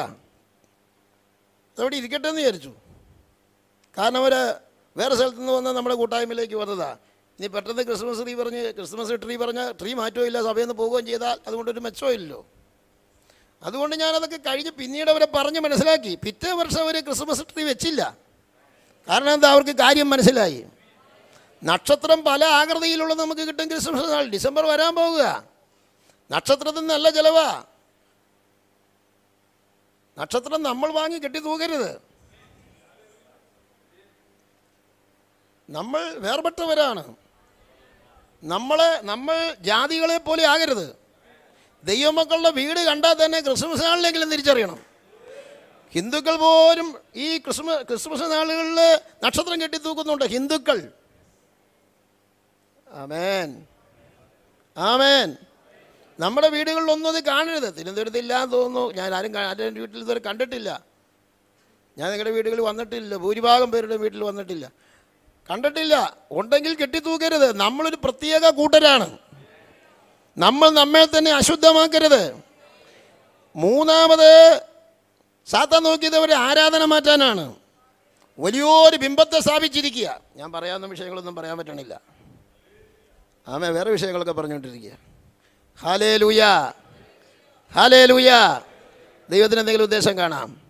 അതവിടെ 1.78 1.96
ഇരിക്കട്ടെ 1.96 2.28
എന്ന് 2.28 2.42
വിചാരിച്ചു. 2.42 2.72
കാരണം 3.98 4.18
അവർ 4.18 4.56
വേറെ 4.98 5.16
സ്ഥലത്ത് 5.16 5.40
നിന്ന് 5.40 5.54
വന്ന് 5.54 5.70
നമ്മുടെ 5.70 5.96
കൂട്ടായ്മയിലേക്ക് 5.96 6.56
വന്നതാണ് 6.56 6.98
ഇനി 7.40 7.48
പെട്ടെന്ന് 7.48 7.84
ക്രിസ്മസ് 7.84 8.24
ട്രീ 8.24 8.36
പറഞ്ഞ് 8.36 8.74
ക്രിസ്മസ് 8.74 9.12
ട്രീ 9.26 9.36
പറഞ്ഞ് 9.36 9.74
ട്രീ 9.82 9.94
മാറ്റുകയില്ല 9.94 10.44
സഭയിൽ 10.44 10.64
നിന്ന് 10.64 10.74
പോവുകയും 10.74 11.06
ചെയ്താൽ 11.06 11.40
അതുകൊണ്ടൊരു 11.48 11.80
മെച്ചമില്ലല്ലോ 11.80 12.46
അതുകൊണ്ട് 13.64 13.96
ഞാനതൊക്കെ 13.96 14.38
കഴിഞ്ഞ് 14.38 14.72
പിന്നീട് 14.72 15.10
അവരെ 15.10 15.26
പറഞ്ഞ് 15.26 15.60
മനസ്സിലാക്കി. 15.60 16.16
പിറ്റേ 16.16 16.52
വർഷം 16.52 16.82
അവർ 16.82 17.04
ക്രിസ്മസ് 17.04 17.42
ട്രീ 17.42 17.64
വെച്ചില്ല. 17.64 18.18
കാരണം 19.10 19.34
എന്താ? 19.34 19.52
അവർക്ക് 19.52 19.70
കാര്യം 19.70 20.10
മനസ്സിലായി. 20.10 20.66
നക്ഷത്രം 21.64 22.24
പല 22.24 22.46
ആകൃതിയിലുള്ളത് 22.46 23.20
നമുക്ക് 23.20 23.42
കിട്ടും 23.42 23.68
ക്രിസ്മസ് 23.70 24.12
നാൾ. 24.12 24.30
ഡിസംബർ 24.30 24.66
വരാൻ 24.66 24.96
പോകുക. 24.96 25.44
നക്ഷത്രത്തിന് 26.32 26.90
നല്ല 26.90 27.10
ചിലവാ. 27.10 27.64
നക്ഷത്രം 30.18 30.64
നമ്മൾ 30.64 30.92
വാങ്ങി 30.92 31.18
കെട്ടി 31.18 31.40
തൂകരുത് 31.40 32.09
നമ്മൾ 35.70 36.14
വേർപെട്ടവരാണ്. 36.14 37.16
നമ്മളെ 38.44 39.02
നമ്മൾ 39.02 39.56
ജാതികളെ 39.60 40.18
പോലെ 40.18 40.46
ആകരുത്. 40.46 40.96
ദൈവമക്കളുടെ 41.84 42.50
വീട് 42.50 42.80
കണ്ടാൽ 42.80 43.26
തന്നെ 43.26 43.40
ക്രിസ്മസ് 43.42 43.84
നാളിലെങ്കിലും 43.84 44.32
തിരിച്ചറിയണം. 44.32 44.84
ഹിന്ദുക്കൾ 45.92 46.36
പോലും 46.36 47.00
ഈ 47.16 47.38
ക്രിസ്മസ് 47.38 47.88
ക്രിസ്മസ് 47.88 48.22
നാളുകളിൽ 48.22 49.02
നക്ഷത്രം 49.24 49.62
കെട്ടിത്തൂക്കുന്നുണ്ട് 49.62 50.26
ഹിന്ദുക്കൾ. 50.26 50.92
ആമേൻ. 52.92 53.68
ആമേൻ. 54.78 55.38
നമ്മുടെ 56.20 56.50
വീടുകളിലൊന്നും 56.50 57.16
അത് 57.16 57.24
കാണരുത്. 57.24 57.78
തിരുവനന്തപുരത്ത് 57.78 58.18
ഇല്ലാന്ന് 58.18 58.54
തോന്നുന്നു. 58.54 58.92
ഞാൻ 58.92 59.14
ആരും 59.14 59.38
ആരും 59.38 59.74
വീട്ടിൽ 59.74 60.00
ഇതുവരെ 60.00 60.20
കണ്ടിട്ടില്ല. 60.20 60.86
ഞാൻ 61.98 62.10
നിങ്ങളുടെ 62.10 62.32
വീടുകളിൽ 62.32 62.62
വന്നിട്ടില്ല. 62.62 63.16
ഭൂരിഭാഗം 63.16 63.72
പേരുടെ 63.72 63.96
വീട്ടിൽ 63.96 64.24
വന്നിട്ടില്ല. 64.24 64.89
കണ്ടിട്ടില്ല. 65.50 66.18
ഉണ്ടെങ്കിൽ 66.32 66.76
കെട്ടിത്തൂക്കരുത്. 66.76 67.58
നമ്മളൊരു 67.58 67.98
പ്രത്യേക 68.04 68.50
കൂട്ടരാണ്. 68.50 69.18
നമ്മൾ 70.38 70.70
നമ്മെ 70.70 71.08
തന്നെ 71.18 71.32
അശുദ്ധമാക്കരുത്. 71.32 72.38
മൂന്നാമത് 73.56 74.62
സാത്താൻ 75.48 75.84
നോക്കിയത് 75.84 76.18
ഒരു 76.18 76.34
ആരാധന 76.34 76.86
മാറ്റാനാണ്. 76.86 77.56
വലിയൊരു 78.40 78.98
ബിംബത്തെ 78.98 79.40
സ്ഥാപിച്ചിരിക്കുക. 79.40 80.22
ഞാൻ 80.36 80.52
പറയാവുന്ന 80.52 80.88
വിഷയങ്ങളൊന്നും 80.88 81.36
പറയാൻ 81.36 81.58
പറ്റണില്ല. 81.58 82.02
ആമേ 83.48 83.68
വേറെ 83.68 83.92
വിഷയങ്ങളൊക്കെ 83.92 84.32
പറഞ്ഞുകൊണ്ടിരിക്കുക. 84.32 84.92
ഹാലേ 85.80 86.18
ലൂയ 86.18 86.72
ഹാലേ 87.74 88.06
ലൂയ 88.06 88.32
ദൈവത്തിന് 89.30 89.60
എന്തെങ്കിലും 89.60 89.84
ഉദ്ദേശം 89.84 90.18
കാണാം. 90.18 90.69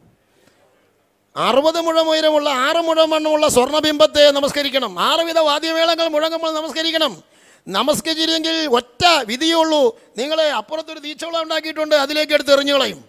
അറുപത് 1.39 1.81
മുഴം 1.81 2.09
ഉയരമുള്ള 2.09 2.49
ആറ് 2.49 2.77
മുഴം 2.77 3.09
വണ്ണമുള്ള 3.09 3.47
സ്വർണബിംബത്തെ 3.47 4.31
നമസ്കരിക്കണം. 4.31 4.99
ആറുവിധ 4.99 5.39
വാദ്യമേളങ്ങൾ 5.39 6.07
മുഴങ്ങുമ്പോൾ 6.07 6.53
നമസ്കരിക്കണം. 6.53 7.23
നമസ്കരിച്ചില്ലെങ്കിൽ 7.67 8.67
ഒറ്റ 8.67 9.05
വിധിയേ 9.25 9.53
ഉള്ളൂ. 9.53 9.99
നിങ്ങളെ 10.17 10.51
അപ്പുറത്തൊരു 10.51 10.99
തീച്ചോളം 10.99 11.43
ഉണ്ടാക്കിയിട്ടുണ്ട് 11.43 11.95
അതിലേക്ക് 11.95 12.33
എടുത്ത് 12.33 12.53
എറിഞ്ഞു 12.53 12.73
കളയും. 12.73 13.05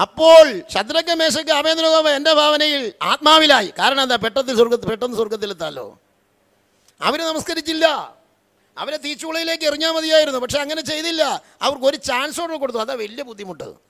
അപ്പോൾ 0.00 0.62
ശത്രുക്ക 0.74 1.12
മേശയ്ക്ക് 1.12 1.52
അമേന്ദ്രഗോപ 1.52 2.08
എന്റെ 2.08 2.32
ഭാവനയിൽ 2.32 2.92
ആത്മാവിലായി. 3.02 3.72
കാരണം 3.78 4.02
എന്താ? 4.02 4.16
പെട്ടെന്ന് 4.16 4.54
സ്വർഗ 4.54 4.74
പെട്ടെന്ന് 4.74 5.16
സ്വർഗത്തിലെത്താലോ? 5.16 5.98
അവർ 7.02 7.20
നമസ്കരിച്ചില്ല. 7.20 8.14
അവരെ 8.78 8.96
തീച്ചുളയിലേക്ക് 8.96 9.64
എറിഞ്ഞാൽ 9.64 9.90
മതിയായിരുന്നു. 9.90 10.38
പക്ഷെ 10.38 10.58
അങ്ങനെ 10.58 10.80
ചെയ്തില്ല. 10.80 11.42
അവർക്ക് 11.62 11.86
ഒരു 11.86 11.96
ചാൻസ് 11.96 12.40
കൂടെ 12.40 12.56
കൊടുത്തു. 12.56 12.78
അതാ 12.78 12.94
വലിയ 12.94 13.22
ബുദ്ധിമുട്ട്. 13.22 13.87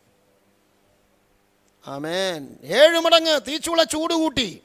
ആമേൻ. 1.94 2.56
ഏഴ് 2.64 3.00
മടങ്ങ് 3.00 3.40
തീച്ചുള 3.48 3.82
ചൂട് 3.82 4.14
കൂട്ടി. 4.14 4.60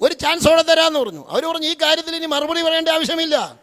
ഒരു 0.00 0.14
ചാൻസ് 0.14 0.48
അവിടെ 0.48 0.62
തരാമെന്ന് 0.62 1.00
പറഞ്ഞു. 1.00 1.28
അവർ 1.28 1.44
പറഞ്ഞു 1.44 1.66
ഈ 1.66 1.74
കാര്യത്തിൽ 1.82 2.16
ഇനി 2.16 2.26
മറുപടി 2.26 2.62
പറയേണ്ട 2.62 2.88
ആവശ്യമില്ല. 2.88 3.56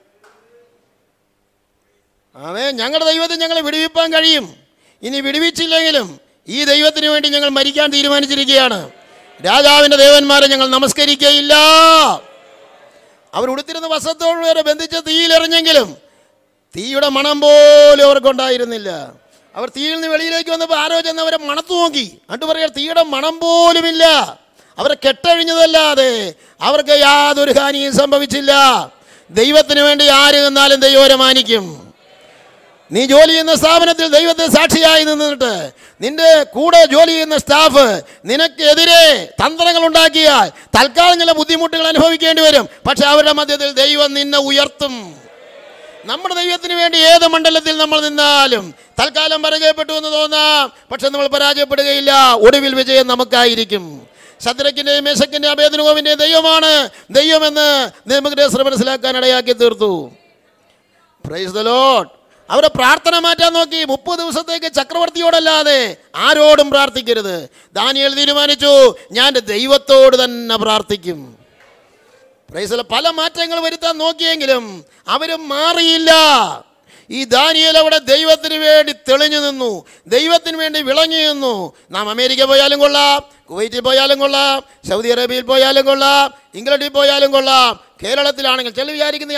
ആമേൻ. 2.35 2.75
ഞങ്ങളുടെ 2.75 3.05
ദൈവത്തെ 3.05 3.35
ഞങ്ങളെ 3.35 3.61
വിടുവിപ്പാൻ 3.61 4.13
കഴിയും. 4.13 4.55
ഇനി 5.01 5.21
വിടുവിച്ചില്ലെങ്കിലും 5.21 6.19
ഈ 6.47 6.65
ദൈവത്തിന് 6.65 7.05
വേണ്ടി 7.05 7.29
ഞങ്ങൾ 7.29 7.49
മരിക്കാൻ 7.49 7.89
തീരുമാനിച്ചിരിക്കുകയാണ്. 7.89 8.91
രാജാവിന്റെ 9.45 9.97
ദേവന്മാരെ 9.97 10.47
ഞങ്ങൾ 10.47 10.69
നമസ്കരിക്കുകയില്ല. 10.69 11.53
അവർ 13.33 13.49
ഉടുത്തിരുന്ന 13.49 13.87
വസ്ത്രത്തോട് 13.87 14.39
വരെ 14.39 14.61
ബന്ധിച്ച 14.61 14.95
തീയിലെറിഞ്ഞെങ്കിലും 14.95 15.97
തീയുടെ 16.75 17.09
മണം 17.09 17.41
പോലും 17.41 18.05
അവർക്കുണ്ടായിരുന്നില്ല 18.05 19.20
അവർ 19.55 19.69
തീയിൽ 19.69 19.93
നിന്ന് 19.93 20.07
വെളിയിലേക്ക് 20.07 20.49
വന്നപ്പോൾ 20.49 20.77
ആരോ 20.79 20.99
ചെന്ന് 20.99 21.21
അവരെ 21.21 21.37
മണത്തു 21.37 21.73
നോക്കി. 21.73 21.99
എന്നിട്ട് 21.99 22.45
പറയാ 22.45 22.67
തീയുടെ 22.67 23.03
മണം 23.03 23.39
പോലുമില്ല. 23.39 24.05
അവരെ 24.77 24.95
കെട്ടഴിഞ്ഞതല്ലാതെ 25.07 26.33
അവർക്ക് 26.61 26.89
യാതൊരു 26.89 27.59
ഹാനിയും 27.59 27.97
സംഭവിച്ചില്ല. 27.97 28.51
ദൈവത്തിന് 29.29 29.79
വേണ്ടി 29.79 30.07
ആര് 30.07 30.45
നിന്നാലും 30.45 30.79
ദൈവരെ 30.79 31.15
മാനിക്കും 31.15 31.93
നീ 32.91 33.05
ജോലി 33.05 33.27
ചെയ്യുന്ന 33.27 33.55
സ്ഥാപനത്തിൽ 33.55 34.07
ദൈവത്തെ 34.07 34.47
സാക്ഷിയായി 34.47 35.03
നിന്നിട്ട് 35.03 35.71
നിന്റെ 36.01 36.43
കൂടെ 36.43 36.85
ജോലി 36.85 37.11
ചെയ്യുന്ന 37.11 37.37
സ്റ്റാഫ് 37.37 38.01
നിനക്കെതിരെ 38.25 39.25
തന്ത്രങ്ങൾ 39.25 39.85
ഉണ്ടാക്കിയാൽ 39.85 40.49
തൽക്കാലം 40.77 41.19
ചില 41.19 41.31
ബുദ്ധിമുട്ടുകൾ 41.31 41.87
അനുഭവിക്കേണ്ടി 41.87 42.41
വരും. 42.41 42.69
പക്ഷെ 42.89 43.05
അവരുടെ 43.05 43.31
മധ്യത്തിൽ 43.31 43.71
ദൈവം 43.71 44.13
നിന്നെ 44.13 44.37
ഉയർത്തും. 44.37 45.20
നമ്മുടെ 46.05 46.35
ദൈവത്തിന് 46.35 46.73
വേണ്ടി 46.73 46.97
ഏത് 46.97 47.27
മണ്ഡലത്തിൽ 47.27 47.77
നമ്മൾ 47.77 48.01
നിന്നാലും 48.01 48.75
തൽക്കാലം 49.01 49.41
പരാജയപ്പെട്ടു 49.41 49.93
എന്ന് 49.93 50.13
തോന്നാം. 50.13 50.73
പക്ഷെ 50.91 51.09
നമ്മൾ 51.09 51.27
പരാജയപ്പെടുകയില്ല. 51.27 52.33
ഒടുവിൽ 52.33 52.75
വിജയം 52.75 53.07
നമുക്കായിരിക്കും. 53.07 54.07
ശത്രുക്കിന്റെയും 54.45 55.03
മേശക്കിന്റെയും 55.03 55.51
അഭേദനകോവിന്റെയും 55.51 56.17
ദൈവമാണ്. 56.17 56.89
ദൈവമെന്ന് 57.09 57.91
നിയമഗ്രഹസ്ഥർ 58.07 58.63
മനസ്സിലാക്കാൻ 58.63 59.17
ഇടയാക്കി 59.17 59.53
തീർത്തു. 59.53 60.11
പ്രൈസ് 61.25 61.51
ദ 61.51 61.59
ലോട്ട് 61.59 62.11
അവരെ 62.49 62.67
പ്രാർത്ഥന 62.67 63.19
മാറ്റാൻ 63.19 63.53
നോക്കി. 63.53 63.83
മുപ്പത് 63.83 64.19
ദിവസത്തേക്ക് 64.19 64.71
ചക്രവർത്തിയോടല്ലാതെ 64.73 65.97
ആരോടും 66.15 66.69
പ്രാർത്ഥിക്കരുത്. 66.69 67.49
ദാനിയൽ 67.73 68.15
തീരുമാനിച്ചു 68.15 68.95
ഞാൻ 69.11 69.33
ദൈവത്തോട് 69.33 70.23
തന്നെ 70.23 70.57
പ്രാർത്ഥിക്കും. 70.57 71.40
പ്രൈസിലെ 72.51 72.83
പല 72.83 73.09
മാറ്റങ്ങൾ 73.09 73.59
വരുത്താൻ 73.59 73.97
നോക്കിയെങ്കിലും 73.97 74.85
അവരും 75.07 75.49
മാറിയില്ല. 75.49 76.11
ഈ 77.09 77.23
ദാനിയൽ 77.23 77.77
അവിടെ 77.77 77.97
ദൈവത്തിന് 77.97 78.53
വേണ്ടി 78.53 78.93
തെളിഞ്ഞു 79.09 79.37
നിന്നു. 79.37 79.85
ദൈവത്തിന് 80.07 80.57
വേണ്ടി 80.57 80.81
വിളങ്ങി 80.81 81.17
നിന്നു. 81.17 81.73
നാം 81.91 82.09
അമേരിക്ക 82.09 82.43
പോയാലും 82.43 82.79
കൊള്ളാം 82.79 83.17
കുവൈറ്റിൽ 83.49 83.81
പോയാലും 83.81 84.19
കൊള്ളാം 84.19 84.63
സൗദി 84.89 85.09
അറേബ്യയിൽ 85.09 85.43
പോയാലും 85.43 85.85
കൊള്ളാം 85.85 86.33
ഇംഗ്ലണ്ടിൽ 86.55 86.87
പോയാലും 86.87 87.31
കൊള്ളാം. 87.31 87.79
കേരളത്തിലാണെങ്കിൽ 88.03 88.73
ചില 88.73 88.91
വിചാരിക്കുന്ന 88.91 89.33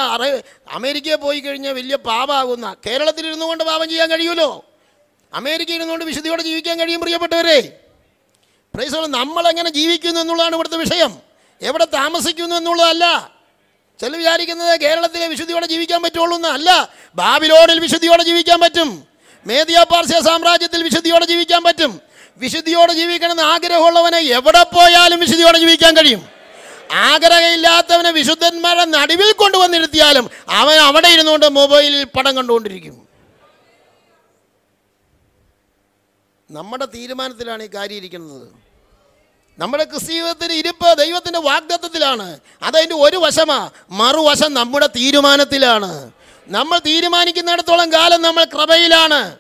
അമേരിക്കയിൽ 0.72 1.16
പോയി 1.16 1.40
കഴിഞ്ഞാൽ 1.40 1.74
വലിയ 1.74 1.96
പാപമാകുന്ന 1.96 2.76
കേരളത്തിൽ 2.88 3.28
ഇരുന്നു 3.28 3.46
കൊണ്ട് 3.46 3.64
പാപം 3.64 3.90
ചെയ്യാൻ 3.90 4.10
കഴിയുമല്ലോ 4.10 4.66
അമേരിക്കയിൽ 5.34 5.76
ഇരുന്നുകൊണ്ട് 5.76 6.06
വിശുദ്ധിയോടെ 6.06 6.44
ജീവിക്കാൻ 6.44 6.80
കഴിയും 6.80 7.02
പ്രിയപ്പെട്ടവരെ. 7.02 7.60
പ്രൈസോളം 8.76 9.12
നമ്മളെങ്ങനെ 9.12 9.70
ജീവിക്കുന്നു 9.70 10.22
എന്നുള്ളതാണ് 10.22 10.56
ഇവിടുത്തെ 10.56 10.78
വിഷയം. 10.78 11.33
എവിടെ 11.64 11.86
താമസിക്കുന്നു 11.86 12.56
എന്നുള്ളതല്ല. 12.56 13.32
ചില 14.02 14.16
വിചാരിക്കുന്നത് 14.16 14.80
കേരളത്തിലെ 14.80 15.28
വിശുദ്ധിയോടെ 15.28 15.66
ജീവിക്കാൻ 15.66 16.02
പറ്റുള്ളൂ 16.02 16.36
എന്നല്ല. 16.36 16.90
ബാബിലോണിൽ 17.16 17.80
വിശുദ്ധിയോടെ 17.80 18.24
ജീവിക്കാൻ 18.24 18.60
പറ്റും. 18.60 19.08
മേദിയ 19.48 19.86
പാർശ്യ 19.92 20.22
സാമ്രാജ്യത്തിൽ 20.22 20.84
വിശുദ്ധിയോടെ 20.84 21.26
ജീവിക്കാൻ 21.26 21.64
പറ്റും. 21.64 22.02
വിശുദ്ധിയോടെ 22.38 22.94
ജീവിക്കണമെന്ന് 22.94 23.44
ആഗ്രഹമുള്ളവനെ 23.44 24.18
എവിടെ 24.18 24.64
പോയാലും 24.64 25.20
വിശുദ്ധിയോടെ 25.20 25.58
ജീവിക്കാൻ 25.58 25.98
കഴിയും. 25.98 26.30
ആഗ്രഹമില്ലാത്തവനെ 26.92 28.12
വിശുദ്ധന്മാരുടെ 28.12 28.86
നടുവിൽ 28.86 29.32
കൊണ്ടുവന്നിരുത്തിയാലും 29.32 30.30
അവൻ 30.50 30.78
അവിടെ 30.78 31.08
ഇരുന്നുകൊണ്ട് 31.08 31.50
മൊബൈലിൽ 31.50 32.04
പടം 32.04 32.36
കണ്ടുകൊണ്ടിരിക്കും. 32.36 33.08
നമ്മുടെ 36.52 36.86
തീരുമാനത്തിലാണ് 36.86 37.64
ഈ 37.64 37.68
കാര്യം 37.68 37.98
ഇരിക്കുന്നത്. 37.98 38.73
നമ്മുടെ 39.60 39.84
ക്രിസ്തീയത്തിന് 39.84 40.54
ഇരിപ്പ് 40.54 40.98
ദൈവത്തിന്റെ 40.98 41.40
വാഗ്ദത്വത്തിലാണ് 41.40 42.40
അതതിന്റെ 42.64 42.96
ഒരു 42.96 43.18
വശമാ 43.18 43.70
മറുവശം 43.90 44.54
നമ്മുടെ 44.54 44.88
തീരുമാനത്തിലാണ്. 44.88 46.12
നമ്മൾ 46.48 46.80
തീരുമാനിക്കുന്നിടത്തോളം 46.80 47.94
കാലം 47.94 48.22
നമ്മൾ 48.22 48.44
കൃപയിലാണ്. 48.44 49.36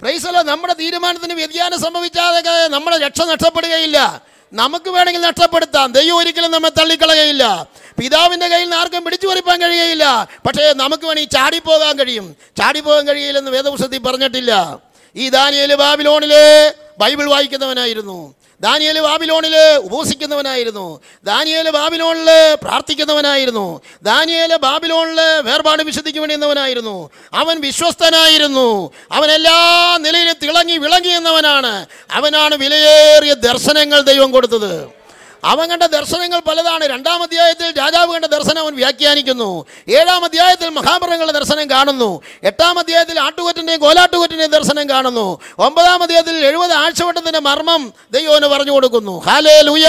പ്രൈസല്ല 0.00 0.42
നമ്മുടെ 0.42 0.72
തീരുമാനത്തിന് 0.72 1.34
വ്യതിയാനം 1.34 1.80
സംഭവിച്ചാതെ 1.80 2.68
നമ്മുടെ 2.68 2.98
രക്ഷ 2.98 3.20
നഷ്ടപ്പെടുകയില്ല. 3.20 4.22
നമുക്ക് 4.52 4.90
വേണമെങ്കിൽ 4.90 5.20
നഷ്ടപ്പെടുത്താം. 5.20 5.92
ദൈവം 5.92 6.16
ഒരിക്കലും 6.16 6.50
നമ്മെ 6.50 6.70
തള്ളിക്കളയുകയില്ല. 6.70 7.66
പിതാവിന്റെ 8.00 8.48
കയ്യിൽ 8.48 8.64
നിന്ന് 8.64 8.76
ആർക്കും 8.76 9.04
പിടിച്ചു 9.04 9.26
പറിപ്പാൻ 9.26 9.62
കഴിയുകയില്ല. 9.62 10.28
പക്ഷേ 10.46 10.72
നമുക്ക് 10.72 11.04
വേണമെങ്കിൽ 11.06 11.30
ചാടിപ്പോകാൻ 11.30 11.98
കഴിയും. 11.98 12.36
ചാടിപ്പോകാൻ 12.58 13.08
കഴിയില്ലെന്ന് 13.08 13.50
വേദപുസ്തത്തിൽ 13.50 13.98
പറഞ്ഞിട്ടില്ല. 13.98 14.78
ഈ 15.16 15.28
ദാനിയേൽ 15.28 15.74
ബാബിലോണിൽ 15.74 16.34
ബൈബിൾ 16.98 17.30
വായിക്കുന്നവനായിരുന്നു. 17.30 18.34
ദാനിയേൽ 18.60 18.96
ബാബിലോണിൽ 19.00 19.54
ഉപസിക്കുന്നവനായിരുന്നു 19.86 21.00
ദാനിയേൽ 21.24 21.70
ബാബിലോണിൽ 21.70 22.30
പ്രാർത്ഥിക്കുന്നവനായിരുന്നു. 22.62 23.66
ദാനിയേൽ 24.02 24.56
ബാബിലോണിൽ 24.56 25.20
വേർപാട് 25.48 25.82
വിശുദ്ധിക്ക് 25.82 26.18
വേണ്ടിയുന്നവനായിരുന്നു 26.18 26.96
അവൻ 27.34 27.56
വിശ്വസ്തനായിരുന്നു. 27.60 28.68
അവൻ 29.12 29.30
എല്ലാ 29.38 29.58
നിലയിലും 30.06 30.36
തിളങ്ങി 30.42 30.76
വിളങ്ങി 30.78 31.08
എന്നവനാണ് 31.08 31.86
അവനാണ് 32.10 32.54
വിലയേറിയ 32.54 33.34
ദർശനങ്ങൾ 33.48 34.00
ദൈവം 34.10 34.30
കൊടുത്തത്. 34.32 34.97
അവൻ 35.44 35.68
കണ്ട 35.68 35.82
ദർശനങ്ങൾ 35.82 36.40
പലതാണ്. 36.40 36.84
രണ്ടാം 36.84 37.22
അധ്യായത്തിൽ 37.22 37.78
രാജാവ് 37.78 38.14
കണ്ട 38.14 38.24
ദർശനം 38.24 38.58
അവൻ 38.58 38.74
വ്യാഖ്യാനിക്കുന്നു. 38.74 39.66
ഏഴാം 39.88 40.24
അധ്യായത്തിൽ 40.24 40.68
മഹാമൃഗങ്ങളുടെ 40.68 41.32
ദർശനം 41.32 41.70
കാണുന്നു. 41.70 42.22
എട്ടാം 42.42 42.78
അധ്യായത്തിൽ 42.78 43.20
ആട്ടുകൊറ്റന്റെയും 43.20 43.80
കോലാട്ടുകൊറ്റന്റെയും 43.80 44.50
ദർശനം 44.50 44.90
കാണുന്നു. 44.90 45.40
ഒമ്പതാം 45.58 46.02
അധ്യായത്തിൽ 46.02 46.46
എഴുപത് 46.46 46.72
ആഴ്ചവട്ടത്തിന്റെ 46.72 47.38
മർമ്മം 47.38 47.92
ദൈവന് 48.12 48.46
പറഞ്ഞു 48.46 48.72
കൊടുക്കുന്നു. 48.72 49.18
ഹാലേ 49.18 49.60
ലൂയ 49.60 49.86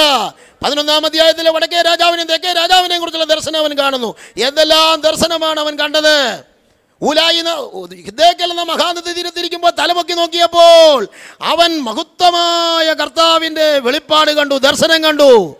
പതിനൊന്നാം 0.64 1.06
അധ്യായത്തിലെ 1.06 1.52
വടക്കേ 1.52 1.82
രാജാവിനെയും 1.82 2.28
തെക്കേ 2.28 2.52
രാജാവിനെയും 2.52 3.00
കുറിച്ചുള്ള 3.00 3.26
ദർശനം 3.26 3.60
അവൻ 3.60 3.78
കാണുന്നു. 3.78 4.16
എന്തെല്ലാം 4.38 5.02
ദർശനമാണ് 5.02 5.60
അവൻ 5.60 5.80
കണ്ടത്? 5.80 6.50
ഊലായി 7.04 7.42
ഹിദ്ദേക്കൽ 8.08 8.54
മഹാനദി 8.54 9.12
തീരത്തിരിക്കുമ്പോൾ 9.12 9.72
തലപൊക്കി 9.80 10.14
നോക്കിയപ്പോൾ 10.14 11.08
അവൻ 11.42 11.80
മഹത്വമായ 11.80 12.94
കർത്താവിന്റെ 12.94 13.80
വെളിപ്പാട് 13.80 14.32
കണ്ടു 14.32 14.56
ദർശനം 14.56 15.04
കണ്ടു. 15.04 15.56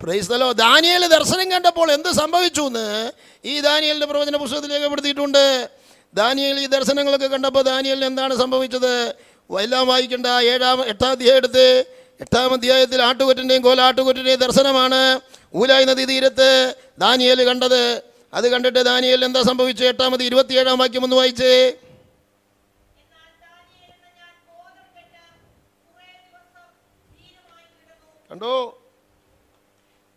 പ്രൈസ്തലോ 0.00 0.52
ദാനിയൽ 0.52 1.06
ദർശനം 1.06 1.52
കണ്ടപ്പോൾ 1.52 1.92
എന്ത് 1.92 2.12
സംഭവിച്ചു 2.12 2.62
എന്ന് 2.62 3.12
ഈ 3.44 3.60
ദാനിയലിന്റെ 3.60 4.06
പ്രവചന 4.06 4.36
പുസ്തകത്തിൽ 4.36 4.72
രേഖപ്പെടുത്തിയിട്ടുണ്ട്. 4.72 5.68
ദാനിയൽ 6.14 6.60
ഈ 6.60 6.66
ദർശനങ്ങളൊക്കെ 6.66 7.26
കണ്ടപ്പോൾ 7.26 7.62
ദാനിയലിന് 7.62 8.04
എന്താണ് 8.04 8.36
സംഭവിച്ചത്? 8.36 9.14
എല്ലാം 9.60 9.86
വായിക്കേണ്ട 9.86 10.26
ഏഴാം 10.26 10.84
എട്ടാം 10.86 11.10
അധ്യായം 11.10 11.36
എടുത്ത് 11.36 11.84
എട്ടാം 12.20 12.52
അധ്യായത്തിൽ 12.52 13.02
ആട്ടുകൊറ്റന്റെയും 13.02 13.62
കോലാട്ടുകൊറ്റന്റെയും 13.62 14.38
ദർശനമാണ് 14.38 15.20
ഊലായി 15.54 15.84
നദി 15.84 16.04
തീരത്ത് 16.04 16.74
ദാനിയൽ 16.98 17.44
കണ്ടത്. 17.44 18.11
അത് 18.34 18.48
കണ്ടിട്ട് 18.48 18.78
ദാനിയൽ 18.78 19.24
എന്താ 19.24 19.42
സംഭവിച്ചു 19.42 19.84
എട്ടാമത് 19.84 20.22
ഇരുപത്തിയേഴാം 20.22 20.78
വാക്യം 20.78 21.04
ഒന്ന് 21.04 21.16
വായിച്ചേ. 21.16 21.78
കണ്ടോ? 28.30 28.82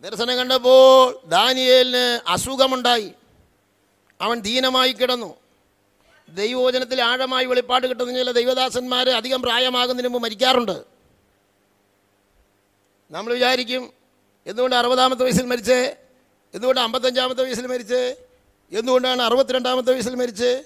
ദർശനം 0.01 0.37
കണ്ടപ്പോൾ 0.37 1.27
ദാനിയേലിന് 1.27 2.21
അസുഖമുണ്ടായി. 2.27 3.11
അവൻ 4.21 4.39
ദീനമായി 4.39 4.91
കിടന്നു. 4.91 5.35
ദൈവവചനത്തിൽ 6.29 7.01
ആഴമായി 7.01 7.45
വെളിപ്പാട് 7.45 7.87
കിട്ടുന്ന 7.87 8.17
ചില 8.17 8.31
ദൈവദാസന്മാർ 8.31 9.09
അധികം 9.09 9.41
പ്രായമാകുന്നതിന് 9.41 10.07
മുമ്പ് 10.07 10.23
മരിക്കാറുണ്ട്. 10.23 10.85
നമ്മൾ 13.11 13.33
വിചാരിക്കും 13.33 13.93
എന്തുകൊണ്ട് 14.47 14.75
അറുപതാമത്തെ 14.75 15.23
വയസ്സിൽ 15.23 15.45
മരിച്ചേ? 15.45 15.95
എന്തുകൊണ്ട് 16.55 16.81
അമ്പത്തഞ്ചാമത്തെ 16.81 17.43
വയസ്സിൽ 17.43 17.67
മരിച്ചേ? 17.67 18.15
എന്തുകൊണ്ടാണ് 18.71 19.21
അറുപത്തിരണ്ടാമത്തെ 19.21 19.93
വയസ്സിൽ 19.93 20.15
മരിച്ചേ? 20.15 20.63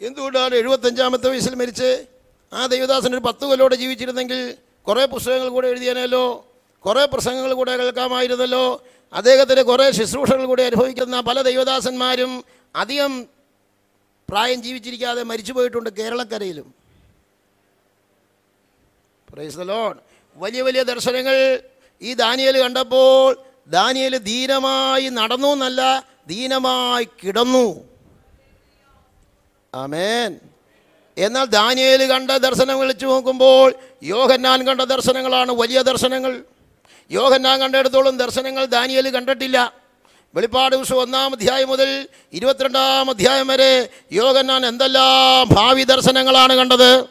എന്തുകൊണ്ടാണ് 0.00 0.54
എഴുപത്തഞ്ചാമത്തെ 0.54 1.28
വയസ്സിൽ 1.28 1.54
മരിച്ചേ? 1.54 2.06
ആ 2.52 2.66
ദേവദാസൻ 2.66 3.14
ഒരു 3.14 3.20
പത്ത് 3.20 3.44
കൊല്ലോടെ 3.44 3.76
ജീവിച്ചിരുന്നെങ്കിൽ 3.76 4.56
കുറേ 4.82 5.04
പുസ്തകങ്ങൾ 5.04 5.48
കൂടെ 5.48 5.68
എഴുതിയാനല്ലോ 5.68 6.46
കുറേ 6.86 7.04
പ്രസംഗങ്ങൾ 7.04 7.52
കൂടെ 7.54 7.76
കേൾക്കാമായിരുന്നല്ലോ. 7.76 8.84
അദ്ദേഹത്തിന്റെ 9.12 9.62
കുറേ 9.62 9.90
ശുശ്രൂഷകൾ 9.90 10.44
കൂടെ 10.44 10.62
അനുഭവിക്കുന്ന 10.62 11.20
പല 11.20 11.42
ദൈവദാസന്മാരും 11.42 12.44
അധികം 12.76 13.26
പ്രായം 14.28 14.62
ജീവിച്ചിരിക്കാതെ 14.62 15.22
മരിച്ചു 15.22 15.52
പോയിട്ടുണ്ട് 15.52 15.90
കേരളക്കരയിലും. 15.90 16.74
പ്രൈസ് 19.32 19.58
ലോർഡ് 19.58 19.98
വലിയ 20.36 20.62
വലിയ 20.62 20.82
ദർശനങ്ങൾ 20.82 21.60
ഈ 22.02 22.14
ദാനിയൽ 22.14 22.62
കണ്ടപ്പോൾ 22.62 23.36
ദാനിയേൽ 23.68 24.16
ദീനമായി 24.16 25.08
നടന്നു 25.08 25.48
എന്നല്ല 25.48 26.04
ദീനമായി 26.26 27.04
കിടന്നു. 27.04 27.88
ആമേൻ. 29.74 30.40
എന്നാൽ 31.18 31.44
ദാനിയേൽ 31.44 32.06
കണ്ട 32.06 32.30
ദർശനം 32.30 32.78
വിളിച്ചു 32.78 33.06
നോക്കുമ്പോൾ 33.06 33.74
യോഹന്നാൻ 34.02 34.66
കണ്ട 34.66 34.80
ദർശനങ്ങളാണ് 34.80 35.52
വലിയ 35.52 35.82
ദർശനങ്ങൾ. 35.82 36.44
യോഹന്നാൻ 37.10 37.60
കണ്ടിടത്തോളം 37.60 38.16
ദർശനങ്ങൾ 38.16 38.64
ദാനിയേൽ 38.64 39.10
കണ്ടിട്ടില്ല. 39.10 39.72
വെളിപ്പാട് 40.34 40.76
ദിവസം 40.76 40.96
ഒന്നാം 40.96 41.32
അധ്യായം 41.32 41.68
മുതൽ 41.68 42.08
ഇരുപത്തിരണ്ടാം 42.32 43.10
അധ്യായം 43.10 43.46
വരെ 43.46 43.88
യോഹന്നാൻ 44.12 44.66
എന്തെല്ലാം 44.66 45.54
ഭാവി 45.54 45.82
ദർശനങ്ങളാണ് 45.82 46.52
കണ്ടത്. 46.56 47.04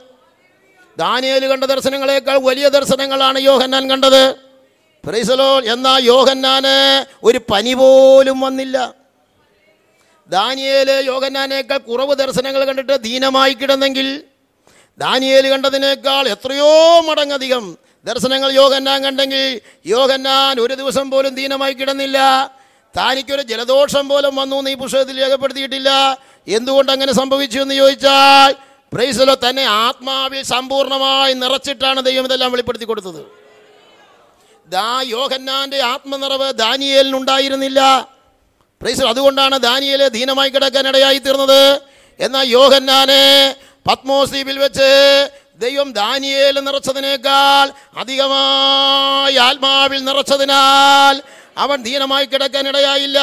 ദാനിയേൽ 0.97 1.47
കണ്ട 1.47 1.63
ദർശനങ്ങളേക്കാൾ 1.63 2.37
വലിയ 2.37 2.69
ദർശനങ്ങളാണ് 2.69 3.39
യോഹന്നാൻ 3.39 3.89
കണ്ടത്. 3.89 4.44
പ്രൈസലോ 5.05 5.49
എന്നാ 5.73 5.97
യോഹന്നാന് 6.11 6.77
ഒരു 7.27 7.39
പനി 7.51 7.73
പോലും 7.79 8.37
വന്നില്ല. 8.45 8.77
ദാനിയേൽ 10.29 10.89
യോഹന്നാനേക്കാൾ 11.11 11.79
കുറവ് 11.89 12.13
ദർശനങ്ങൾ 12.23 12.61
കണ്ടിട്ട് 12.65 12.95
ദീനമായി 13.07 13.53
കിടന്നെങ്കിൽ 13.53 14.07
ദാനിയേൽ 14.99 15.45
കണ്ടതിനേക്കാൾ 15.53 16.23
എത്രയോ 16.35 16.71
മടങ്ങധികം 17.07 17.65
ദർശനങ്ങൾ 18.05 18.49
യോഹന്നാൻ 18.61 18.99
കണ്ടെങ്കിൽ 19.05 19.43
യോഹന്നാൻ 19.93 20.55
ഒരു 20.65 20.73
ദിവസം 20.81 21.05
പോലും 21.11 21.31
ദീനമായി 21.39 21.73
കിടന്നില്ല. 21.73 22.17
താനിക്കൊരു 22.97 23.41
ജലദോഷം 23.51 24.05
പോലും 24.09 24.33
വന്നു 24.35 24.55
എന്ന് 24.59 24.71
ഈ 24.71 24.77
പുസ്തകത്തിൽ 24.83 25.15
രേഖപ്പെടുത്തിയിട്ടില്ല. 25.23 25.89
എന്തുകൊണ്ട് 26.47 26.91
അങ്ങനെ 26.91 27.13
സംഭവിച്ചു 27.13 27.59
എന്ന് 27.59 27.75
ചോദിച്ചാൽ 27.75 28.51
പ്രൈസലോ 28.93 29.35
തന്നെ 29.47 29.63
ആത്മാവിൽ 29.63 30.43
സമ്പൂർണമായി 30.53 31.33
നിറച്ചിട്ടാണ് 31.33 31.99
ദൈവം 32.05 32.25
ഇതെല്ലാം 32.25 32.51
വെളിപ്പെടുത്തി 32.51 32.85
കൊടുത്തത്. 32.85 33.44
ദാ 34.69 35.01
യോഹന്നാന്റെ 35.01 35.81
ആത്മനിറവ് 35.81 36.53
ദാനിയേലിനുണ്ടായിരുന്നില്ല 36.53 38.09
പ്രൈസ് 38.81 39.01
അതുകൊണ്ടാണ് 39.01 39.59
ദാനിയേൽ 39.59 40.07
ദീനമായി 40.07 40.49
കിടക്കാൻ 40.49 40.87
ഇടയായി 40.87 41.17
തീർന്നത്. 41.17 41.81
എന്നാൽ 42.19 42.47
യോഹന്നാനെ 42.47 43.55
പത്മോസീബിൽ 43.87 44.59
വെച്ച് 44.59 45.29
ദൈവം 45.57 45.93
ദാനിയേൽ 45.93 46.59
നിറച്ചതിനേക്കാൾ 46.59 47.71
അധികമായി 47.97 49.35
ആത്മാവിൽ 49.35 50.03
നിറച്ചതിനാൽ 50.03 51.21
അവൻ 51.57 51.83
ദീനമായി 51.83 52.25
കിടക്കാൻ 52.25 52.67
ഇടയായില്ല. 52.67 53.19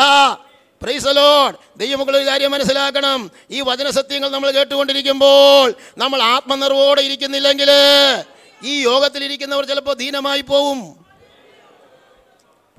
പ്രൈസലോൺ 0.83 1.55
ദൈവമക്കൾ 1.77 2.17
ഒരു 2.17 2.27
കാര്യം 2.27 2.51
മനസ്സിലാക്കണം. 2.51 3.31
ഈ 3.51 3.61
വചനസത്യങ്ങൾ 3.61 4.31
നമ്മൾ 4.31 4.51
കേട്ടുകൊണ്ടിരിക്കുമ്പോൾ 4.51 5.75
നമ്മൾ 5.99 6.23
ആത്മനിർവോടെ 6.23 7.03
ഇരിക്കുന്നില്ലെങ്കിൽ 7.03 7.71
ഈ 8.65 8.83
യോഗത്തിലിരിക്കുന്നവർ 8.83 9.65
ചിലപ്പോൾ 9.65 9.95
ദീനമായി 9.95 10.41
പോവും. 10.41 11.02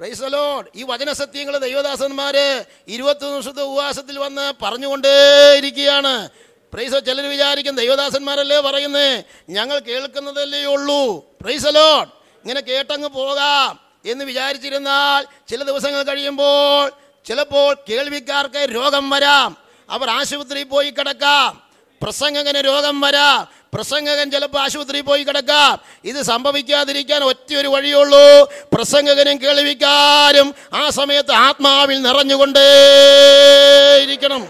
പ്രൈസലോൺ 0.03 0.65
ഈ 0.75 0.83
വചനസത്യങ്ങൾ 0.83 1.57
ദൈവദാസന്മാര് 1.57 2.65
ഇരുപത്തി 2.87 3.19
ദിവസത്തെ 3.19 3.61
ഉപവാസത്തിൽ 3.61 4.19
വന്ന് 4.19 4.53
പറഞ്ഞുകൊണ്ടേയിരിക്കുകയാണ്. 4.61 6.29
പ്രൈസോ 6.73 6.99
ചിലർ 6.99 7.29
വിചാരിക്കും 7.29 7.75
ദൈവദാസന്മാരല്ലേ 7.75 8.59
പറയുന്നേ. 8.59 9.23
ഞങ്ങൾ 9.49 9.79
കേൾക്കുന്നതല്ലേ 9.79 10.65
ഉള്ളൂ. 10.65 11.19
പ്രൈസലോൺ 11.41 12.03
ഇങ്ങനെ 12.41 12.61
കേട്ടങ്ങ് 12.61 13.07
പോകാം 13.07 13.79
എന്ന് 14.05 14.25
വിചാരിച്ചിരുന്നാൽ 14.25 15.47
ചില 15.49 15.63
ദിവസങ്ങൾ 15.63 16.03
കഴിയുമ്പോൾ 16.03 16.91
ചിലപ്പോൾ 17.25 17.77
കേൾവിക്കാർക്ക് 17.89 18.75
രോഗം 18.75 19.09
വരാം. 19.09 19.57
അവർ 19.89 20.09
ആശുപത്രിയിൽ 20.09 20.65
പോയി 20.65 20.89
കിടക്കാം. 20.89 21.63
പ്രസംഗകന് 22.03 22.65
രോഗം 22.65 23.01
വരാ. 23.01 23.45
പ്രസംഗകൻ 23.73 24.31
ചിലപ്പോൾ 24.31 24.59
ആശുപത്രിയിൽ 24.59 25.01
പോയി 25.01 25.23
കിടക്കാം. 25.23 25.79
ഇത് 26.05 26.21
സംഭവിക്കാതിരിക്കാൻ 26.21 27.23
ഒറ്റ 27.23 27.53
ഒരു 27.53 27.67
വഴിയുള്ളൂ. 27.67 28.49
പ്രസംഗകനും 28.73 29.41
കേൾവിക്കാരും 29.41 30.55
ആ 30.73 30.89
സമയത്ത് 30.89 31.31
ആത്മാവിൽ 31.31 32.01
നിറഞ്ഞുകൊണ്ടേയിരിക്കണം 32.01 34.47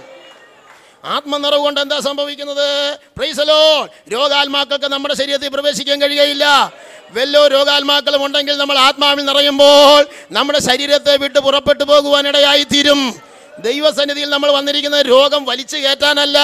ആത്മനിറവ് 1.06 1.60
കൊണ്ട് 1.60 1.80
എന്താ 1.80 1.99
സംഭവിക്കുന്നത്? 1.99 2.97
പ്രൈസലോ 3.18 3.88
രോഗാത്മാക്കൾക്ക് 4.12 4.86
നമ്മുടെ 4.86 5.14
ശരീരത്തിൽ 5.14 5.47
പ്രവേശിക്കാൻ 5.47 6.01
കഴിയുകയില്ല. 6.01 6.74
വല്ലോ 7.12 7.47
രോഗാത്മാക്കളും 7.47 8.26
ഉണ്ടെങ്കിൽ 8.26 8.58
നമ്മൾ 8.58 8.78
ആത്മാവിൽ 8.78 9.26
നിറയുമ്പോൾ 9.26 10.06
നമ്മുടെ 10.32 10.60
ശരീരത്തെ 10.60 11.18
വിട്ട് 11.18 11.39
പുറപ്പെട്ടു 11.39 11.84
പോകുവാനിടയായി 11.84 12.64
തീരും 12.64 13.33
ദൈവസന്നിധിയിൽ 13.60 14.30
നമ്മൾ 14.30 14.51
വന്നിരിക്കുന്നത് 14.51 15.06
രോഗം 15.06 15.45
വലിച്ചു 15.45 15.78
കയറ്റാനല്ല. 15.78 16.39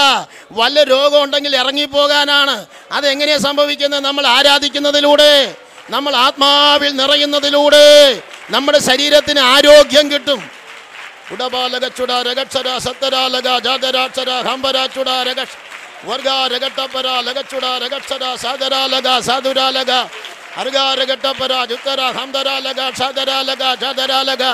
വല്ല 0.51 0.83
രോഗം 0.83 1.23
ഉണ്ടെങ്കിൽ 1.23 1.55
ഇറങ്ങിപ്പോകാനാണ്. 1.55 2.65
അതെങ്ങനെയാണ് 2.91 3.41
സംഭവിക്കുന്നത്? 3.41 4.03
നമ്മൾ 4.03 4.27
ആരാധിക്കുന്നതിലൂടെ 4.27 5.55
നമ്മൾ 5.89 6.15
ആത്മാവിൽ 6.15 6.95
നിറയുന്നതിലൂടെ 6.95 8.21
നമ്മുടെ 8.49 8.79
ശരീരത്തിന് 8.79 9.39
ആരോഗ്യം 9.39 10.11
കിട്ടും. 10.11 10.41
ഉടബാലക 11.31 11.87
ചുട 11.87 12.11
രഗക്ഷര 12.11 12.77
സത്തരാലക 12.77 13.59
ജാതരാക്ഷര 13.59 14.29
ഹംബരാച്ചുട 14.29 15.09
രഗക്ഷ 15.29 15.51
വർഗ 16.05 16.29
രഗട്ടപ്പര 16.53 17.07
ലഗച്ചുട 17.27 17.65
രഗക്ഷര 17.65 18.35
സാദരാലക 18.35 19.19
സാധുരാലക 19.19 19.91
അർഗ 20.60 20.78
രഗട്ടപര 21.00 21.52
ജുത്തര 21.70 22.00
ഹംദരാലക 22.16 22.80
ക്ഷാദരാലക 22.96 23.62
ജാതരാലക 23.82 24.44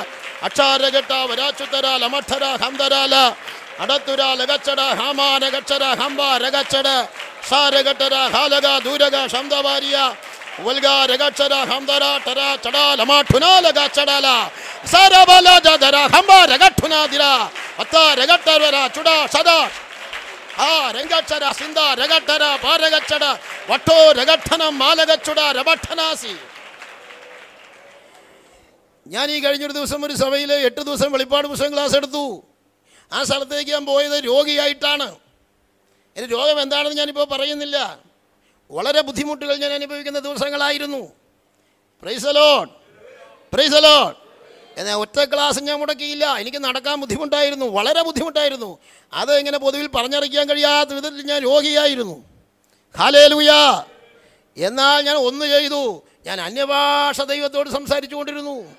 അക്ഷാരഗട്ട 0.47 1.13
വരാച്ചുത്തര 1.31 1.87
ലമഠര 2.03 2.45
ഹംദരാല 2.63 3.15
അടത്തുര 3.83 4.23
ലഗച്ചട 4.41 4.81
ഹാമ 4.99 5.21
രഗക്ഷര 5.45 5.85
ഹംബ 6.01 6.23
രഗച്ചട 6.43 6.89
സാരഗട്ടര 7.51 8.15
ഹാലക 8.35 8.67
ദൂരക 8.85 9.17
ശബ്ദവാരിയ 9.35 9.97
വൽഗ 10.61 10.87
രഗക്ഷര 11.11 11.55
ഹംദര 11.71 12.05
ടര 12.25 12.41
ചട 12.65 12.77
ലമാഠുന 13.01 13.45
ലഗ 13.67 13.81
ചടല 13.97 14.27
സാരബല 14.93 15.49
ജദര 15.67 15.97
ഹംബ 16.15 16.33
രഗഠുന 16.53 16.95
ദിര 17.13 17.25
അത്ത 17.83 17.97
രഗട്ടര 18.21 18.77
ചുട 18.97 19.09
സദാ 19.35 19.59
ആ 20.60 20.92
രംഗക്ഷര 20.92 21.52
സിന്ദ 21.52 21.80
రగట్టర 21.80 22.44
പാരഗച്ചട 22.64 23.24
വട്ടോ 23.70 24.12
రగట్టన 24.12 24.70
మాలగచ్చుడ 24.70 25.40
രബഠനാസി 25.40 26.36
ഞാൻ 29.08 29.32
ഈ 29.32 29.40
കഴിഞ്ഞൊരു 29.40 29.74
ദിവസം 29.74 30.06
ഒരു 30.06 30.14
സഭയിൽ 30.14 30.54
എട്ട് 30.54 30.82
ദിവസം 30.82 31.12
വെളിപ്പാട് 31.12 31.48
പുസ്തകം 31.48 31.74
ക്ലാസ് 31.74 31.96
എടുത്തു. 31.96 32.44
ആ 33.12 33.24
സ്ഥലത്തേക്ക് 33.24 33.72
ഞാൻ 33.72 33.86
പോയത് 33.86 34.24
രോഗിയായിട്ടാണ്. 34.24 35.16
എന്റെ 36.16 36.36
രോഗം 36.36 36.62
എന്താണെന്ന് 36.62 36.98
ഞാനിപ്പോൾ 36.98 37.26
പറയുന്നില്ല. 37.26 38.00
വളരെ 38.72 39.02
ബുദ്ധിമുട്ടുകൾ 39.02 39.56
ഞാൻ 39.56 39.74
അനുഭവിക്കുന്ന 39.74 40.20
ദിവസങ്ങളായിരുന്നു. 40.20 41.14
പ്രൈസലോൺ 42.04 42.70
പ്രൈസലോൺ 43.54 44.25
എന്നാൽ 44.78 44.96
ഒറ്റ 44.96 45.24
ക്ലാസ് 45.24 45.60
ഞാൻ 45.60 45.80
മുടക്കിയില്ല. 45.80 46.38
എനിക്ക് 46.38 46.58
നടക്കാൻ 46.58 47.02
ബുദ്ധിമുട്ടായിരുന്നു. 47.02 47.66
വളരെ 47.66 48.02
ബുദ്ധിമുട്ടായിരുന്നു. 48.02 48.78
അത് 49.14 49.38
ഇങ്ങനെ 49.38 49.58
പൊതുവിൽ 49.58 49.88
പറഞ്ഞറിയിക്കാൻ 49.88 50.50
കഴിയാത്ത 50.50 50.90
വിധത്തിൽ 50.90 51.22
ഞാൻ 51.22 51.42
രോഗിയായിരുന്നു. 51.44 52.24
ഹാലേലുയ 52.98 53.84
എന്നാൽ 54.58 55.02
ഞാൻ 55.02 55.16
ഒന്ന് 55.16 55.46
ചെയ്തു. 55.46 56.04
ഞാൻ 56.26 56.42
അന്യഭാഷ 56.42 57.22
ദൈവത്തോട് 57.22 57.70
സംസാരിച്ചു 57.70 58.16
കൊണ്ടിരുന്നു 58.16 58.78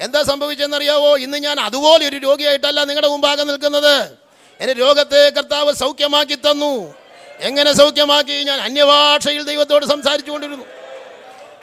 എന്താ 0.00 0.22
സംഭവിച്ചെന്നറിയാവോ? 0.22 1.16
ഇന്ന് 1.16 1.38
ഞാൻ 1.38 1.60
അതുപോലെ 1.60 2.08
ഒരു 2.08 2.16
രോഗിയായിട്ടല്ല 2.16 2.84
നിങ്ങളുടെ 2.84 3.08
മുമ്പാകെ 3.08 3.42
നിൽക്കുന്നത്. 3.42 4.16
എന്റെ 4.60 4.72
രോഗത്തെ 4.72 5.30
കർത്താവ് 5.30 5.72
സൗഖ്യമാക്കി 5.72 6.34
തന്നു. 6.34 6.94
എങ്ങനെ 7.40 7.72
സൗഖ്യമാക്കി? 7.72 8.32
ഞാൻ 8.32 8.60
അന്യഭാഷയിൽ 8.60 9.42
ദൈവത്തോട് 9.42 9.86
സംസാരിച്ചു 9.86 10.30
കൊണ്ടിരുന്നു 10.30 10.64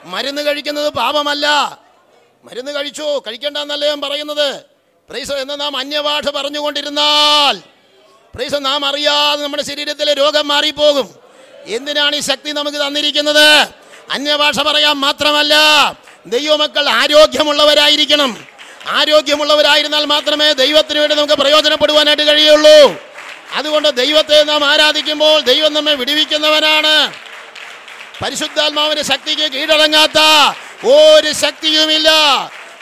മരുന്ന് 0.04 0.42
കഴിക്കുന്നത് 0.42 0.92
പാപമല്ല. 0.92 1.46
മരുന്ന് 2.46 2.74
കഴിച്ചു? 2.74 3.22
കഴിക്കേണ്ടെന്നല്ല 3.26 3.86
ഞാൻ 3.86 4.00
പറയുന്നത്. 4.00 4.62
പ്രൈസ 5.10 5.32
എന്ന് 5.32 5.60
നാം 5.60 5.76
അന്യഭാഷ 5.76 6.22
പറഞ്ഞുകൊണ്ടിരുന്നാൽ 6.22 7.58
പ്രൈസ 8.34 8.54
നാം 8.54 8.84
അറിയാതെ 8.84 9.42
നമ്മുടെ 9.42 9.62
ശരീരത്തിലെ 9.62 10.12
രോഗം 10.12 10.48
മാറിപ്പോകും. 10.48 11.14
എന്തിനാണ് 11.66 12.16
ഈ 12.16 12.20
ശക്തി 12.20 12.50
നമുക്ക് 12.50 12.86
തന്നിരിക്കുന്നത്? 12.86 13.68
അന്യഭാഷ 14.10 14.60
പറയാൻ 14.60 14.92
മാത്രമല്ല 14.92 15.54
ദൈവമക്കൾ 16.26 16.88
ആരോഗ്യമുള്ളവരായിരിക്കണം. 16.88 18.46
ആരോഗ്യമുള്ളവരായിരുന്നാൽ 18.86 20.04
മാത്രമേ 20.04 20.52
ദൈവത്തിന് 20.52 20.98
വേണ്ടി 20.98 21.16
നമുക്ക് 21.16 21.34
പ്രയോജനപ്പെടുവാനായിട്ട് 21.34 22.22
കഴിയുള്ളൂ. 22.22 23.02
അതുകൊണ്ട് 23.52 23.96
ദൈവത്തെ 23.96 24.42
നാം 24.42 24.64
ആരാധിക്കുമ്പോൾ 24.64 25.40
ദൈവം 25.40 25.74
നമ്മെ 25.74 25.94
വിടുവിക്കുന്നവനാണ്. 25.94 27.14
പരിശുദ്ധാത്മാവിന്റെ 28.24 29.02
ശക്തിക്ക് 29.02 29.52
കീഴടങ്ങാത്ത 29.52 30.18
ഒരു 30.84 31.32
ശക്തിയുമില്ല. 31.32 32.10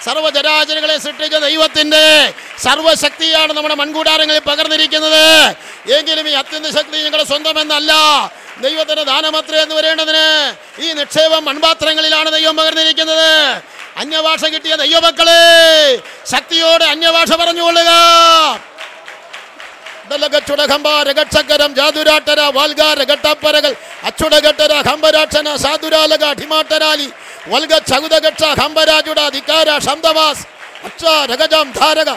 സർവചരാചരങ്ങളെ 0.04 0.98
സൃഷ്ടിച്ച 0.98 1.36
ദൈവത്തിന്റെ 1.36 2.34
സർവശക്തിയാണ് 2.62 3.52
നമ്മുടെ 3.52 3.74
മൺകൂടാരങ്ങളിൽ 3.74 4.40
പകർന്നിരിക്കുന്നത്. 4.40 5.56
എങ്കിലും 5.92 6.28
ഈ 6.28 6.32
അത്യന്ത 6.32 6.66
ശക്തി 6.66 6.98
ഞങ്ങളുടെ 6.98 7.24
സ്വന്തമെന്നല്ല. 7.24 7.92
ദൈവത്തിന്റെ 8.60 9.04
ദാനമത്ര 9.04 9.54
എന്ന് 9.54 9.74
വരേണ്ടതിന് 9.74 10.54
ഈ 10.82 10.92
നിക്ഷേപം 10.92 11.44
മൺപാത്രങ്ങളിലാണ് 11.44 12.32
ദൈവം 12.32 12.56
പകർന്നിരിക്കുന്നത്. 12.56 13.62
അന്യഭാഷ 13.96 14.44
കിട്ടിയ 14.44 14.76
ദൈവമക്കളെ 14.76 15.42
ശക്തിയോടെ 16.30 16.84
അന്യഭാഷ 16.84 17.32
പറഞ്ഞുകൊള്ളുക. 17.32 17.90
ഗക്ഷകരം 21.14 21.70
ജാതുരാട്ടര 21.76 22.40
വാൽഗാര 22.56 23.00
ഘട്ടപ്പരകൾ 23.10 23.72
അച്ചുടഘട്ടര 24.08 24.72
ഹംബരാക്ഷന 24.88 25.48
സാധുരാലക 25.56 26.24
ഠിമാട്ടരാലി 26.40 27.08
വൽഗ 27.46 27.72
ചകുതഗക്ഷ 27.88 28.42
ഹംബരാജുട 28.60 29.20
ധിക്കാര 29.34 29.70
ശബ്ദവാസ് 29.86 30.44
അക്ഷ 30.86 31.04
രഗജം 31.30 31.66
ധാരക 31.72 32.10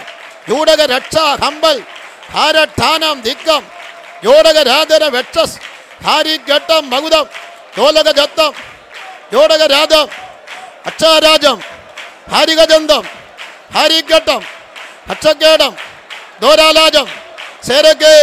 യൂടക 0.49 0.81
രക്ഷ 0.91 1.17
ഹംബൽ 1.43 1.77
ഹാരഠാനം 2.33 3.17
ദിക്കം 3.21 3.63
യോടക 4.23 4.57
രാധര 4.67 5.03
വെക്ഷസ് 5.15 5.57
ഹാരിഘട്ടം 6.05 6.83
മകുതം 6.89 7.25
യോലക 7.77 8.09
ജത്തം 8.17 8.53
യോടക 9.33 9.63
രാധം 9.71 10.07
അക്ഷാരാജം 10.87 11.57
ഹാരികജന്തം 12.31 13.03
ഹാരിഘട്ടം 13.75 14.41
അക്ഷക്കേടം 15.09 15.73
ദോരാലാജം 16.41 17.07
ಸೇರಕ್ಕೆ 17.66 18.14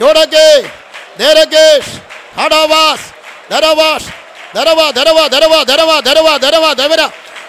ಜೋಡಕ್ಕೆ 0.00 0.46
ದೇರಕೇಶ್ 1.18 1.90
ಹಡವಾಸ್ 2.38 3.06
ದರವಾಶ್ 3.50 4.08
ದರವ 4.54 4.80
ದರವ 4.94 5.18
ದರವ 5.28 5.54
ದರವ 5.68 5.92
ದರವ 6.04 6.28
ದರವ 6.42 6.66
ದವರ 6.74 7.02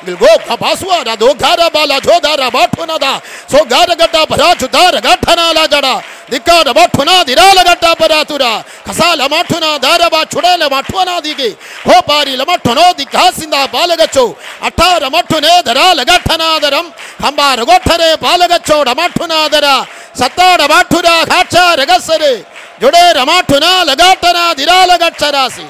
गिलगोखा 0.06 0.54
बासुआरा 0.56 1.14
दो 1.16 1.32
घारा 1.34 1.68
बाला, 1.68 1.98
जो 1.98 2.18
घारा 2.20 2.48
बाठुना 2.50 2.96
दा। 2.98 3.12
सो 3.50 3.64
घार 3.64 3.90
गड्डा 3.94 4.24
भरा 4.30 4.52
चुदार 4.54 4.94
गाठना 5.00 5.52
ला 5.52 5.64
जड़ा। 5.66 5.94
दिक्का 6.30 6.56
डबा 6.62 6.84
ठुना 6.94 7.22
दिरा 7.24 7.52
लगट्टा 7.52 7.92
परा 7.94 8.22
तुरा। 8.28 8.52
खसा 8.86 9.08
लमा 9.14 9.40
ठुना 9.48 9.70
दारा 9.78 10.08
बा, 10.08 10.24
छुड़ा 10.24 10.54
लमा 10.56 10.80
ठुना 10.88 11.18
दिगे 11.20 11.48
हो 11.86 12.00
पारी 12.08 12.36
लमा 12.36 12.56
ठुनो 12.64 12.92
दिखा 12.94 13.30
सिंदा 13.30 13.64
बालगचो 13.66 14.26
अठा 14.62 14.88
रमा 14.98 15.20
ठुने 15.30 15.54
धरा 15.66 15.92
लगठना 15.92 16.48
दरम 16.58 16.86
खंबा 17.22 17.48
रगोठरे 17.54 18.14
बालगचो 18.22 18.82
डमा 18.84 19.06
ठुना 19.16 19.46
दरा 19.48 19.76
सत्ता 20.18 20.48
डमा 20.56 20.80
ठुरा 20.90 21.16
घाचा 21.24 21.64
रगसरे 21.80 22.34
जुड़े 22.80 23.04
रमा 23.12 23.40
ठुना 23.48 23.72
लगाटना 23.84 24.52
दिरा 24.54 24.84
लगट 24.84 25.18
चरासी 25.20 25.66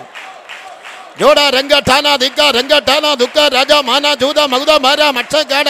ജോഡ 1.21 1.39
രംഗ 1.57 1.75
ഠാന 1.89 2.09
ദിക്ക 2.23 2.41
രംഗ 2.57 2.75
ഠാന 2.89 3.07
ദുഃഖ 3.23 3.39
രാജ 3.55 3.73
മാന 3.89 4.07
ജൂത 4.21 4.41
മകുത 4.53 4.73
മാര 4.85 5.01
മക്ഷ 5.16 5.35
കാട 5.53 5.69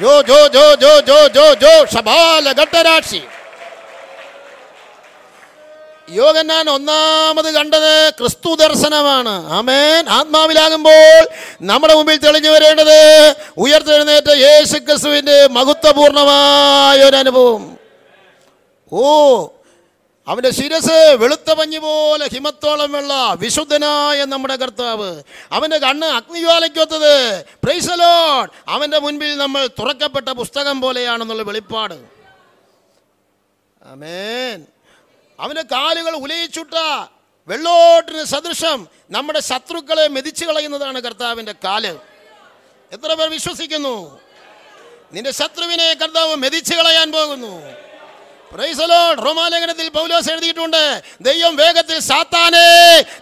ജോ 0.00 0.12
ജോ 0.28 0.38
ജോ 0.54 0.64
ജോ 0.82 0.90
ജോ 1.08 1.18
ജോ 1.36 1.46
ജോ 1.62 1.72
ശബാല 1.94 2.46
ഘട്ടരാക്ഷി 2.60 3.22
യോഗൻ 6.20 6.46
ഞാൻ 6.52 6.66
ഒന്നാമത് 6.70 7.48
കണ്ടത് 7.56 7.92
ക്രിസ്തു 8.18 8.50
ദർശനമാണ്. 8.62 9.34
ആമേൻ. 9.58 10.02
ആത്മാവിലാകുമ്പോൾ 10.16 11.20
നമ്മുടെ 11.70 11.94
മുമ്പിൽ 11.98 12.18
തെളിഞ്ഞു 12.24 12.50
വരേണ്ടത് 12.54 12.98
ഉയർത്തെഴുന്നേറ്റ 13.64 14.28
യേശു 14.46 14.76
ക്രിസ്തുവിന്റെ 14.88 15.36
മഹത്വപൂർണമായ 15.56 16.98
ഒരു 17.08 17.16
അനുഭവം. 17.16 17.62
ഓ 18.92 19.04
അവന്റെ 20.28 20.50
ശിരസ് 20.50 21.16
വെളുത്ത 21.18 21.52
പഞ്ഞു 21.52 21.78
പോലെ 21.78 22.28
ഹിമത്തോളം 22.28 22.92
വെള്ള 22.92 23.12
വിശുദ്ധനായ 23.38 24.24
നമ്മുടെ 24.24 24.56
കർത്താവ്. 24.56 25.22
അവന്റെ 25.52 25.78
കണ്ണ് 25.78 26.06
അഗ്നിജ്വാലയ്ക്കൊത്തത് 26.06 27.44
പ്രൈസലോൺ 27.64 28.48
അവന്റെ 28.68 28.98
മുൻപിൽ 28.98 29.36
നമ്മൾ 29.36 29.66
തുറക്കപ്പെട്ട 29.66 30.28
പുസ്തകം 30.28 30.80
പോലെയാണെന്നുള്ള 30.80 31.42
വെളിപ്പാട്. 31.42 31.96
ആമേൻ 33.82 34.66
അവന്റെ 35.40 35.62
കാലുകൾ 35.62 36.14
ഉലയിച്ചുട്ട 36.14 36.74
വെള്ളോട്ടിന് 37.48 38.24
സദൃശം 38.24 38.88
നമ്മുടെ 39.10 39.40
ശത്രുക്കളെ 39.40 40.08
മെതിച്ചു 40.08 40.44
കളയുന്നതാണ് 40.44 41.00
കർത്താവിന്റെ 41.00 41.54
കാൽ. 41.64 42.00
എത്ര 42.92 43.14
പേർ 43.14 43.28
വിശ്വസിക്കുന്നു? 43.30 44.20
നിന്റെ 45.12 45.30
ശത്രുവിനെ 45.30 45.94
കർത്താവ് 45.94 46.36
മെതിച്ചു 46.36 46.74
കളയാൻ 46.74 47.12
പോകുന്നു. 47.12 47.52
റോമാലേഖനത്തിൽ 49.24 49.88
പൗലോസ് 49.88 50.30
എഴുതിയിട്ടുണ്ട്? 50.30 51.02
ദൈവം 51.20 51.56
വേഗത്തിൽ 51.56 51.98
സാത്താനെ 51.98 52.66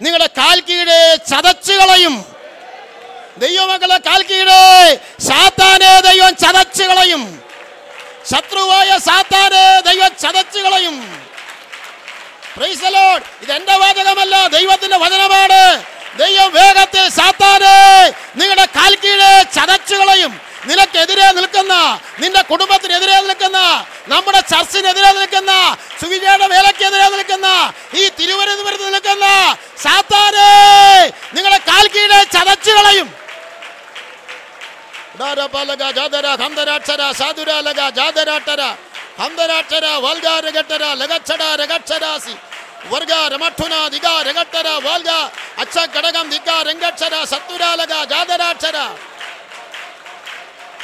നിങ്ങളുടെ 0.03 0.27
കാൽക്കീഴെ 0.27 1.03
കീഴെ 1.03 1.17
ചതച്ചു 1.31 1.73
കളയും. 1.73 2.15
ദൈവമക്കളെ 3.39 3.99
കാൽക്കീഴെ 3.99 4.63
സാത്താനെ 5.29 6.01
ദൈവം 6.01 6.37
ചതച്ചു 6.37 6.83
കളയും. 6.83 7.43
ശത്രുവായ 8.31 8.99
സാത്താനെ 8.99 9.81
ദൈവം 9.81 10.11
ചതച്ചു 10.23 10.59
കളയും. 10.59 10.97
ഇത് 13.43 13.53
എന്റെ 13.53 13.77
വാചകമല്ല 13.77 14.47
ദൈവത്തിന്റെ 14.47 14.97
വചനമാണ്. 14.97 15.63
ദൈവം 16.19 16.53
വേഗത്തിൽ 16.53 17.09
സാത്താനെ 17.09 17.79
നിങ്ങളുടെ 18.37 18.65
കാൽക്കീഴെ 18.65 19.43
ചതച്ചുകളയും 19.43 20.50
നിനക്കെതിരെ 20.61 21.27
നിൽക്കുന്ന 21.33 21.75
നിന്റെ 22.21 22.43
കുടുംബത്തിനെതിരെ 22.51 23.17
നിൽക്കുന്ന 23.21 23.59
നമ്മുടെ 24.09 24.41
ചർച്ചിനെതിരെ 24.51 25.11
നിൽക്കുന്ന 25.13 25.53
സുവിജയുടെ 26.01 26.47
വേലക്കെതിരെ 26.49 27.07
നിൽക്കുന്ന 27.15 27.49
ഈ 27.95 28.05
തിരുവനന്തപുരത്ത് 28.19 28.89
നിൽക്കുന്ന 28.89 29.27
സാത്താനെ 29.85 30.51
നിങ്ങളെ 31.35 31.59
കാൽക്കീഴെ 31.71 32.21
കീഴെ 32.27 33.09
ഡാരപാലക 35.21 35.85
ജാതര 35.93 36.27
ക്ഷരാ 36.79 37.09
സാധുരാലക 37.13 37.81
രഗക്ഷരാസി 41.61 42.35
വർഗ 42.91 43.13
രമഠുന 43.33 43.75
ദിഗ 43.89 44.07
വാൽഗ 44.85 45.11
അച്ഛ 45.61 45.77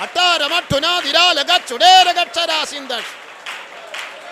अटारमठुना 0.04 0.92
दिरालग 1.04 1.50
चुडेरगच्छरासिन्दश 1.68 3.06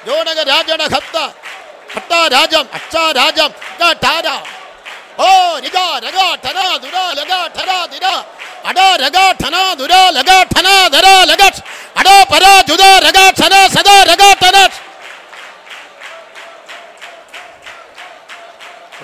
जोनग 0.07 0.39
राजण 0.49 0.81
खप्त 0.95 1.17
हट्टा 1.95 2.21
राजम 2.35 2.67
अच्छा 2.77 3.05
राजम 3.19 3.51
गठारा 3.81 4.37
ओ, 5.15 5.59
निगा, 5.63 5.87
रगा, 6.05 6.29
ठरा, 6.43 6.67
दुरा, 6.83 7.05
लगा, 7.19 7.41
ठरा, 7.55 7.77
दिरा। 7.87 8.15
अडा, 8.67 8.87
रगा, 8.97 9.27
ठना, 9.41 9.63
दुरा, 9.79 10.03
लगा, 10.11 10.39
ठना 10.53 10.73
धरा 10.89 11.15
लगच 11.31 11.61
अडा, 12.01 12.17
परा, 12.31 12.53
जुदा, 12.69 12.91
रगा, 12.99 13.31
ठना, 13.39 13.61
सदा, 13.75 13.97
रगा 14.11 14.33
ठना 14.43 14.63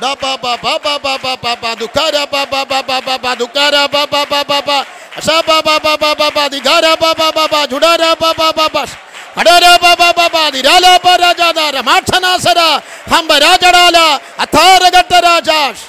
Da 0.01 0.15
ba 0.17 0.37
ba 0.43 0.57
ba 0.57 0.79
ba 0.85 0.95
ba 0.99 1.15
ba 1.19 1.37
ba 1.37 1.53
ba 1.63 1.71
do 1.77 1.87
dukara 1.87 2.25
ba 2.33 2.47
ba 2.47 2.65
ba 2.65 2.81
ba 2.83 3.01
ba 3.01 3.19
ba 3.19 3.37
do 3.37 3.45
dukara 3.45 3.83
ba 3.89 4.07
ba 4.07 4.25
ba 4.25 4.41
ba 4.45 4.59
ba 4.69 4.79
sa 5.21 5.43
ba 5.43 5.61
ba 5.63 5.77
ba 5.85 5.97
ba 6.03 6.15
ba 6.15 6.29
ba 6.37 6.45
digara 6.49 6.97
ba 6.97 7.11
ba 7.15 7.29
ba 7.37 7.45
ba 7.53 7.67
ba 7.67 8.15
ba 8.17 8.35
ba 8.35 8.55
ba 8.57 9.77
ba 9.79 9.93
ba 9.97 10.13
ba 10.13 10.27
ba 10.29 11.17
raja 11.23 11.53
da 11.53 11.65
ramathana 11.71 12.33
sara 12.41 12.83
hamba 13.13 13.37
rajadala 13.47 14.07
athara 14.45 14.89
gatta 14.97 15.19
rajash 15.29 15.83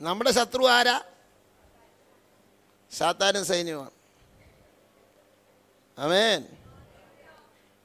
നമ്മുടെ 0.00 0.32
ശത്രു 0.38 0.64
ആരാ 0.76 0.96
സാത്താനും 2.92 3.44
സൈന്യമാണ് 3.50 3.94
അമേൻ 5.98 6.42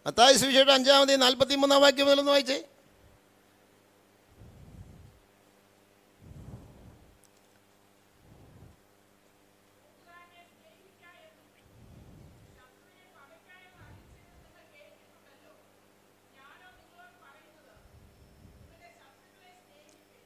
മത്തായി 0.05 0.33
സുവിശേഷം 0.33 0.73
അഞ്ചാമത് 0.73 1.21
നാൽപ്പത്തി 1.21 1.55
മൂന്നാം 1.55 1.81
വാക്യം 1.81 2.05
മുതലൊന്ന് 2.05 2.31
വായിച്ചേ. 2.31 2.63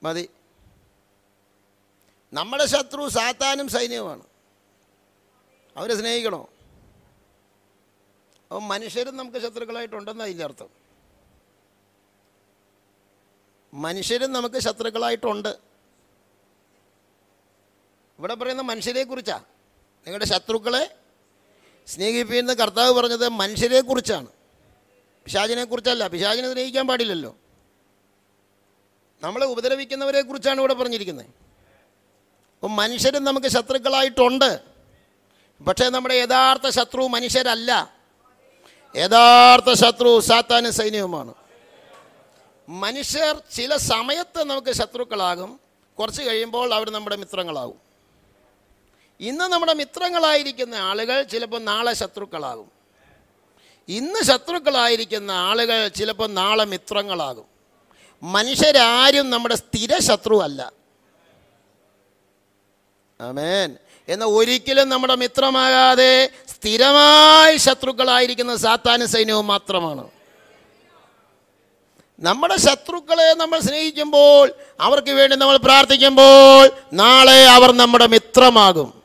മതി. 0.04 0.30
നമ്മുടെ 2.34 2.66
ശത്രു 2.66 3.10
സാത്താനും 3.10 3.68
സൈന്യവുമാണ്. 3.68 4.24
അവരെ 5.78 5.96
സ്നേഹിക്കണോ? 5.96 6.53
അപ്പം 8.44 8.68
മനുഷ്യരും 8.68 9.18
നമുക്ക് 9.18 9.38
ശത്രുക്കളായിട്ടുണ്ടെന്ന് 9.38 10.24
അതിന്റെ 10.24 10.44
അർത്ഥം. 10.44 10.70
മനുഷ്യരും 13.74 14.34
നമുക്ക് 14.34 14.60
ശത്രുക്കളായിട്ടുണ്ട്. 14.60 15.58
ഇവിടെ 18.20 18.34
പറയുന്ന 18.34 18.62
മനുഷ്യരെ 18.62 19.04
കുറിച്ചാ 19.04 19.38
നിങ്ങളുടെ 20.06 20.26
ശത്രുക്കളെ 20.26 20.98
സ്നേഹിപ്പിക്കുന്ന 21.88 22.54
കർത്താവ് 22.54 22.92
പറഞ്ഞത് 22.92 23.30
മനുഷ്യരെക്കുറിച്ചാണ്. 23.30 24.28
പിശാചിനെക്കുറിച്ചല്ല 24.28 25.24
പിശാചിനെ 25.24 25.64
കുറിച്ചല്ല 25.64 26.08
പിശാചിനെ 26.08 26.52
സ്നേഹിക്കാൻ 26.52 26.88
പാടില്ലല്ലോ. 26.88 27.36
നമ്മളെ 29.22 29.46
ഉപദ്രവിക്കുന്നവരെക്കുറിച്ചാണ് 29.46 30.60
ഇവിടെ 30.60 30.74
പറഞ്ഞിരിക്കുന്നത്. 30.74 31.26
അപ്പം 32.54 32.76
മനുഷ്യരും 32.76 33.24
നമുക്ക് 33.24 33.48
ശത്രുക്കളായിട്ടുണ്ട്. 33.48 34.64
പക്ഷേ 35.64 35.90
നമ്മുടെ 35.90 36.14
യഥാർത്ഥ 36.14 36.70
ശത്രു 36.70 37.02
മനുഷ്യരല്ല. 37.02 38.03
യഥാർത്ഥ 38.96 39.74
ശത്രു 39.74 40.20
സാത്താന 40.20 40.70
സൈന്യവുമാണ്. 40.70 41.34
മനുഷ്യർ 42.70 43.42
ചില 43.54 43.76
സമയത്ത് 43.76 44.44
നമുക്ക് 44.44 44.72
ശത്രുക്കളാകും 44.72 45.60
കുറച്ച് 46.00 46.22
കഴിയുമ്പോൾ 46.22 46.74
അവർ 46.74 46.90
നമ്മുടെ 46.90 47.16
മിത്രങ്ങളാകും. 47.16 47.80
ഇന്ന് 49.20 49.44
നമ്മുടെ 49.44 49.74
മിത്രങ്ങളായിരിക്കുന്ന 49.74 50.76
ആളുകൾ 50.76 51.24
ചിലപ്പോൾ 51.24 51.62
നാളെ 51.62 51.94
ശത്രുക്കളാകും. 51.94 52.72
ഇന്ന് 53.88 54.24
ശത്രുക്കളായിരിക്കുന്ന 54.24 55.32
ആളുകൾ 55.32 55.88
ചിലപ്പോൾ 55.88 56.30
നാളെ 56.30 56.66
മിത്രങ്ങളാകും. 56.66 57.46
മനുഷ്യരാരും 58.24 59.30
നമ്മുടെ 59.30 59.56
സ്ഥിര 59.56 60.00
ശത്രുവല്ല. 60.00 60.72
ആമേൻ. 63.22 63.78
എന്നാൽ 64.08 64.28
ഒരിക്കലും 64.28 64.90
നമ്മുടെ 64.90 65.16
മിത്രമാകാതെ 65.16 66.30
സ്ഥിരമായി 66.48 67.58
ശത്രുക്കളായിരിക്കുന്ന 67.58 68.56
സാത്താന 68.56 69.06
സൈന്യവും 69.06 69.48
മാത്രമാണ്. 69.48 70.10
നമ്മുടെ 72.20 72.58
ശത്രുക്കളെ 72.58 73.34
നമ്മൾ 73.34 73.60
സ്നേഹിക്കുമ്പോൾ 73.60 74.54
അവർക്ക് 74.80 75.12
വേണ്ടി 75.12 75.36
നമ്മൾ 75.36 75.58
പ്രാർത്ഥിക്കുമ്പോൾ 75.58 76.72
നാളെ 76.94 77.48
അവർ 77.48 77.72
നമ്മുടെ 77.72 78.08
മിത്രമാകും. 78.08 79.04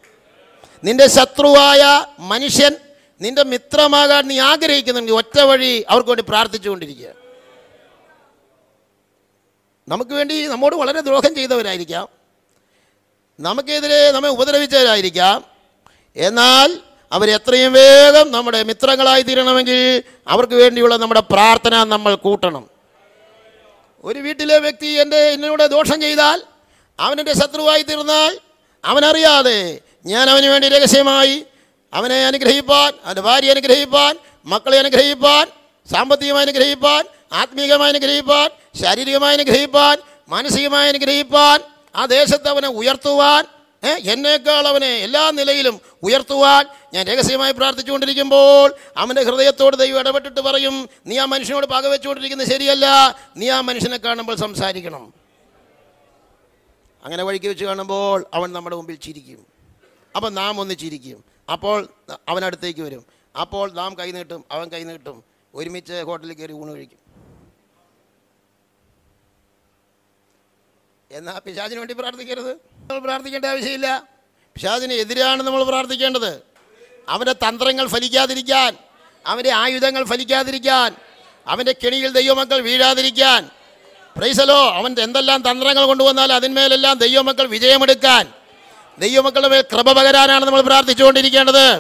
നിന്റെ 0.85 1.07
ശത്രുവായ 1.07 2.07
മനുഷ്യൻ 2.19 2.75
നിന്റെ 3.21 3.43
മിത്രമാകാൻ 3.43 4.29
നീ 4.29 4.39
ആഗ്രഹിക്കുന്നുണ്ടെങ്കിൽ 4.39 5.19
ഒറ്റ 5.19 5.41
വഴി 5.41 5.85
അവർക്ക് 5.89 6.09
വേണ്ടി 6.09 6.25
പ്രാർത്ഥിച്ചുകൊണ്ടിരിക്കുക. 6.29 7.09
നമുക്ക് 9.89 10.11
വേണ്ടി 10.11 10.47
നമ്മോട് 10.47 10.77
വളരെ 10.77 11.01
ദ്രോഹം 11.01 11.35
ചെയ്തവരായിരിക്കാം. 11.35 12.18
നമുക്കെതിരെ 13.39 14.13
നമ്മെ 14.13 14.29
ഉപദ്രവിച്ചവരായിരിക്കാം. 14.29 15.39
എന്നാൽ 16.17 16.81
അവരെത്രയും 17.13 17.73
വേഗം 17.73 18.33
നമ്മുടെ 18.33 18.63
മിത്രങ്ങളായി 18.63 19.23
തീരണമെങ്കിൽ 19.23 20.03
അവർക്ക് 20.29 20.55
വേണ്ടിയുള്ള 20.55 20.97
നമ്മുടെ 20.97 21.21
പ്രാർത്ഥന 21.21 21.85
നമ്മൾ 21.85 22.15
കൂട്ടണം. 22.15 22.65
ഒരു 24.05 24.19
വീട്ടിലെ 24.19 24.59
വ്യക്തി 24.59 24.87
എന്റെ 24.87 25.21
എന്നോട് 25.33 25.65
ദോഷം 25.71 26.01
ചെയ്താൽ 26.01 26.39
അവനെന്റെ 26.99 27.35
ശത്രുവായി 27.35 27.83
തീർന്നാൽ 27.83 28.33
അവനറിയാതെ 28.85 29.81
ഞാൻ 30.05 30.31
അവന് 30.31 30.47
വേണ്ടി 30.47 30.69
രഹസ്യമായി 30.69 31.37
അവനെ 31.93 32.19
അനുഗ്രഹിപ്പാൻ 32.27 32.93
അവന്റെ 33.05 33.23
ഭാര്യ 33.23 33.51
അനുഗ്രഹിപ്പാൻ 33.51 34.13
മക്കളെ 34.47 34.79
അനുഗ്രഹിപ്പാൻ 34.79 35.45
സാമ്പത്തികമായി 35.89 36.47
അനുഗ്രഹിപ്പാൻ 36.47 37.03
ആത്മീയമായി 37.33 37.93
അനുഗ്രഹിപ്പാൻ 37.93 38.49
ശാരീരികമായി 38.83 39.35
അനുഗ്രഹിപ്പാൻ 39.35 39.97
മാനസികമായി 40.29 40.89
അനുഗ്രഹിപ്പാൻ 40.89 41.59
ആ 41.99 42.05
ദേശത്ത് 42.05 42.49
അവനെ 42.49 42.69
ഉയർത്തുവാൻ 42.69 43.45
എന്നേക്കാൾ 43.85 44.67
അവനെ 44.67 44.87
എല്ലാ 44.87 45.31
നിലയിലും 45.31 45.81
ഉയർത്തുവാൻ 46.03 46.67
ഞാൻ 46.95 47.07
രഹസ്യമായി 47.07 47.53
പ്രാർത്ഥിച്ചുകൊണ്ടിരിക്കുമ്പോൾ 47.53 48.75
അവന്റെ 48.97 49.23
ഹൃദയത്തോട് 49.23 49.77
ദൈവം 49.77 49.99
ഇടപെട്ടിട്ട് 49.99 50.41
പറയും 50.41 50.89
നീ 51.07 51.19
ആ 51.19 51.25
മനുഷ്യനോട് 51.25 51.67
പകവെച്ചുകൊണ്ടിരിക്കുന്നത് 51.67 52.49
ശരിയല്ല. 52.49 52.87
നീ 53.37 53.51
ആ 53.51 53.61
മനുഷ്യനെ 53.61 53.97
കാണുമ്പോൾ 53.97 54.37
സംസാരിക്കണം. 54.37 55.15
അങ്ങനെ 57.05 57.23
വഴിക്ക് 57.23 57.47
വെച്ച് 57.47 57.65
കാണുമ്പോൾ 57.65 58.27
അവൻ 58.35 58.53
നമ്മുടെ 58.53 58.77
മുമ്പിൽ 58.77 58.97
ചിരിക്കും. 58.97 59.47
അപ്പം 60.17 60.35
നാം 60.35 60.61
ഒന്ന് 60.61 60.75
ചിരിക്കും. 60.75 61.25
അപ്പോൾ 61.53 61.89
അവനടുത്തേക്ക് 62.29 62.81
വരും. 62.81 63.05
അപ്പോൾ 63.41 63.73
നാം 63.73 63.99
കൈ 63.99 64.11
നീട്ടും 64.11 64.45
അവൻ 64.51 64.69
കൈ 64.69 64.83
നീട്ടും. 64.85 65.25
ഒരുമിച്ച് 65.55 66.03
ഹോട്ടലിൽ 66.07 66.33
കയറി 66.33 66.53
ഊണ് 66.53 66.73
കഴിക്കും. 66.73 67.08
എന്നാൽ 71.11 71.39
പിശാചിന് 71.39 71.79
വേണ്ടി 71.79 71.95
പ്രാർത്ഥിക്കരുത്? 71.95 72.51
നമ്മൾ 72.51 72.99
പ്രാർത്ഥിക്കേണ്ട 72.99 73.45
ആവശ്യമില്ല. 73.45 74.03
പിശാചിന് 74.55 74.93
എതിരാണ് 74.93 75.43
നമ്മൾ 75.43 75.65
പ്രാർത്ഥിക്കേണ്ടത്. 75.65 76.43
അവന്റെ 77.09 77.33
തന്ത്രങ്ങൾ 77.33 77.87
ഫലിക്കാതിരിക്കാൻ 77.87 78.77
അവന്റെ 79.27 79.51
ആയുധങ്ങൾ 79.51 80.05
ഫലിക്കാതിരിക്കാൻ 80.05 80.97
അവന്റെ 81.47 81.75
കെണിയിൽ 81.85 82.11
ദൈവമക്കൾ 82.13 82.61
വീഴാതിരിക്കാൻ 82.61 83.51
പ്രൈസലോ 84.17 84.71
അവൻ 84.71 84.97
എന്തെല്ലാം 85.01 85.51
തന്ത്രങ്ങൾ 85.51 85.85
കൊണ്ടുവന്നാൽ 85.87 86.33
അതിന്മേലെല്ലാം 86.33 86.99
ദൈവമക്കൾ 86.99 87.47
വിജയമെടുക്കാൻ 87.47 88.33
ദൈവമക്കളുടെ 88.99 89.49
മേൽ 89.49 89.65
കൃപ 89.73 89.93
പകരാനാണ് 89.93 90.45
നമ്മൾ 90.45 90.61
പ്രാർത്ഥിച്ചുകൊണ്ടിരിക്കേണ്ടത്. 90.61 91.79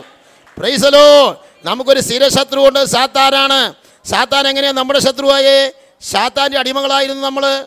പ്രൈസലോ 0.58 1.44
നമുക്കൊരു 1.64 2.00
സ്ഥിരശത്രുവുണ്ട് 2.00 2.84
സാത്താനാണ്. 2.84 3.74
സാത്താൻ 4.04 4.48
എങ്ങനെയാണ് 4.48 4.76
നമ്മുടെ 4.76 4.98
ശത്രുവായേ? 4.98 5.72
സാത്താന്റെ 6.00 6.58
അടിമകളായിരുന്നു 6.58 7.22
നമ്മൾ 7.26 7.66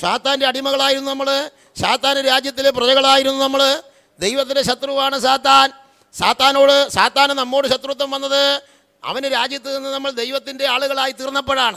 സാത്താന്റെ 0.00 0.46
അടിമകളായിരുന്നു 0.46 1.10
നമ്മൾ 1.10 1.50
സാത്താന്റെ 1.80 2.22
രാജ്യത്തിലെ 2.22 2.70
പ്രജകളായിരുന്നു 2.70 3.40
നമ്മൾ 3.40 3.82
ദൈവത്തിന്റെ 4.20 4.62
ശത്രുവാണ് 4.62 5.18
സാത്താൻ. 5.18 5.72
സാത്താനോട് 6.18 6.88
സാത്താന് 6.88 7.30
നമ്മോട് 7.30 7.68
ശത്രുത്വം 7.68 8.10
വന്നത് 8.10 8.62
അവന് 9.04 9.24
രാജ്യത്ത് 9.24 9.76
നിന്ന് 9.76 9.90
നമ്മൾ 9.90 10.10
ദൈവത്തിന്റെ 10.10 10.66
ആളുകളായി 10.66 11.12
തീർന്നപ്പോഴാണ്. 11.12 11.76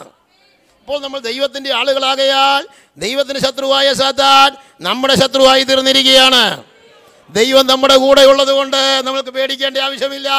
അപ്പോൾ 0.82 1.02
നമ്മൾ 1.02 1.20
ദൈവത്തിന്റെ 1.20 1.74
ആളുകളാകയാൽ 1.74 2.68
ദൈവത്തിന്റെ 2.98 3.40
ശത്രുവായ 3.40 3.94
സാത്താൻ 3.94 4.56
നമ്മുടെ 4.82 5.16
ശത്രുവായി 5.16 5.64
തീർന്നിരിക്കുകയാണ്. 5.64 6.64
ദൈവം 7.30 7.68
നമ്മുടെ 7.68 7.96
കൂടെ 7.96 8.22
ഉള്ളത് 8.22 8.52
കൊണ്ട് 8.52 9.02
നമ്മൾക്ക് 9.04 9.30
പേടിക്കേണ്ട 9.30 9.78
ആവശ്യമില്ല. 9.78 10.30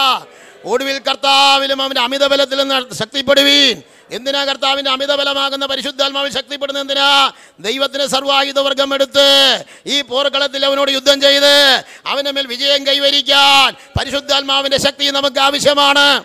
ഒടുവിൽ 0.65 0.99
കർത്താവിലും 0.99 1.83
അവന്റെ 1.83 2.01
അമിതബലത്തിലും 2.01 2.95
ശക്തിപ്പെടുവീൻ. 2.95 3.83
എന്തിനാ 4.11 4.45
കർത്താവിന്റെ 4.45 4.91
അമിതബലമാകുന്ന 4.91 5.67
പരിശുദ്ധാത്മാവിൽ 5.67 6.33
ശക്തിപ്പെടുന്ന 6.33 6.81
എന്തിനാ? 6.81 7.33
ദൈവത്തിന് 7.61 8.07
സർവായുധവർഗം 8.07 8.95
എടുത്ത് 8.95 9.65
ഈ 9.87 10.01
പോർക്കളത്തിൽ 10.01 10.67
അവനോട് 10.67 10.91
യുദ്ധം 10.91 11.21
ചെയ്ത് 11.21 11.85
അവന്റെ 12.07 12.31
മേൽ 12.31 12.47
വിജയം 12.47 12.87
കൈവരിക്കാൻ 12.87 13.77
പരിശുദ്ധാത്മാവിന്റെ 13.99 14.79
ശക്തി 14.79 15.07
നമുക്ക് 15.07 15.41
ആവശ്യമാണ്. 15.41 16.25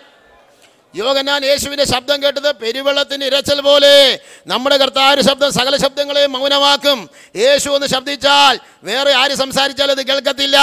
യോഗനാൻ 0.94 1.44
യേശുവിന്റെ 1.44 1.84
ശബ്ദം 1.84 2.22
കേട്ടത് 2.22 2.56
പെരുവെള്ളത്തിന്റെ 2.56 3.26
ഇരച്ചൽ 3.26 3.60
പോലെ. 3.60 4.20
നമ്മുടെ 4.46 4.76
കർത്താവ് 4.76 5.22
ശബ്ദം 5.22 5.52
സകല 5.52 5.76
ശബ്ദങ്ങളെയും 5.76 6.32
മൗനമാക്കും. 6.32 7.10
യേശു 7.36 7.70
എന്ന് 7.70 7.86
ശബ്ദിച്ചാൽ 7.86 8.58
വേറെ 8.82 9.12
ആര് 9.12 9.34
സംസാരിച്ചാൽ 9.34 9.90
അത് 9.90 10.06
കേൾക്കത്തില്ല. 10.06 10.58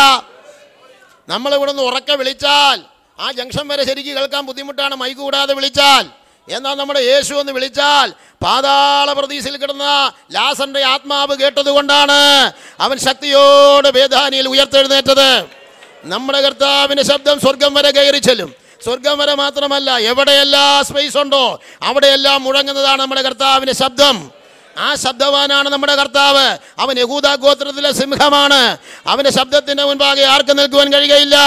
നമ്മൾ 1.29 1.55
ഇവിടെ 1.55 1.71
നിന്ന് 1.71 1.83
ഉറക്കെ 1.83 2.15
വിളിച്ചാൽ 2.15 2.90
ആ 3.21 3.31
ജംഗ്ഷൻ 3.31 3.67
വരെ 3.67 3.83
ശരിക്ക് 3.87 4.09
കേൾക്കാൻ 4.09 4.45
ബുദ്ധിമുട്ടാണ്. 4.45 4.95
മൈക്ക് 4.95 5.21
കൂടാതെ 5.21 5.53
വിളിച്ചാൽ. 5.53 6.05
എന്നാൽ 6.49 6.73
നമ്മുടെ 6.73 6.99
യേശു 6.99 7.33
എന്ന് 7.33 7.51
വിളിച്ചാൽ 7.51 8.13
പാതാള 8.43 9.13
പ്രതീക്ഷയിൽ 9.13 9.57
കിടന്ന 9.57 10.11
ലാസന്റെ 10.31 10.83
ആത്മാവ് 10.83 11.35
കേട്ടതുകൊണ്ടാണ് 11.35 12.51
അവൻ 12.79 12.97
ശക്തിയോട് 12.97 13.87
വേദാനിയിൽ 13.87 14.47
ഉയർത്തെഴുന്നേറ്റത്. 14.47 15.45
നമ്മുടെ 16.03 16.41
കർത്താവിന്റെ 16.41 17.03
ശബ്ദം 17.03 17.39
സ്വർഗം 17.39 17.73
വരെ 17.73 17.91
കയറി 17.91 18.17
ചെല്ലും. 18.17 18.53
സ്വർഗം 18.83 19.17
വരെ 19.17 19.35
മാത്രമല്ല 19.35 19.97
എവിടെയെല്ലാം 19.97 20.85
സ്പേസ് 20.85 21.17
ഉണ്ടോ 21.17 21.59
അവിടെയെല്ലാം 21.81 22.43
മുഴങ്ങുന്നതാണ് 22.43 23.01
നമ്മുടെ 23.01 23.21
കർത്താവിന്റെ 23.21 23.73
ശബ്ദം. 23.73 24.31
ആ 24.77 24.95
ശബ്ദവാനാണ് 24.95 25.69
നമ്മുടെ 25.69 25.95
കർത്താവ്. 25.95 26.57
അവൻ 26.79 26.99
യഹൂദ 26.99 27.35
ഗോത്രത്തിലെ 27.35 27.91
സിംഹമാണ്. 27.91 28.77
അവന്റെ 29.07 29.31
ശബ്ദത്തിന്റെ 29.31 29.83
മുൻപാകെ 29.83 30.23
ആർക്കും 30.23 30.57
നിൽക്കുവാൻ 30.57 30.93
കഴിയുകയില്ല. 30.93 31.37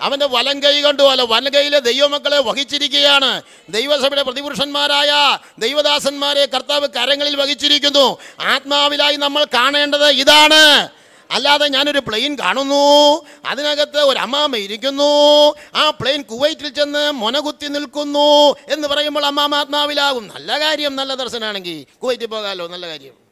അവന്റെ 0.00 0.26
വലം 0.26 0.62
കൈ 0.62 0.82
കണ്ടു. 0.82 1.02
അല്ല 1.02 1.22
വലകൈയിലെ 1.22 1.78
ദൈവമക്കളെ 1.78 2.38
വഹിച്ചിരിക്കുകയാണ്. 2.38 3.42
ദൈവസഭയുടെ 3.68 4.22
പ്രതിപുരുഷന്മാരായ 4.22 5.38
ദൈവദാസന്മാരെ 5.58 6.46
കർത്താവ് 6.46 6.88
കരങ്ങളിൽ 6.88 7.36
വഹിച്ചിരിക്കുന്നു. 7.36 8.18
ആത്മാവിലായി 8.40 9.16
നമ്മൾ 9.16 9.44
കാണേണ്ടത് 9.44 10.08
ഇതാണ്. 10.08 10.88
അല്ലാതെ 11.30 11.68
ഞാനൊരു 11.68 11.98
പ്ലെയിൻ 11.98 12.38
കാണുന്നു. 12.38 13.26
അതിനകത്ത് 13.46 13.98
ഒരു 13.98 14.18
അമ്മാമ 14.18 14.56
ഇരിക്കുന്നു. 14.56 15.54
ആ 15.74 15.90
പ്ലെയിൻ 15.90 16.22
കുവൈറ്റിൽ 16.22 16.68
ചെന്ന് 16.68 17.10
മൊനകുത്തി 17.10 17.66
നിൽക്കുന്നു 17.66 18.56
എന്ന് 18.72 18.88
പറയുമ്പോൾ 18.88 19.26
അമ്മാമ 19.26 19.54
ആത്മാവിലാകും. 19.54 20.28
നല്ല 20.34 20.60
കാര്യം 20.60 20.96
നല്ല 20.96 21.14
ദർശനമാണെങ്കിൽ 21.14 21.98
കുവൈറ്റിൽ 21.98 22.26
പോകാമല്ലോ 22.26 22.66
നല്ല 22.66 22.86
കാര്യം. 22.86 23.25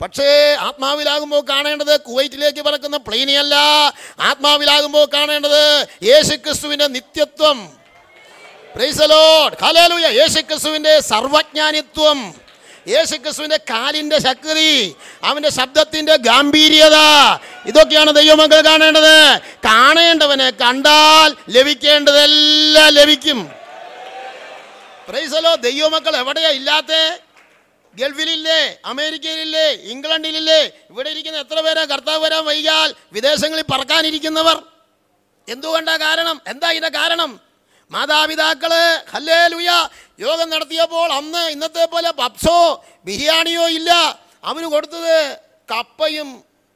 പക്ഷേ 0.00 0.56
ആത്മാവിലാകുമ്പോൾ 0.60 1.44
കാണേണ്ടത് 1.48 2.00
കുവൈറ്റിലേക്ക് 2.00 2.62
പറക്കുന്ന 2.62 2.96
പ്ലെയിനെയല്ല. 2.96 3.54
ആത്മാവിലാകുമ്പോൾ 4.20 5.08
കാണേണ്ടത് 5.14 5.86
യേശുക്രിസ്തുവിന്റെ 6.02 6.86
നിത്യത്വം. 6.86 7.78
Lord. 8.78 9.52
Hallelujah. 9.52 10.20
യേശുക്രിസ്തുവിന്റെ 10.20 11.00
സർവജ്ഞാനിത്വം. 11.00 12.34
യേശുക്രിസ്തുവിന്റെ 12.88 13.56
കാലിന്റെ 13.56 14.20
ശക്തി 14.20 14.96
അവന്റെ 15.24 15.50
ശബ്ദത്തിന്റെ 15.50 16.16
ഗാംഭീര്യത 16.16 16.94
ഇതൊക്കെയാണ് 17.66 18.12
ദൈവമക്കൾ 18.12 18.60
കാണേണ്ടത്. 18.60 19.38
കാണേണ്ടവനെ 19.38 20.50
കണ്ടാൽ 20.50 21.36
ലഭിക്കേണ്ടതെല്ലാം 21.48 22.88
ലഭിക്കും. 22.88 23.52
ദൈവമക്കൾ 25.60 26.16
എവിടെയാ 26.16 26.48
ഇല്ലാത്തേ? 26.48 27.16
ഗൾഫിലില്ലേ 27.94 28.60
അമേരിക്കയിലില്ലേ 28.90 29.66
ഇംഗ്ലണ്ടിലില്ലേ 29.92 30.60
ഇവിടെ 30.90 31.08
ഇരിക്കുന്ന 31.14 31.38
എത്ര 31.44 31.58
പേരാ 31.66 31.82
കർത്താവ് 31.84 32.20
വരാൻ 32.24 32.42
വൈകാൽ 32.48 32.88
വിദേശങ്ങളിൽ 33.16 33.66
പറക്കാനിരിക്കുന്നവർ? 33.72 34.58
എന്തുകൊണ്ടാ 35.48 35.94
കാരണം? 35.96 36.36
എന്താ 36.52 36.68
ഇതിന്റെ 36.70 36.92
കാരണം? 36.98 37.30
മാതാപിതാക്കൾ 37.90 38.72
ഹല്ലേ 39.12 39.38
ലുയ 39.52 39.70
യോഗം 40.24 40.48
നടത്തിയപ്പോൾ 40.54 41.08
അന്ന് 41.18 41.42
ഇന്നത്തെ 41.54 41.84
പോലെ 41.94 42.10
പപ്സോ 42.20 42.58
ബിരിയാണിയോ 43.06 43.68
ഇല്ല. 43.78 43.90
അവന് 44.44 44.66
കൊടുത്തത് 44.74 45.14
കപ്പയും 45.72 46.28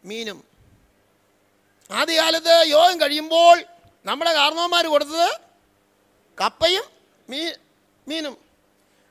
മീനും. 0.05 0.39
ആദ്യകാലത്ത് 1.91 2.55
യോഗം 2.75 2.97
കഴിയുമ്പോൾ 3.03 3.57
നമ്മുടെ 4.07 4.33
കാരണവന്മാർ 4.39 4.85
കൊടുത്തത് 4.95 5.29
കപ്പയും 6.39 6.87
മീ 7.29 7.41
മീനും. 8.07 8.35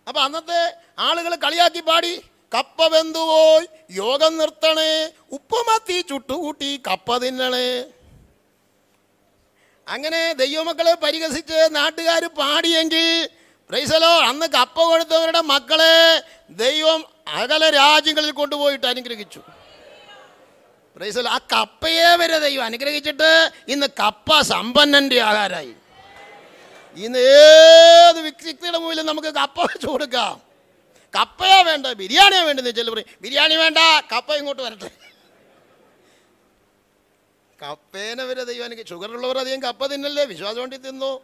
അപ്പൊ 0.08 0.22
അന്നത്തെ 0.22 0.62
ആളുകൾ 0.99 1.36
കളിയാക്കി 1.36 1.80
പാടി 1.80 2.14
കപ്പ 2.56 2.88
വെന്തുപോയി 2.93 3.68
യോഗം 3.91 4.38
നിർത്തണേ 4.38 4.91
ഉപ്പുമത്തി 5.32 5.97
ചുട്ടുകൂട്ടി 6.10 6.82
കപ്പ 6.88 7.18
തിന്നണേ. 7.18 7.70
അങ്ങനെ 9.88 10.34
ദൈവമക്കളെ 10.34 10.93
പരിഹസിച്ച് 11.04 11.60
നാട്ടുകാർ 11.76 12.26
പാടിയെങ്കിൽ 12.39 13.30
പ്രൈസലോ 13.70 14.12
അന്ന് 14.30 14.45
കപ്പ 14.45 14.78
കൊടുത്തവരുടെ 14.84 15.41
മക്കളെ 15.41 15.95
ദൈവം 16.49 16.99
അകല 17.28 17.70
രാജ്യങ്ങളിൽ 17.70 18.32
കൊണ്ടുപോയിട്ട് 18.32 18.88
അനുഗ്രഹിച്ചു. 18.88 19.41
പ്രൈസലോ 20.95 21.30
ആ 21.32 21.39
കപ്പയെ 21.54 22.16
വരെ 22.16 22.39
ദൈവം 22.39 22.66
അനുഗ്രഹിച്ചിട്ട് 22.66 23.30
ഇന്ന് 23.68 23.88
കപ്പ 23.99 24.41
സമ്പന്നന്റെ 24.41 25.20
ആഹാരമായി. 25.30 25.74
ഇന്ന് 26.96 27.20
ഏത് 27.20 28.20
വ്യക്തിയുടെ 28.20 28.78
മുമ്പിലും 28.78 29.06
നമുക്ക് 29.06 29.28
കപ്പ 29.28 29.62
വെച്ച് 29.62 29.88
കൊടുക്കാം. 29.88 30.42
കപ്പയാ 31.16 31.62
വേണ്ട 31.62 31.88
ബിരിയാണിയാ 31.88 32.44
വേണ്ടെന്ന് 32.44 32.70
വെച്ചാൽ 32.70 32.89
പറയും. 32.89 33.06
ബിരിയാണി 33.22 33.56
വേണ്ട 33.56 33.78
കപ്പ 34.12 34.34
ഇങ്ങോട്ട് 34.34 34.62
വരട്ടെ. 34.62 34.92
കപ്പേനെ 37.62 38.24
വരെ 38.24 38.44
ദൈവം 38.44 38.88
ഷുഗർ 38.88 39.12
ഉള്ളവർ 39.12 39.38
അധികം 39.39 39.62
കപ്പ 39.62 39.86
തിന്നല്ലേ? 39.86 40.26
വിശ്വാസം 40.26 40.60
വേണ്ടി 40.60 40.78
തിന്നു. 40.78 41.22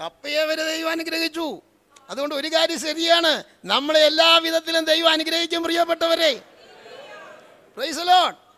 കപ്പയെ 0.00 0.44
വരെ 0.44 0.64
ദൈവം 0.64 0.90
അനുഗ്രഹിച്ചു. 0.90 1.62
അതുകൊണ്ട് 2.10 2.34
ഒരു 2.34 2.48
കാര്യം 2.48 2.80
ശരിയാണ്. 2.80 3.44
നമ്മളെ 3.64 4.06
എല്ലാ 4.06 4.38
വിധത്തിലും 4.38 4.84
ദൈവം 4.84 5.10
അനുഗ്രഹിക്കും 5.10 5.62
പ്രിയപ്പെട്ടവരെ. 5.62 6.42
പ്രൈസ് 7.76 7.98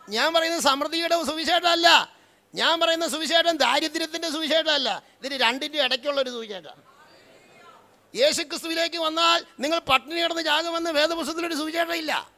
ഞാൻ 0.09 0.33
പറയുന്നത് 0.33 0.61
സമൃദ്ധിയുടെ 0.61 1.23
സുവിശേഷമല്ല. 1.23 2.12
ഞാൻ 2.55 2.79
പറയുന്ന 2.79 3.07
സുവിശേഷം 3.07 3.57
ദാരിദ്ര്യത്തിന്റെ 3.57 4.29
സുവിശേഷമല്ല. 4.29 5.03
ഇതിന് 5.19 5.43
രണ്ടിന്റെ 5.43 5.83
ഇടയ്ക്കുള്ള 5.83 6.21
ഒരു 6.21 6.29
സുവിശേഷം. 6.29 6.93
യേശുക്രിസ്തുവിലേക്ക് 8.15 8.97
വന്നാൽ 8.97 9.45
നിങ്ങൾ 9.59 9.79
പട്ടിണി 9.79 10.21
കിടന്ന് 10.21 10.41
ജാകുമെന്ന് 10.41 11.55
സുവിശേഷം 11.55 11.95
ഇല്ല. 11.95 12.31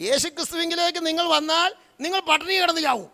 യേശുക്രിസ്തുവിങ്കിലേക്ക് 0.00 1.06
നിങ്ങൾ 1.06 1.28
വന്നാൽ 1.28 1.74
നിങ്ങൾ 2.00 2.20
പട്ടിണി 2.20 2.54
കിടന്ന് 2.54 2.80
ചാവും. 2.80 3.10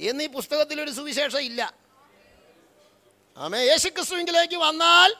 എന്നീ 0.00 0.26
പുസ്തകത്തിലൊരു 0.26 0.90
സുവിശേഷം 0.90 1.40
ഇല്ല. 1.40 1.74
ആമേ 3.36 3.58
യേശുക്രിസ്തുവിങ്കിലേക്ക് 3.58 4.54
വന്നാൽ 4.54 5.14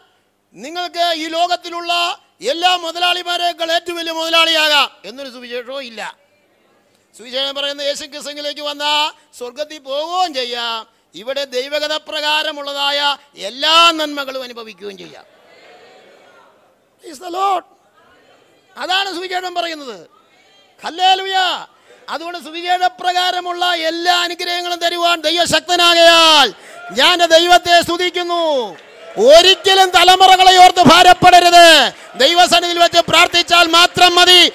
നിങ്ങൾക്ക് 0.53 1.13
ഈ 1.17 1.27
ലോകത്തിലുള്ള 1.27 2.21
എല്ലാ 2.41 2.77
മുതലാളിമാരേക്കാൾ 2.77 3.73
ഏറ്റവും 3.73 3.97
വലിയ 3.97 4.13
മുതലാളിയാകാം 4.13 4.91
എന്നൊരു 5.05 5.31
സുവിശേഷവും 5.31 5.83
ഇല്ല. 5.83 6.26
സുവിശേഷം 7.19 7.55
പറയുന്ന 7.55 7.83
യേശു 7.83 8.07
ക്രിസ്തുവിലേക്ക് 8.07 8.61
വന്ന 8.61 9.13
സ്വർഗത്തിൽ 9.39 9.79
പോവുകയും 9.79 10.35
ചെയ്യാം. 10.35 10.87
ഇവിടെ 11.15 11.45
ദൈവഗത 11.45 11.93
പ്രകാരമുള്ളതായ 11.93 13.17
എല്ലാ 13.37 13.93
നന്മകളും 13.95 14.43
അനുഭവിക്കുകയും 14.43 14.99
ചെയ്യാം. 14.99 15.25
അതാണ് 18.77 19.15
സുവിശേഷം 19.15 19.55
പറയുന്നത്. 19.55 20.07
ഹല്ലേലൂയ 20.85 21.67
അതുകൊണ്ട് 22.09 22.39
സുവിശേഷ 22.39 22.87
പ്രകാരമുള്ള 23.01 23.75
എല്ലാ 23.75 24.23
അനുഗ്രഹങ്ങളും 24.23 24.79
തരുവാൻ 24.79 25.21
ദൈവശക്തനാകയാൽ 25.21 26.55
ഞാൻ 26.93 27.25
ദൈവത്തെ 27.25 27.83
സ്തുതിക്കുന്നു. 27.83 28.77
ഒരിക്കലും 29.19 29.91
തലമുറകളെ 29.91 30.65
ഓർത്ത് 30.65 30.83
ഭാരപ്പെടരുത്. 30.83 31.93
ദൈവസന്നിധിയിൽ 32.19 32.79
വെച്ച് 32.79 33.01
പ്രാർത്ഥിച്ചാൽ 33.01 33.67
മാത്രം 33.67 34.15
മതി. 34.15 34.53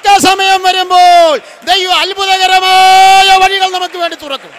തക്ക 0.00 0.18
സമയം 0.20 0.60
വരുമ്പോൾ 0.62 1.34
ദൈവം 1.64 1.94
അത്ഭുതകരമായ 1.94 3.28
വഴികൾ 3.42 3.68
നമുക്ക് 3.70 3.98
വേണ്ടി 3.98 4.16
തുറക്കും. 4.16 4.52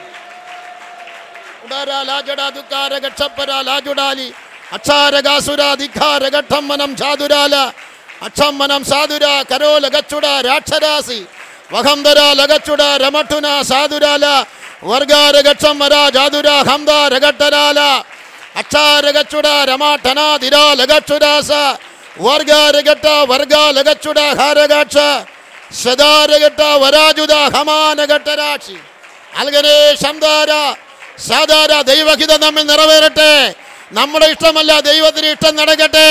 അക്ഷമ്മനം 8.21 8.81
സാധുര 8.83 9.25
കരോല 9.51 9.85
ഗച്ചുട 9.87 10.25
രാക്ഷരാസി 10.47 11.19
വഹംധര 11.71 12.19
ലഗച്ചുട 12.33 12.81
രമട്ടുന 13.03 13.47
സാധുരാല 13.63 14.25
വർഗാര 14.83 15.35
ഗക്ഷമ്മര 15.41 15.95
ജാതുര 16.09 16.49
ഹംദ 16.69 16.91
രഗട്ടരാല 17.13 17.79
അക്ഷാരഗച്ചുട 18.55 19.47
രമാട്ടനാതിര 19.69 20.55
ഹാരഗാക്ഷ 24.39 24.97
സദാരഗട്ട 25.83 26.61
വരാജുദ 26.83 27.33
ഹമാനഗട്ടരാക്ഷി 27.55 28.77
അൽഗനെ 29.41 29.77
ശംദാര 30.03 30.51
സാധാര 31.27 31.71
ദൈവഹിതം 31.91 32.39
നമ്മിൽ 32.45 32.63
നിറവേറട്ടെ. 32.71 33.31
നമ്മുടെ 33.97 34.27
ഇഷ്ടമല്ല 34.33 34.71
ദൈവത്തിന് 34.89 35.27
ഇഷ്ടം 35.33 35.53
നടക്കട്ടെ. 35.59 36.07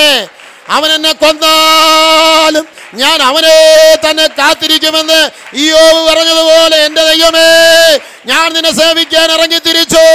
അവൻ 0.74 0.90
എന്നെ 0.96 1.12
കൊന്നാലും 1.22 2.64
ഞാൻ 3.00 3.18
അവനെ 3.28 3.56
തന്നെ 4.04 4.24
കാത്തിരിക്കുമെന്ന് 4.38 5.18
ഇയോവ് 5.62 6.00
പറഞ്ഞതുപോലെ 6.08 6.76
എന്റെ 6.86 7.02
ദൈവമേ 7.10 7.48
ഞാൻ 8.30 8.46
നിന്നെ 8.54 8.72
സേവിക്കാൻ 8.78 9.28
ഇറങ്ങി 9.36 9.58
തിരിച്ചു 9.66 10.06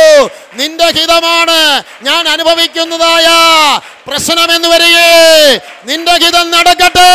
നിന്റെ 0.60 0.88
ഹിതമാണ് 0.98 1.60
ഞാൻ 2.08 2.24
അനുഭവിക്കുന്നതായ 2.34 3.28
പ്രശ്നം 4.08 4.50
എന്ന് 4.56 4.68
വരികേ. 4.74 5.12
നിന്റെ 5.90 6.14
ഹിതം 6.24 6.48
നടക്കട്ടെ. 6.56 7.12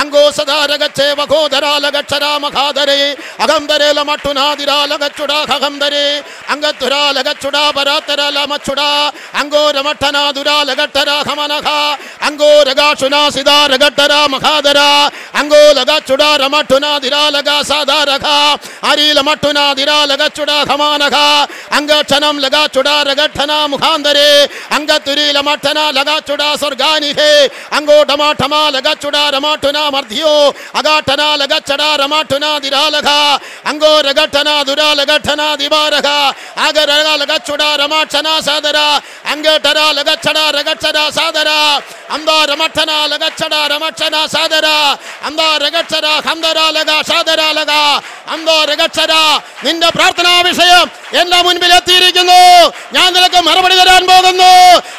അങ്കോ 0.02 0.30
സദാരഗച്ഛേവ 0.30 1.18
ഗോധരാലഗക്ഷരാമഖാദരേ 1.32 3.00
അകംധരേല 3.40 3.97
മട്ടുനാതിരാലഗച്ചുടാ 3.98 5.38
ഖഗംധരേ 5.50 6.06
അംഗത്തുരാലഗച്ചുടാ 6.50 7.70
പരാത്തരാല 7.76 8.38
മച്ചുടാ 8.44 8.88
അങ്കോരമഠനാതുരാലഗട്ടരാ 9.40 11.16
ഖമനഖ 11.28 11.68
അങ്കോരഗാക്ഷുനാ 12.26 13.22
സിദാരഗട്ടരാ 13.28 14.20
മഖാദര 14.26 14.80
അങ്കോലഗച്ചുടാ 15.40 16.30
രമട്ടുനാതിരാലഗ 16.36 17.50
സാദാരഖ 17.62 18.26
അരീല 18.84 19.20
മട്ടുനാതിരാലഗച്ചുടാ 19.20 20.58
ഖമാനഖ 20.70 21.16
അംഗക്ഷണം 21.78 22.36
ലഗാച്ചുടാ 22.40 22.96
രഗഠന 23.02 23.52
മുഖാന്തരേ 23.72 24.30
നിന്റെ 49.63 49.89
പ്രാർത്ഥനാ 49.95 50.41
വിഷയം 50.41 50.91
എന്റെ 51.13 51.37
മുൻപിൽ 51.41 51.73
എത്തിയിരിക്കുന്നു. 51.73 52.39
ഞാൻ 52.93 53.13
നിനക്ക് 53.13 53.39
മറുപടി 53.47 53.75
തരാൻ 53.75 54.07
പോകുന്നു. 54.07 54.51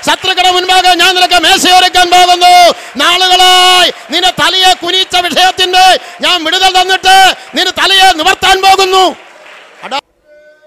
ശത്രുക്കളുടെ 0.06 0.50
മുൻപാകെ 0.50 0.92
ഞാൻ 0.94 1.14
നിനക്ക് 1.14 1.38
മേശയൊരുക്കാൻ 1.42 2.10
പോകുന്നു. 2.10 2.54
നാളുകളായി 2.96 3.92
നിന്റെ 4.10 4.32
തലയെ 4.40 4.72
കുനിച്ച 4.72 5.16
വിഷയത്തിന്റെ 5.16 5.84
ഞാൻ 6.20 6.44
വിടുതൽ 6.44 6.72
തന്നിട്ട് 6.80 7.16
നിന്റെ 7.54 7.72
തലയെ 7.82 8.12
നിവർത്താൻ 8.12 8.60
പോകുന്നു. 8.80 9.16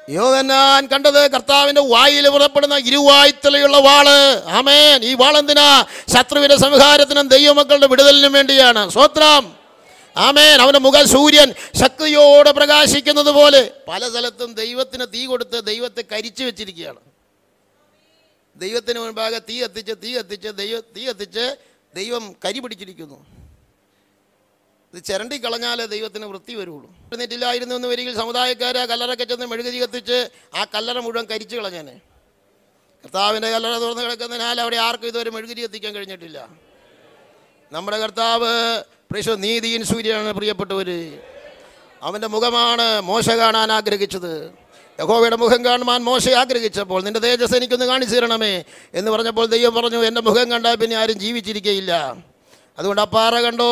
യോഹന്നാൻ 0.10 0.88
കണ്ടത് 0.88 1.32
കർത്താവിന്റെ 1.32 1.82
വായിൽ 1.82 2.30
പുറപ്പെടുന്ന 2.30 2.78
ഇരുവായ്ത്തലയുള്ള 2.78 3.78
വാൾ. 3.78 4.10
ആമേൻ. 4.48 5.04
ഈ 5.04 5.14
വാളെന്തിനാ 5.14 5.86
ശത്രുവിന്റെ 6.14 6.58
സംഹാരത്തിനും 6.58 7.28
ദൈവമക്കളുടെ 7.28 7.88
വിടുതലിനും 7.88 8.34
വേണ്ടിയാണ്. 8.34 8.90
സ്വത്രം 8.90 9.56
ആമേൻ. 10.18 10.62
അവന്റെ 10.62 10.80
മുഖ 10.80 11.04
സൂര്യൻ 11.04 11.54
ശക്തിയോടെ 11.76 12.52
പ്രകാശിക്കുന്നത് 12.52 13.32
പോലെ 13.32 13.72
പല 13.88 14.10
സ്ഥലത്തും 14.10 14.54
ദൈവത്തിന് 14.54 15.06
തീ 15.14 15.26
കൊടുത്ത് 15.26 15.64
ദൈവത്തെ 15.64 16.04
കരിച്ചു 16.12 16.44
വെച്ചിരിക്കുകയാണ്. 16.44 17.00
ദൈവത്തിന് 18.56 19.00
മുൻപാകെ 19.00 19.40
തീ 19.40 19.64
കത്തിച്ച് 19.64 19.94
തീ 20.04 20.18
കത്തിച്ച് 20.18 20.48
ദൈവ 20.48 20.80
തീ 20.80 21.08
കത്തിച്ച് 21.08 21.56
ദൈവം 21.96 22.36
കരി 22.46 22.60
പിടിച്ചിരിക്കുന്നു. 22.60 23.33
ഇത് 24.94 25.04
ചിരണ്ടി 25.04 25.38
കളഞ്ഞാലേ 25.38 25.86
ദൈവത്തിന് 25.86 26.26
വൃത്തി 26.26 26.54
വരുള്ളൂ. 26.54 26.90
എഴുന്നേറ്റില്ലായിരുന്നു 27.12 27.76
എന്ന് 27.76 27.88
വരികിൽ 27.88 28.16
സമുദായക്കാരെ 28.16 28.80
ആ 28.80 28.86
കല്ലറൊക്കെ 28.86 29.24
ചെന്ന് 29.24 29.46
മെഴുകുതി 29.46 29.80
കത്തിച്ച് 29.84 30.30
ആ 30.56 30.64
കല്ലറ 30.64 30.98
മുഴുവൻ 31.00 31.26
കരിച്ചു 31.26 31.56
കളഞ്ഞേനെ. 31.56 31.96
കർത്താവിന്റെ 33.04 33.52
കല്ലറ 33.52 33.74
തുറന്ന് 33.78 34.04
കിടക്കുന്നതിനാൽ 34.04 34.62
അവിടെ 34.62 34.76
ആർക്കും 34.76 35.08
ഇതുവരെ 35.08 35.32
മെഴുകുതി 35.32 35.62
കത്തിക്കാൻ 35.62 35.94
കഴിഞ്ഞിട്ടില്ല. 35.96 36.50
നമ്മുടെ 37.72 37.98
കർത്താവ് 37.98 38.84
പ്രിയ 39.12 39.36
നീതിയിൻ 39.36 39.84
സൂര്യനാണ് 39.84 40.32
പ്രിയപ്പെട്ടവർ 40.34 40.90
അവന്റെ 42.04 42.28
മുഖമാണ് 42.28 43.02
മോശ 43.02 43.30
കാണാൻ 43.30 43.72
ആഗ്രഹിച്ചത്. 43.72 44.54
യഹോവയുടെ 45.00 45.36
മുഖം 45.36 45.66
കാണുവാൻ 45.66 46.02
മോശ 46.04 46.30
ആഗ്രഹിച്ചപ്പോൾ 46.30 47.04
നിന്റെ 47.04 47.20
തേജസ് 47.20 47.56
എനിക്കൊന്ന് 47.56 47.86
കാണിച്ചു 47.86 48.16
തരണമേ 48.16 48.64
എന്ന് 48.94 49.12
പറഞ്ഞപ്പോൾ 49.12 49.46
ദൈവം 49.46 49.74
പറഞ്ഞു 49.76 50.04
എന്റെ 50.04 50.22
മുഖം 50.22 50.52
കണ്ടാൽ 50.52 50.76
പിന്നെ 50.76 50.96
ആരും 50.96 51.20
ജീവിച്ചിരിക്കയില്ല. 51.20 51.94
അതുകൊണ്ട് 52.80 53.02
ആ 53.02 53.06
പാറ 53.06 53.42
കണ്ടോ? 53.42 53.72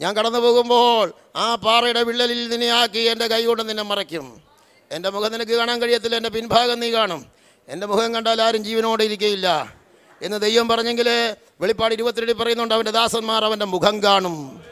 ഞാൻ 0.00 0.16
കടന്നു 0.16 0.38
പോകുമ്പോൾ 0.38 1.12
ആ 1.36 1.54
പാറയുടെ 1.54 2.02
വിള്ളലിൽ 2.02 2.48
നിന്നെ 2.48 2.66
ആക്കി 2.66 2.98
എന്റെ 2.98 3.26
കൈ 3.26 3.44
കൊണ്ട് 3.44 3.68
നിന്നെ 3.68 3.82
മറയ്ക്കും. 3.82 4.42
എന്റെ 4.90 5.10
മുഖം 5.10 5.32
നിനക്ക് 5.32 5.52
കാണാൻ 5.52 5.82
കഴിയത്തില്ല 5.82 6.16
എന്റെ 6.16 6.28
പിൻഭാഗം 6.28 6.80
നീ 6.80 6.90
കാണും. 6.90 7.26
എന്റെ 7.68 7.86
മുഖം 7.86 8.14
കണ്ടാൽ 8.14 8.42
ആരും 8.42 8.64
ജീവനോടെ 8.64 9.04
ഇരിക്കുകയില്ല 9.04 9.74
എന്ന് 10.22 10.40
ദൈവം 10.40 10.68
പറഞ്ഞെങ്കിൽ 10.68 11.36
വെളിപ്പാട് 11.60 11.94
ഇരുപത്തിരണ്ടിൽ 11.94 12.34
പറയുന്നുണ്ട് 12.34 12.74
അവന്റെ 12.74 12.90
ദാസന്മാർ 12.90 13.44
അവന്റെ 13.44 13.64
മുഖം 13.64 14.02
കാണും. 14.02 14.64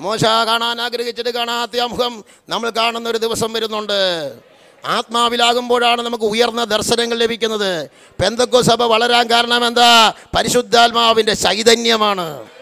മോശ 0.00 0.24
കാണാൻ 0.24 0.80
ആഗ്രഹിച്ചിട്ട് 0.80 1.30
കാണാത്ത 1.30 1.80
ആ 1.80 1.86
മുഖം 1.86 2.24
നമ്മൾ 2.48 2.70
കാണുന്ന 2.70 3.08
ഒരു 3.08 3.18
ദിവസം 3.18 3.52
വരുന്നുണ്ട്. 3.52 3.98
ആത്മാവിലാകുമ്പോഴാണ് 4.84 6.02
നമുക്ക് 6.02 6.24
ഉയർന്ന 6.24 6.64
ദർശനങ്ങൾ 6.64 7.18
ലഭിക്കുന്നത്. 7.18 7.88
പെന്തക്കോ 8.22 8.62
സഭ 8.62 8.82
വളരാൻ 8.82 9.30
കാരണം 9.30 9.66
എന്താ? 9.66 10.12
പരിശുദ്ധാത്മാവിന്റെ 10.36 11.34
ചൈതന്യമാണ്. 11.34 12.57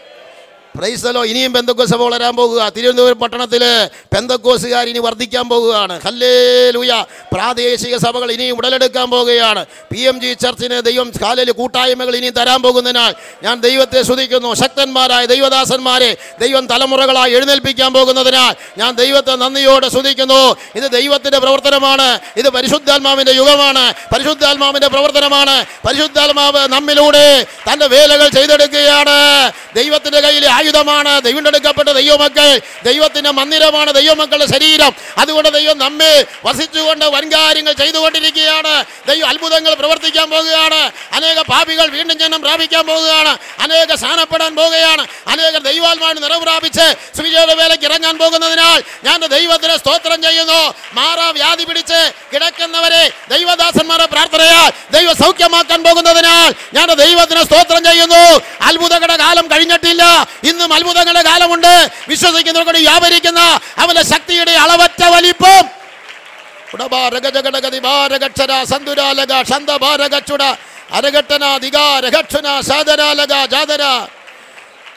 പ്രൈസലോ 0.77 1.25
ഇനിയും 1.25 1.53
പെന്തക്കോസ് 1.53 1.89
സഭ 1.89 2.01
വളരാൻ 2.01 2.35
പോകുക. 2.35 2.71
തിരുവനന്തപുരം 2.77 3.19
പട്ടണത്തിൽ 3.19 3.63
പെന്തക്കോസുകാർ 3.85 4.87
ഇനി 4.87 4.99
വർദ്ധിക്കാൻ 4.99 5.49
പോകുകയാണ്. 5.49 5.99
ഹല്ലേ 6.05 6.71
ലൂയ 6.71 7.05
പ്രാദേശിക 7.33 7.97
സഭകൾ 7.97 8.31
ഇനിയും 8.31 8.57
ഉടലെടുക്കാൻ 8.57 9.09
പോവുകയാണ് 9.09 9.65
പി 9.65 9.99
എം 9.99 10.21
ജി 10.21 10.33
ചർച്ചിന് 10.33 10.81
ദൈവം 10.81 11.11
കാലിൽ 11.21 11.51
കൂട്ടായ്മകൾ 11.51 12.15
ഇനിയും 12.15 12.33
തരാൻ 12.33 12.61
പോകുന്നതിനാൽ 12.61 13.13
ഞാൻ 13.43 13.61
ദൈവത്തെ 13.61 14.01
സ്തുതിക്കുന്നു. 14.01 14.53
ശക്തന്മാരായ 14.53 15.25
ദൈവദാസന്മാരെ 15.25 16.17
ദൈവം 16.41 16.67
തലമുറകളായി 16.67 17.33
എഴുന്നേൽപ്പിക്കാൻ 17.33 17.93
പോകുന്നതിനാൽ 17.93 18.55
ഞാൻ 18.77 18.95
ദൈവത്തെ 18.95 19.35
നന്ദിയോടെ 19.35 19.89
സ്തുതിക്കുന്നു. 19.89 20.57
ഇത് 20.75 20.91
ദൈവത്തിന്റെ 20.91 21.39
പ്രവർത്തനമാണ്. 21.39 22.19
ഇത് 22.37 22.49
പരിശുദ്ധാത്മാവിന്റെ 22.49 23.31
യുഗമാണ്. 23.31 23.93
പരിശുദ്ധാത്മാവിന്റെ 24.13 24.87
പ്രവർത്തനമാണ്. 24.87 25.65
പരിശുദ്ധാത്മാവ് 25.87 26.67
നമ്മിലൂടെ 26.67 27.45
തന്റെ 27.71 27.87
വേലകൾ 27.87 28.29
ചെയ്തെടുക്കുകയാണ്. 28.29 29.51
ദൈവത്തിന്റെ 29.75 30.19
കയ്യിലെ 30.19 30.47
ആയുധമാണ് 30.67 31.21
ദൈവമെടുക്കപ്പെട്ട 31.21 31.89
ദൈവമക്കൾ 31.89 32.61
ദൈവത്തിന്റെ 32.83 33.31
മന്ദിരമാണ് 33.31 33.93
ദൈവമക്കളുടെ 33.93 34.47
ശരീരം. 34.53 34.91
അതുകൊണ്ട് 35.17 35.49
ദൈവം 35.49 35.77
നമ്മെ 35.77 36.25
വസിച്ചുകൊണ്ട് 36.45 37.05
വൻകാര്യങ്ങൾ 37.05 37.73
ചെയ്തുകൊണ്ടിരിക്കുകയാണ്. 37.73 38.73
ദൈവം 39.07 39.27
അത്ഭുതങ്ങൾ 39.29 39.73
പ്രവർത്തിക്കാൻ 39.73 40.29
പോകുകയാണ്. 40.29 40.81
അനേക 41.13 41.39
പാപികൾ 41.41 41.87
വീണ്ടും 41.87 42.19
ജനം 42.19 42.41
പ്രാപിക്കാൻ 42.41 42.83
പോകുകയാണ്. 42.87 43.37
അനേക 43.59 43.95
സ്ഥാനപ്പെടാൻ 43.95 44.55
പോകുകയാണ്. 44.55 45.07
അനേക 45.27 45.57
ദൈവാത്മാവിന് 45.57 46.23
നിറവ് 46.23 46.41
പ്രാപിച്ച് 46.41 47.17
സുവിശേഷ 47.17 47.55
വേലയ്ക്ക് 47.61 47.85
ഇറങ്ങാൻ 47.85 48.17
പോകുന്നതിനാൽ 48.17 48.83
ഞാൻ 49.03 49.19
ദൈവത്തിന് 49.25 49.75
സ്തോത്രം 49.77 50.21
ചെയ്യുന്നു. 50.21 50.61
മാറാ 50.93 51.29
വ്യാധി 51.29 51.63
പിടിച്ച് 51.63 52.01
കിടക്കുന്നവരെ 52.33 53.03
ദൈവദാസന്മാരെ 53.31 54.05
പ്രാർത്ഥനയാൽ 54.05 54.71
ദൈവ 54.91 55.13
സൗഖ്യമാക്കാൻ 55.13 55.83
പോകുന്നതിനാൽ 55.83 56.51
ഞാൻ 56.73 56.87
ദൈവത്തിന് 56.93 57.43
സ്തോത്രം 57.43 57.83
ചെയ്യുന്നു. 57.83 58.23
അത്ഭുതകട 58.61 59.11
കാലം 59.15 59.47
കഴിഞ്ഞിട്ടില്ല. 59.51 60.03
ഇന്നും 60.49 60.73
അത്ഭുതങ്ങളുടെ 60.73 61.21
കാലമുണ്ട്. 61.21 61.73
വിശ്വസിക്കുന്നവർക്കൂടി 62.07 62.79
വ്യാപരിക്കുന്ന 62.79 63.41
അവന്റെ 63.77 64.03
ശക്തിയുടെ 64.03 64.51
അളവറ്റ 64.51 65.03
വലിപ്പം. 65.15 65.65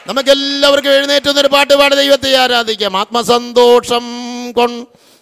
നമുക്കെല്ലാവർക്കും 0.07 0.93
എഴുന്നേറ്റുന്ന 0.95 1.39
ഒരു 1.39 1.47
പാട്ട് 1.47 1.73
പാടി 1.73 1.95
ദൈവത്തെ 1.95 2.29
ആരാധിക്കാം. 2.43 2.97
ആത്മസന്തോഷം 2.97 4.05
കൊൺ 4.57 4.71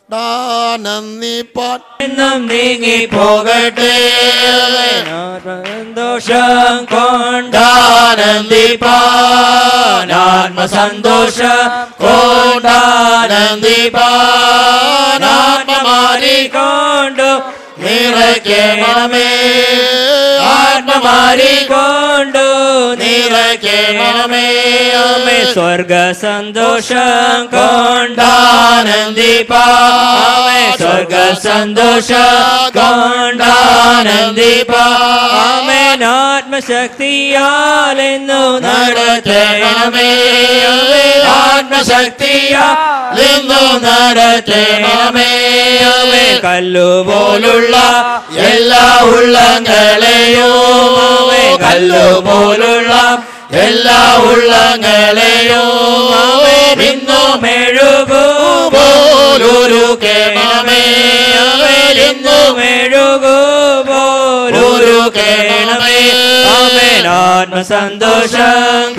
കൊണ്ടാനന്ദിപ്പാൻ 0.10 1.80
എന്നും 2.02 2.40
നീങ്ങി 2.48 3.00
പോകട്ടെ. 3.06 3.92
സന്തോഷം 5.46 6.78
കൊണ്ടാനന്ദിപ്പാൻ 6.92 7.52
ആത്മസന്തോഷം 10.22 11.62
കൊണ്ടാനന്ദിപ്പാൻ 12.02 12.50
ആത്മമാരി 15.34 16.38
കൊണ്ടു 16.56 17.30
നിറയ്ക്കണമേ. 17.84 19.28
ആത്മമാരിക്കൊണ്ടു 20.54 22.46
നിറയ്ക്കണമേ. 23.02 24.46
അമ്മേ 25.02 25.38
സ്വർഗ 25.54 25.94
സന്തോഷം 26.22 27.40
കൊണ്ടാനന്ദിപ്പാമേ 27.54 28.12
സ്വർഗ 30.82 31.16
സന്തോഷം 31.46 32.32
കൊണ്ടാനന്ദിപ്പാമേ 32.78 33.30
ആത്മശക്തിയാ 36.10 37.48
എന്നു 43.30 43.62
നടത്തണമേ 43.86 45.30
കല്ലു 46.44 46.90
എന്നു 47.10 47.69
കല്ലുപോലുള്ള 47.70 47.76
എല്ലാ 48.46 48.84
ഉള്ളങ്ങളെയോ 49.10 50.52
കല്ലുപോലുള്ള 51.64 52.94
എല്ലാ 53.60 54.00
ഉള്ളങ്ങളെയോ 54.26 55.64
ഇന്നു 56.82 57.22
മെഴുകു 57.44 58.22
പോലൊരു 58.76 59.86
കേണമേ 60.04 60.84
ഇന്നു 62.02 62.38
മെഴുകു 62.60 63.36
പോലൊരു 63.90 65.00
കേണമേ. 65.18 65.98
സന്തോഷം 66.52 67.08
ആത്മസന്തോഷം 67.16 68.94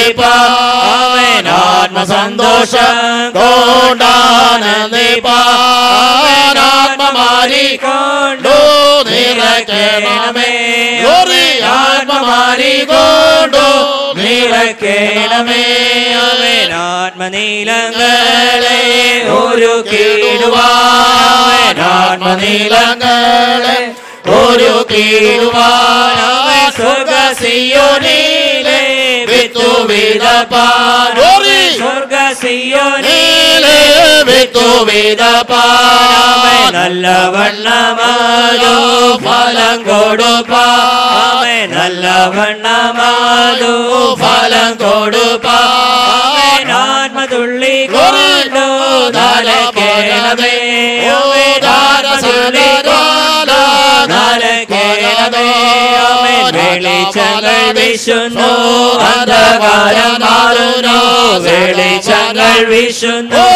കൊണ്ടാനന്ദിപ്പാവൻ 0.00 1.47
ആത്മസന്തോഷം 1.60 2.96
കൊണ്ടാനന്ദിപ്പാൻ 5.28 6.56
ആത്മമാരി 6.68 7.66
കൊണ്ടു 7.84 8.54
നിറയ്ക്കണമേ. 9.08 10.50
ഒരു 11.12 11.38
ആത്മമാരി 11.74 12.74
കൊണ്ടു 12.90 13.66
നിറയ്ക്കണമേ. 14.18 15.62
അവൻ 16.22 16.72
ആത്മനീലങ്ങളെ 16.88 18.80
ഒരു 19.38 19.72
കീഴുവാൻ 19.90 21.78
ആത്മനീലങ്ങളെ 21.92 23.78
ഒരു 24.38 24.74
കീഴുവാൻ 24.90 26.16
സ്വർഗസിയോനിലെ 26.78 28.80
വിത്തു 29.30 29.68
വിതപ്പാൻ 29.88 31.14
സ്വർഗസിയോനിലെ 31.28 31.47
വിത്തു 34.28 34.66
വിതപ്പാൻ 34.88 36.66
നല്ല 36.74 37.06
വണ്ണമായോ 37.34 38.74
ഫലം 39.24 39.78
കൊടുപ്പാമേ 39.88 41.58
നല്ല 41.72 42.06
വണ്ണമായോ 42.36 43.74
ഫലം 44.22 44.70
കൊടുപ്പാൻ 44.82 46.70
ആത്മതുള്ളി 46.78 47.76
കൊണ്ടു 47.94 48.66
വെളിച്ചങ്ങൾ 56.58 57.58
വിശുന്നു 57.78 58.50
അന്ധകാരം 59.08 60.14
മാറുന്നു 60.24 60.98
വെളിച്ചങ്ങൾ 61.46 62.56
വിശുന്നു 62.70 63.46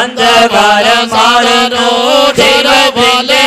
അന്ധകാരം 0.00 1.04
മാറുന്നു 1.14 1.86
ദൈവത്തിന്റെ 2.38 3.46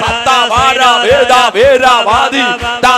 சத்தா 0.00 0.36
வாரா 0.52 0.90
வேதா 1.04 1.40
வேரா 1.54 1.94
வாதி 2.08 2.44
தா 2.84 2.93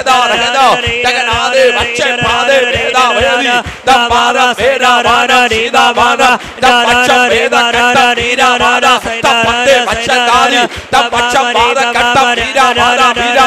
ரகதா 0.00 0.16
ரகதா 0.32 0.66
ஜெகநாதே 1.04 1.64
வச்சை 1.76 2.10
பாதே 2.20 2.56
வேதா 2.66 3.04
வேதி 3.16 3.48
தப்பாரா 3.88 4.46
வேதா 4.60 4.92
வாரா 5.06 5.40
நீதா 5.52 5.84
வாரா 5.98 6.30
தப்பச்ச 6.64 7.10
வேதா 7.32 7.62
கட்ட 7.76 8.00
நீரா 8.18 8.50
வாரா 8.62 8.94
தப்பந்தே 9.26 9.76
வச்ச 9.88 10.08
பாத 11.56 11.80
கட்ட 11.96 12.18
நீரா 12.38 13.46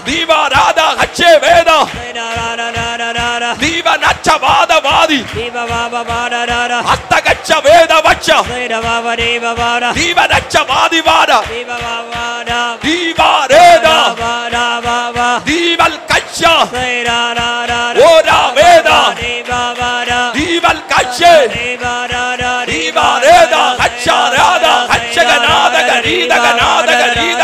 ദീവൻ 0.09 0.51
അച്ഛ 1.03 1.21
വാദി 1.43 1.66
వాదవాది 4.42 5.20
అత్తగచ్చ 6.92 7.50
వేదవచ్చ 7.66 8.28
దీవదచ్చ 9.98 10.54
వాదివాద 10.70 11.32
దీవారేద 12.84 13.88
దీవల్ 15.48 15.98
కచ్చ 16.10 16.40
ఓరా 18.04 18.40
వేద 18.56 18.90
దీవల్ 20.36 20.82
కచ్చ 20.92 21.20
దీవారేద 22.70 23.54
కచ్చ 23.80 24.06
రాధ 24.34 24.66
కచ్చగ 24.90 25.30
నాదగ 25.44 25.90
నీదగ 26.06 26.46
నాదగ 26.60 27.02
నీద 27.18 27.37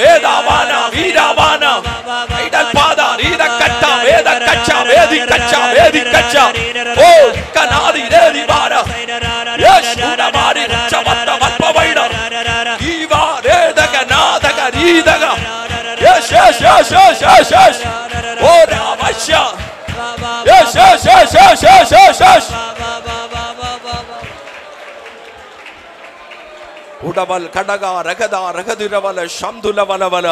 వేదావాన 0.00 0.72
వీరావాన 0.92 1.64
ఐడల్ 2.40 2.70
పాద 2.76 3.00
రీద 3.20 3.42
కట్ట 3.60 3.84
వేద 4.04 4.28
కచ్చ 4.46 4.70
వేది 4.90 5.18
కచ్చ 5.30 5.52
వేది 5.74 6.02
కచ్చ 6.06 6.36
ఓ 7.00 7.10
కనాది 7.56 8.04
రేది 8.14 8.44
వార 8.50 8.72
சீதகம் 14.90 15.40
எஸ் 16.10 16.30
எஸ் 16.40 16.62
எஸ் 16.70 16.92
எஸ் 17.00 17.22
எஸ் 17.32 17.52
எஸ் 17.62 17.80
ஓ 18.44 18.52
ராமஷ்யா 18.72 19.42
எஸ் 20.56 20.76
எஸ் 20.84 21.06
எஸ் 21.14 21.34
எஸ் 21.42 21.64
எஸ் 21.72 21.92
எஸ் 22.00 22.22
எஸ் 22.30 22.48
உடவல் 27.08 27.46
கடகா 27.50 27.90
ரகதா 28.08 28.40
ரகதிரவல 28.58 29.20
சம்துலவலவல 29.36 30.26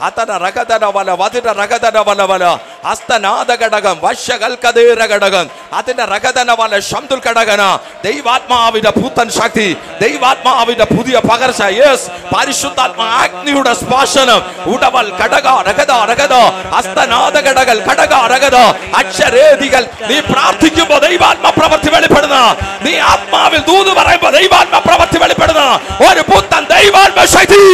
അതന 0.00 0.30
റഗതന 0.46 0.84
വല 0.96 1.10
വതിന 1.10 1.52
റഗതന 1.52 1.98
വല 2.08 2.22
വല. 2.22 2.44
ഹസ്തനാഥ 2.88 3.50
ഘടകം 3.62 3.96
വശകൽക്കതീര 4.02 5.00
ഘടകം 5.12 5.50
അതിന്റെ 5.72 6.04
റഗതന 6.04 6.50
വല 6.60 6.78
ശംതുൽ 6.78 7.20
ഘടകന. 7.26 7.62
ദൈവാത്മാവിന്റെ 8.04 8.90
പൂത്തൻ 8.90 9.30
ശക്തി 9.30 9.76
ദൈവാത്മാവിന്റെ 10.00 10.84
പുതിയ 10.84 11.18
പകർച്ച 11.30 11.62
യെസ്. 11.80 12.06
പരിശുദ്ധാത്മാ 12.34 13.06
അഗ്നിയുടെ 13.22 13.74
സ്പാശനം 13.74 14.40
ഉടവൽ 14.74 15.08
ഘടക 15.20 15.48
രഗത 15.68 15.92
രഗത. 16.10 16.34
ഹസ്തനാഥ 16.74 17.36
ഘടകൽ 17.48 17.78
ഘടക 17.90 18.14
രഗത. 18.34 18.56
അക്ഷരേദികൾ 19.00 19.82
നീ 20.10 20.20
പ്രാർത്ഥിക്കുമ്പോ 20.20 20.98
ദൈവാത്മ 20.98 21.50
പ്രവൃത്തി 21.50 21.90
വെളിപ്പെടുന്ന. 21.90 22.56
നീ 22.82 22.98
ആത്മാവിൽ 23.12 23.58
ദൂത് 23.58 23.92
പറയുമ്പോ 23.96 24.30
ദൈവാത്മ 24.30 24.78
പ്രവൃത്തി 24.78 25.18
വെളിപ്പെടുന്ന. 25.18 25.80
ഒരു 26.10 26.20
പുത്തൻ 26.20 26.64
ദൈവാത്മ 26.76 27.24
ശക്തി. 27.24 27.64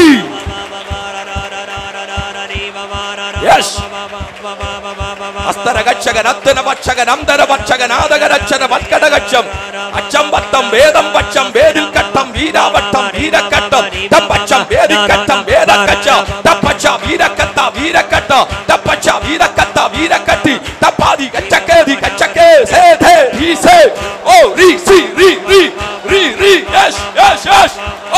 ಎಸ್ 3.54 3.72
ಅಸ್ತರ 5.50 5.78
ಗಚ್ಚಗ 5.88 6.18
ನತ್ತನ 6.26 6.58
ಬಚ್ಚಗ 6.68 7.00
ನಂದರ 7.08 7.42
ಬಚ್ಚಗ 7.50 7.82
ನಾದಗ 7.92 8.24
ರಚ್ಚನ 8.32 8.64
ಬತ್ಕಡ 8.72 9.04
ಗಚ್ಚಂ 9.14 9.44
ಅಚ್ಚಂ 9.98 10.26
ಬತ್ತಂ 10.34 10.64
ವೇದಂ 10.74 11.06
ಬಚ್ಚಂ 11.16 11.46
ವೇದಿಲ್ 11.56 11.90
ಕಟ್ಟಂ 11.96 12.28
ವೀರ 12.36 12.58
ಬಟ್ಟಂ 12.74 13.04
ವೀರ 13.16 13.36
ಕಟ್ಟಂ 13.52 13.84
ತಪ್ಪಚ್ಚಂ 14.14 14.62
ವೇದಿ 14.72 14.98
ಕಟ್ಟಂ 15.10 15.40
ವೇದ 15.50 15.72
ಕಚ್ಚ 15.88 16.08
ತಪ್ಪಚ್ಚ 16.48 16.86
ವೀರ 17.04 17.22
ಕತ್ತ 17.38 17.60
ವೀರ 17.76 17.98
ಕಟ್ಟ 18.12 18.32
ತಪ್ಪಚ್ಚ 18.70 19.08
ವೀರ 19.24 19.44
ಕತ್ತ 19.58 19.78
ವೀರ 19.94 20.14
ಕಟ್ಟಿ 20.28 20.54
ತಪ್ಪಾದಿ 20.82 21.28
ಗಚ್ಚ 21.36 21.54
ಕೇದಿ 21.68 21.96
ಗಚ್ಚ 22.04 22.22
هيس 22.46 22.74
هيد 22.74 23.04
هيد 23.04 23.34
هيس 23.42 23.66
هيد 23.66 23.92
أو 24.26 24.52
ري 24.54 24.78
سي 24.78 25.08
ري 25.18 25.38
ري 25.48 25.72
ري 26.06 26.34
ري 26.34 26.54
يش 26.74 26.94
يش 27.16 27.46
يش 27.46 27.70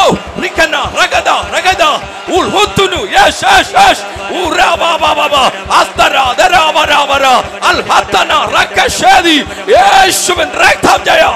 أو 0.03 0.17
ريكنا 0.39 0.83
رغدا 0.97 1.37
رغدا 1.53 2.01
والهدنو 2.29 3.05
يش 3.05 3.43
يش 3.43 3.69
يش 3.91 3.99
ورابا 4.33 4.97
بابا 4.97 5.13
بابا 5.27 5.51
استرا 5.71 6.33
درابا 6.39 6.85
رابا 6.85 7.17
را 7.17 7.45
الحتنا 7.71 8.45
ركشادي 8.45 9.47
يش 9.69 10.31
من 10.31 10.51
ركتم 10.55 11.03
جايا 11.07 11.35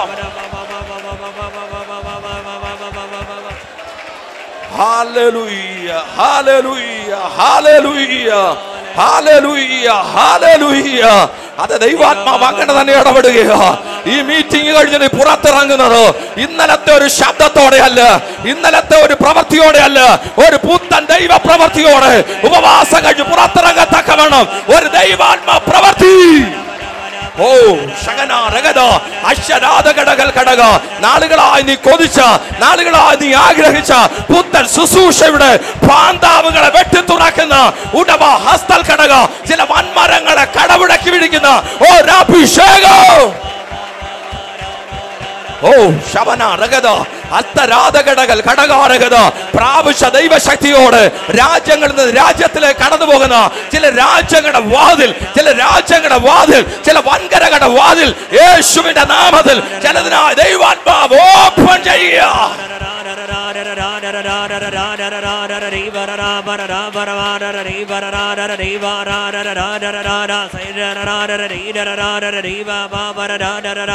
هاليلويا 4.79 6.03
هاليلويا 6.19 7.19
هاليلويا 7.39 8.57
അത് 11.59 11.75
ദൈവാത്മാവ് 11.81 12.45
അങ്ങനെ 12.45 12.73
തന്നെ 12.81 12.93
ഇടപെടുകയോ. 13.01 13.59
ഈ 14.07 14.23
മീറ്റിംഗ് 14.29 14.71
കഴിഞ്ഞ് 14.77 15.09
പുറത്തിറങ്ങുന്നത് 15.19 16.03
ഇന്നലത്തെ 16.45 16.93
ഒരു 16.99 17.09
ശബ്ദത്തോടെ 17.21 17.79
അല്ല 17.87 18.01
ഇന്നലത്തെ 18.53 18.97
ഒരു 19.07 19.15
പ്രവൃത്തിയോടെ 19.15 19.79
അല്ല 19.79 20.01
ഒരു 20.47 20.57
പുത്തൻ 20.67 21.03
ദൈവ 21.15 21.33
പ്രവൃത്തിയോടെ 21.47 22.15
ഉപവാസം 22.49 23.01
കഴിഞ്ഞ് 23.05 23.27
പുറത്തിറങ്ങത്തക്ക 23.33 24.11
വേണം 24.21 24.45
ഒരു 24.77 24.89
ദൈവാത്മാ 24.99 25.57
പ്രവൃത്തി. 25.69 26.15
ഓ 27.39 27.49
ഘടക 30.37 30.63
നാളുകളായി 31.01 31.63
നീ 31.63 31.75
കൊതിച്ച 31.77 32.19
നാളുകളായി 32.61 33.17
നീ 33.17 33.33
ആഗ്രഹിച്ച 33.43 33.93
പുത്തൻ 34.33 34.65
ശുശ്രൂഷയുടെ 34.69 35.51
പാന്താവുകളെ 35.89 36.71
വെട്ടി 36.71 37.01
തുറക്കുന്ന 37.03 37.57
ഉടവ 37.95 38.25
ഹസ്തൽ 38.47 38.81
കടക. 38.83 39.13
ചില 39.49 39.63
വൻമരങ്ങളെ 39.63 40.45
കടമുടക്കി 40.57 41.11
വിളിക്കുന്ന 41.11 41.49
ഓ 41.81 41.91
ഒരഭിഷേകം 41.93 43.25
ഓ 45.71 45.73
ശവന 46.13 46.43
രഗത 46.63 46.89
അത്തരാധകടകൾ 47.39 48.39
ഘടകാരകത 48.49 49.17
പ്രാവശ്യ 49.57 50.09
ദൈവശക്തിയോട് 50.17 51.01
രാജ്യങ്ങളിൽ 51.41 51.95
നിന്ന് 51.99 52.15
രാജ്യത്തിലേക്ക് 52.21 52.81
കടന്നു 52.83 53.07
പോകുന്ന 53.11 53.37
ചില 53.75 53.85
രാജ്യങ്ങളുടെ 54.03 54.63
വാതിൽ 54.75 55.11
ചില 55.37 55.47
രാജ്യങ്ങളുടെ 55.65 56.19
വാതിൽ 56.29 56.63
ചില 56.89 56.99
വൻകരകളുടെ 57.09 57.71
വാതിൽ 57.79 58.11
യേശുവിന്റെ 58.41 59.07
നാമത്തിൽ 59.15 59.59
ചിലതിനാ 59.85 60.23
ദൈവാത്മാവ് 60.43 61.21
ഓപ്പൺ 61.37 61.79
ചെയ്യുക. 61.89 62.29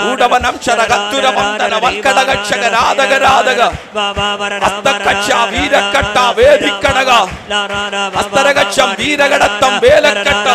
ಊಡವನಂಶರ 0.10 0.82
ಗತ್ತುರ 0.92 1.28
ಮಂದನ 1.38 1.76
ವಕ್ಕದ 1.86 2.22
ಗಚ್ಚಗ 2.30 2.64
ರಾಧಗ 2.76 3.14
ರಾಧಗ 3.26 3.62
ಅಸ್ತಕಚ್ಚ 4.70 5.32
ವೀರಕಟ್ಟ 5.52 6.18
ವೇದಿಕ್ಕಡಗ 6.38 7.12
ಅಸ್ತರಗಚ್ಚಂ 8.22 8.92
ವೀರಗಡತ್ತಂ 9.00 9.74
ವೇಲಕಟ್ಟ 9.84 10.48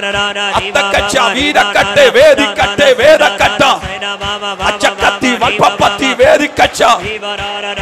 அத்தக்கச்சா 0.00 1.24
வீரக்கட்டை 1.36 2.04
வேதிக்கட்டை 2.16 2.88
வேதக்கட்டா. 3.00 3.70
அச்சக்கத்தி 4.68 5.30
வல்பப்பத்தி 5.42 6.08
வேதிக்கச்சா. 6.20 6.90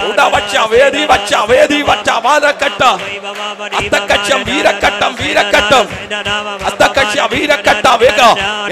உடவச்சா 0.09 0.63
வேதி 0.73 1.03
வச்சா 1.11 1.41
வேதி 1.51 1.79
வச்சா 1.91 2.15
வாதக்கட்டா. 2.27 2.91
அத்தக்கச்சம் 3.79 4.45
வீரக்கட்டம் 4.49 5.17
வீரக்கட்டம். 5.21 5.87
அத்தக்க 6.69 6.98
വീരക്കട്ട 7.33 7.87
വേഗ 8.03 8.21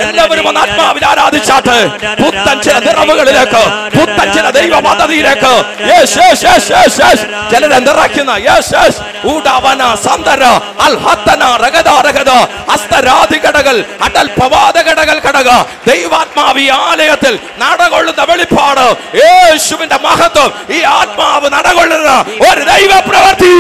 എല്ലാവരും 0.06 0.48
ഒന്ന് 0.48 0.60
ആത്മാവിൽ 0.60 1.04
ആരാധിച്ചാട്ട്. 1.06 1.76
പുത്തൻ 2.22 2.56
ചില 2.66 2.76
നിറവുകളിലേക്ക് 2.86 3.62
പുത്തൻ 3.96 4.28
ചില 4.36 4.46
ദൈവ 4.50 4.80
പദ്ധതിയിലേക്ക് 4.80 5.52
യേശ് 5.92 6.16
യേശ് 6.22 6.44
യേശ് 6.46 6.70
യേശ് 6.76 6.98
യേശ്. 7.04 7.24
ചിലരെ 7.52 7.78
നിറയ്ക്കുന്ന 7.78 8.30
യേശ് 8.48 8.72
യേശ്. 8.74 8.98
ഊടാവന 9.32 9.82
സന്ദര 10.06 10.44
അൽ 10.86 10.96
ഹത്തന 11.06 11.42
രഗത 11.64 11.90
രഗത. 12.08 12.30
ഹസ്തരാധികടകൾ 12.70 13.76
അടൽ 14.02 14.26
പവാദകടകൾ 14.40 15.18
കടക. 15.26 15.50
ദൈവാത്മാവി 15.88 16.66
ആലയത്തിൽ 16.68 17.38
നടകൊള്ളുന്ന 17.58 18.22
വെളിപ്പാട്. 18.30 18.86
യേശുവിന്റെ 19.24 19.98
മഹത്വം 20.06 20.50
ഈ 20.76 20.82
ആത്മാവ് 20.82 21.48
നടകൊള്ളുന്ന 21.52 22.10
ഒരു 22.48 22.62
ദൈവ 22.72 23.00
പ്രവൃത്തി 23.00 23.54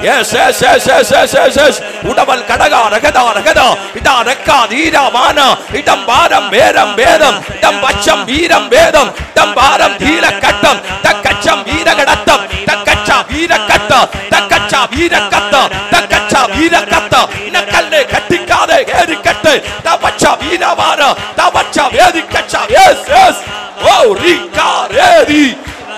Yes, 0.00 0.32
yes, 0.32 0.60
yes, 0.60 0.86
yes, 0.86 1.10
yes, 1.10 1.32
yes, 1.34 1.56
yes. 1.56 1.76
ഉടവൽ 2.10 2.40
കടക 2.48 2.74
രഗത 2.94 3.18
രഗത 3.38 3.60
ഇതാ 3.98 4.14
രക്ക 4.28 4.50
ധീര 4.72 4.96
മാന 5.14 5.38
ഇടം 5.78 6.00
ഭാരം 6.08 6.44
വേരം 6.52 6.90
വേദം 7.00 7.34
ഇടം 7.56 7.76
പച്ചം 7.84 8.20
വീരം 8.28 8.64
വേദം 8.74 9.08
ഇടം 9.24 9.50
ഭാരം 9.58 9.92
ധീരക്കട്ടം 10.02 10.76
തക്കച്ചം 11.06 11.58
വീരകടത്തം 11.68 12.40
തക്കച്ച 12.68 13.10
വീരക്കട്ട 13.30 13.92
തക്കച്ച 14.34 14.74
വീരക്കത്ത 14.92 15.54
തക്കച്ച 15.94 16.34
വീരക്കത്ത 16.54 17.14
നക്കല്ലെ 17.56 18.02
കട്ടിക്കാതെ 18.12 18.78
കേറിക്കട്ട് 18.90 19.54
തവച്ച 19.86 20.24
വീരമാന 20.42 21.00
തവച്ച 21.40 21.78
വേദിക്കച്ച 21.96 22.54
യെസ് 22.76 23.08
യെസ് 23.14 23.42
ഓ 23.86 23.96
റിക്കാ 24.22 24.70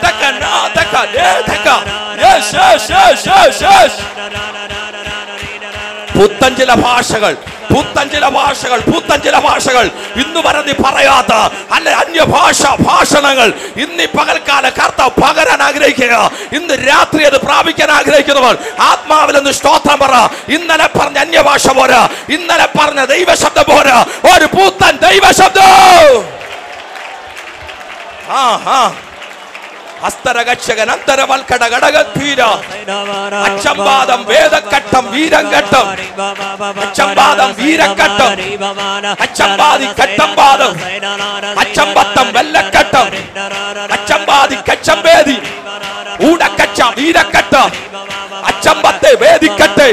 രേദി 0.05 0.21
na, 0.21 0.81
taka, 0.81 1.03
ലേ 1.15 1.43
taka. 1.47 1.77
Yes, 2.21 2.45
yes, 2.57 2.83
yes, 2.93 3.19
yes, 3.27 3.55
yes. 3.67 3.93
പുത്തൻ 6.21 6.57
ചില 6.57 6.75
ഭാഷകൾ 6.75 7.37
പുത്തൻ 7.75 8.09
ചില 8.09 8.29
ഭാഷകൾ 8.29 8.81
പുത്തൻ 8.81 9.21
ചില 9.21 9.39
ഭാഷകൾ. 9.39 9.91
ഇന്ന് 10.17 10.41
വരെ 10.41 10.83
പറയാത്ത 10.83 11.33
അല്ലെ 11.73 11.93
അന്യഭാഷ 11.93 12.63
ഭാഷണങ്ങൾ. 12.63 13.53
ഇന്ന് 13.77 14.03
ഈ 14.03 14.07
പകൽക്കാല 14.07 14.69
കർത്ത 14.69 15.07
പകരാൻ 15.07 15.63
ആഗ്രഹിക്കുക. 15.63 16.31
ഇന്ന് 16.53 16.75
രാത്രി 16.89 17.25
അത് 17.25 17.41
പ്രാപിക്കാൻ 17.41 17.91
ആഗ്രഹിക്കുന്നവർ 17.91 18.59
ആത്മാവിൽ 18.81 19.37
ഒന്ന് 19.37 19.51
സ്തോത്രം 19.51 19.99
പറ. 19.99 20.29
ഇന്നലെ 20.53 20.99
പറഞ്ഞ 20.99 21.19
അന്യഭാഷ 21.19 21.69
പോരാ. 21.69 22.09
ഇന്നലെ 22.29 22.67
പറഞ്ഞ 22.79 23.05
ദൈവശബ്ദം 23.05 23.65
പോരാ. 23.77 24.05
ഒരു 24.37 24.45
പുത്തൻ 24.45 24.99
ദൈവശബ്ദം. 25.09 26.25
ആ 28.31 28.61
ആ. 28.67 28.93
அஸ்தரகட்சகன் 30.09 30.91
அந்தரவல் 30.95 31.45
கடகடக 31.51 31.97
தீரா 32.15 32.51
அச்சம்பாதம் 33.47 34.25
வேத 34.31 34.55
கட்டம் 34.73 35.09
வீரங்கட்டம். 35.15 35.89
அச்சம்பாதம் 36.85 37.55
வீரக்கட்டம். 37.61 38.35
அச்சம்பாதி 39.25 39.89
கட்டம்பாதம். 40.01 40.77
அச்சம்பத்தம் 41.63 42.31
வெள்ளக்கட்டம். 42.37 43.11
அச்சம்பாதி 43.97 44.59
கச்சம்பேதி. 44.71 45.37
ஊடக்கச்சம் 46.29 46.95
வீரக்கட்டம் 47.01 47.71
அச்சம்பத்தை 48.51 49.13
வேதிக்கட்டை. 49.23 49.91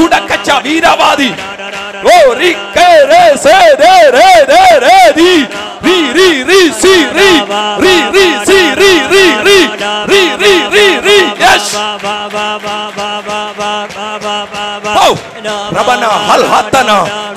ஊடக்கச்சம் 0.00 0.62
வீரவாதி. 0.68 1.28
oh 2.04 2.34
richere 2.34 3.36
se 3.38 3.58
de 3.80 3.96
re 4.16 4.32
de 4.46 4.64
re 4.84 5.12
di 5.14 5.32
ri 5.84 5.98
ri 6.16 6.44
ri 6.44 6.72
si 6.72 6.94
ri. 7.16 7.32
Ri 7.84 7.96
ri 8.14 8.26
si 8.46 8.60
ri 8.80 8.92
ri. 9.12 9.26
Ri 9.44 9.60
ri 10.10 10.24
ri 10.42 10.56
ri 10.74 10.86
ri. 11.06 11.13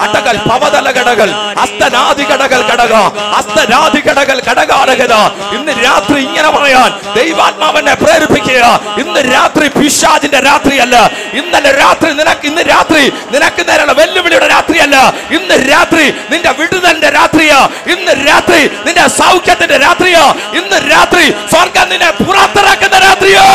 അടകൽ 0.06 0.38
പവതല 0.50 0.92
കടകൾ 0.92 1.30
അസ്തനാദി 1.64 2.24
കടകൾ 2.24 2.62
കടക 2.72 2.94
അസ്തനാദി 3.40 4.00
കടകൾ 4.00 4.40
കടകാരകത 4.48 5.14
ഇന്ന് 5.56 5.74
രാത്രി 5.86 6.20
ഇങ്ങനെ 6.24 6.50
പറയാൻ 6.50 6.90
ദൈവാത്മാവനെ 7.16 7.94
പ്രേരിപ്പിക്കുക. 7.94 8.64
ഇന്ന് 8.98 9.22
രാത്രി 9.34 9.68
പിശാജിന്റെ 9.68 10.40
രാത്രിയല്ല. 10.40 10.96
ഇന്നലെ 11.34 11.72
രാത്രി 11.72 12.14
നിനക്ക് 12.14 12.46
ഇന്ന് 12.48 12.62
രാത്രി 12.62 13.04
നിനക്ക് 13.32 13.68
നേരെയുള്ള 13.70 13.92
വെല്ലുവിളിയുടെ 13.92 14.48
രാത്രിയല്ല. 14.48 14.98
ഇന്ന് 15.32 15.56
രാത്രി 15.72 16.06
നിന്റെ 16.32 16.52
വിടുതലിന്റെ 16.52 17.10
രാത്രിയാ. 17.10 17.60
ഇന്ന് 17.88 18.14
രാത്രി 18.30 18.62
നിന്റെ 18.86 19.08
സൗഖ്യത്തിന്റെ 19.20 19.78
രാത്രിയാ. 19.78 20.24
ഇന്ന് 20.54 20.92
രാത്രി 20.92 21.26
സ്വർഗം 21.52 21.90
നിന്നെ 21.90 22.12
പുറത്തിറക്കുന്ന 22.12 23.00
രാത്രിയോ. 23.00 23.46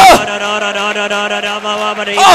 ഓ 2.19 2.28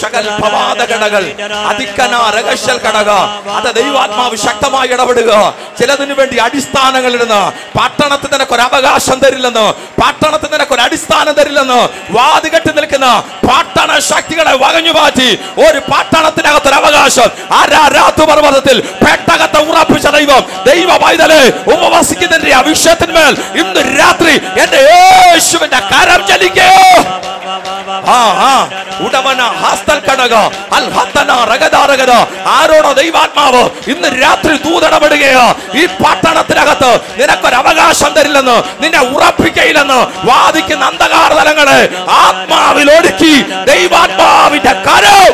ശകൽ 0.00 0.26
പവാദകടകൾ 0.42 1.24
അതിക്കന 1.70 2.14
രഹസ്യൽ 2.36 2.78
കടക 2.86 3.10
അത് 3.58 3.74
ദൈവാത്മാവ് 3.74 4.36
ശക്തമായി 4.36 4.88
ഇടപെടുക. 4.88 5.32
ചിലതിനു 5.80 6.14
വേണ്ടി 6.14 6.36
അടിസ്ഥാനങ്ങൾ 6.36 7.12
ഇടുന്ന. 7.12 7.52
പട്ടണത്തിൽ 7.80 8.28
നിനക്ക് 8.32 8.52
ഒരു 8.52 8.62
അവകാശം 8.62 9.18
തരില്ലെന്ന്. 9.24 9.66
പട്ടണത്തിൽ 10.02 10.50
നിനക്ക് 10.52 10.72
ഒരു 10.72 10.80
അടിസ്ഥാനം 10.80 11.32
തരില്ലെന്ന്. 11.32 11.80
വാതികെട്ടി 12.10 12.72
നിൽക്കുന്ന 12.72 13.08
പട്ടണ 13.50 13.98
ശക്തികളെ 13.98 14.54
വകഞ്ഞു 14.64 14.92
മാറ്റി 14.92 15.28
ഒരു 15.68 15.78
പട്ടണത്തിനകത്തൊരു 15.78 16.74
അവകാശം. 16.74 17.30
ആരാ 17.60 17.80
ആരാരാത്തു 17.82 18.24
പർവതത്തിൽ 18.30 18.80
പെട്ടകത്തെ 18.80 19.60
ഉറപ്പിച്ച 19.92 20.08
ദൈവം. 20.18 20.42
ദൈവ 20.70 20.90
പൈതലെ 21.04 21.42
ഉപവസിക്കുന്നതിന്റെ 21.74 22.52
അഭിഷേകത്തിന്മേൽ 22.60 23.32
ഇന്ന് 23.60 23.82
രാത്രി 24.00 24.34
എന്റെ 24.62 24.80
യേശുവിന്റെ 24.92 25.80
കരം 25.92 26.20
ചലിക്കോ. 26.30 26.70
ആരോടോ 32.54 32.90
ദൈവാത്മാവ് 33.00 33.62
ഇന്ന് 33.92 34.08
രാത്രി 34.22 34.54
ദൂതടപെടുകയോ 34.66 35.46
ഈ 35.80 35.84
പട്ടണത്തിനകത്ത് 36.02 36.90
നിനക്കൊരു 37.20 37.56
അവകാശം 37.62 38.12
തരില്ലെന്ന് 38.16 38.56
നിന്നെ 38.82 39.00
ഉറപ്പിക്കയില്ലെന്ന് 39.16 40.00
വാദിക്കുന്ന 40.30 40.84
അന്ധകാര 40.84 41.30
തലങ്ങളെ 41.40 41.80
ആത്മാവിൽ 42.22 42.88
ഒടുക്കി 42.98 43.34
ദൈവാത്മാവിന്റെ 43.70 44.74
കരം. 44.86 45.32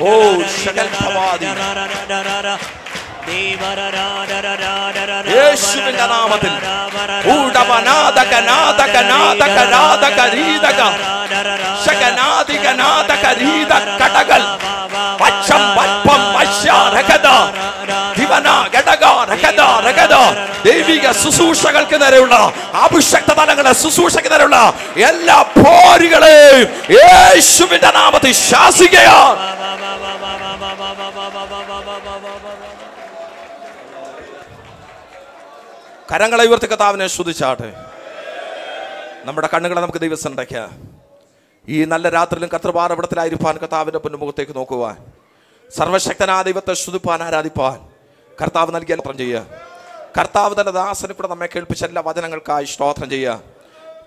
ഓ 0.00 0.10
ശകൽ 0.56 0.88
ഭവാദി 0.96 1.46
യേശുവിന്റെ 5.32 6.04
നാമത്തിൽ. 6.12 6.52
ഊടവനാദക 7.32 8.32
നാദക 8.48 8.96
നാദക 9.10 9.56
നാദക 9.74 10.18
രീദക 10.36 10.80
ശകനാദിക 11.84 12.66
നാദക 12.80 13.24
രീദ 13.42 13.72
കടകൾ 14.00 14.42
പച്ചം 15.20 15.62
പൽപ്പം 15.76 16.22
പശ്യാരകത 16.34 17.26
ദൈവിക 20.64 21.12
ശുശ്രൂഷകൾക്ക് 21.12 22.02
നേരെയുള്ള 22.02 22.34
അഭിഷക്ത 22.74 23.32
തലങ്ങളെ 23.32 23.72
ശുശ്രൂഷയ്ക്ക് 23.72 24.30
നേരെയുള്ള 24.30 24.74
എല്ലാ 24.96 25.42
പോരുകളെയും 25.42 26.68
യേശുവിന്റെ 26.90 27.90
നാമത്തിൽ 27.90 28.32
ശാസിക്കുകയാണ് 28.32 29.58
കരങ്ങളെ 36.12 36.44
ഉയർത്തി 36.44 36.66
കഥാവിനെ 36.66 37.06
ശ്രുതിച്ചാട്ടെ 37.06 37.72
നമ്മുടെ 39.24 39.48
കണ്ണുകളെ 39.54 39.80
നമുക്ക് 39.80 39.98
ദിവസം 39.98 40.32
അടയ്ക്കാം. 40.32 40.70
ഈ 41.68 41.84
നല്ല 41.84 42.08
രാത്രിയിലും 42.08 42.50
കർത്തൃപാറപടത്തിലായിരിക്കാൻ 42.52 43.56
കർത്താവിന്റെ 43.56 43.98
പൊന്നുമുഖത്തേക്ക് 43.98 44.56
നോക്കുവാൻ. 44.56 44.96
സർവശക്തനാ 45.76 46.42
ദൈവത്തെ 46.42 46.74
ശ്രുതിപ്പാൻ 46.74 47.22
ആരാധിപ്പാൻ. 47.22 47.87
കർത്താവ് 48.40 48.74
നൽകിയ 48.74 48.94
സ്തോത്രം 48.94 49.18
ചെയ്യുക. 49.18 49.46
കർത്താവ് 50.18 50.54
തന്റെ 50.60 50.70
ദാസനെ 50.70 51.14
കൂടെ 51.14 51.28
നമ്മെ 51.28 51.46
കേൾപ്പിച്ച 51.46 51.84
എല്ലാ 51.84 52.02
വചനങ്ങൾക്കായി 52.06 52.64
സ്തോത്രം 52.64 53.10
ചെയ്യുക. 53.10 53.40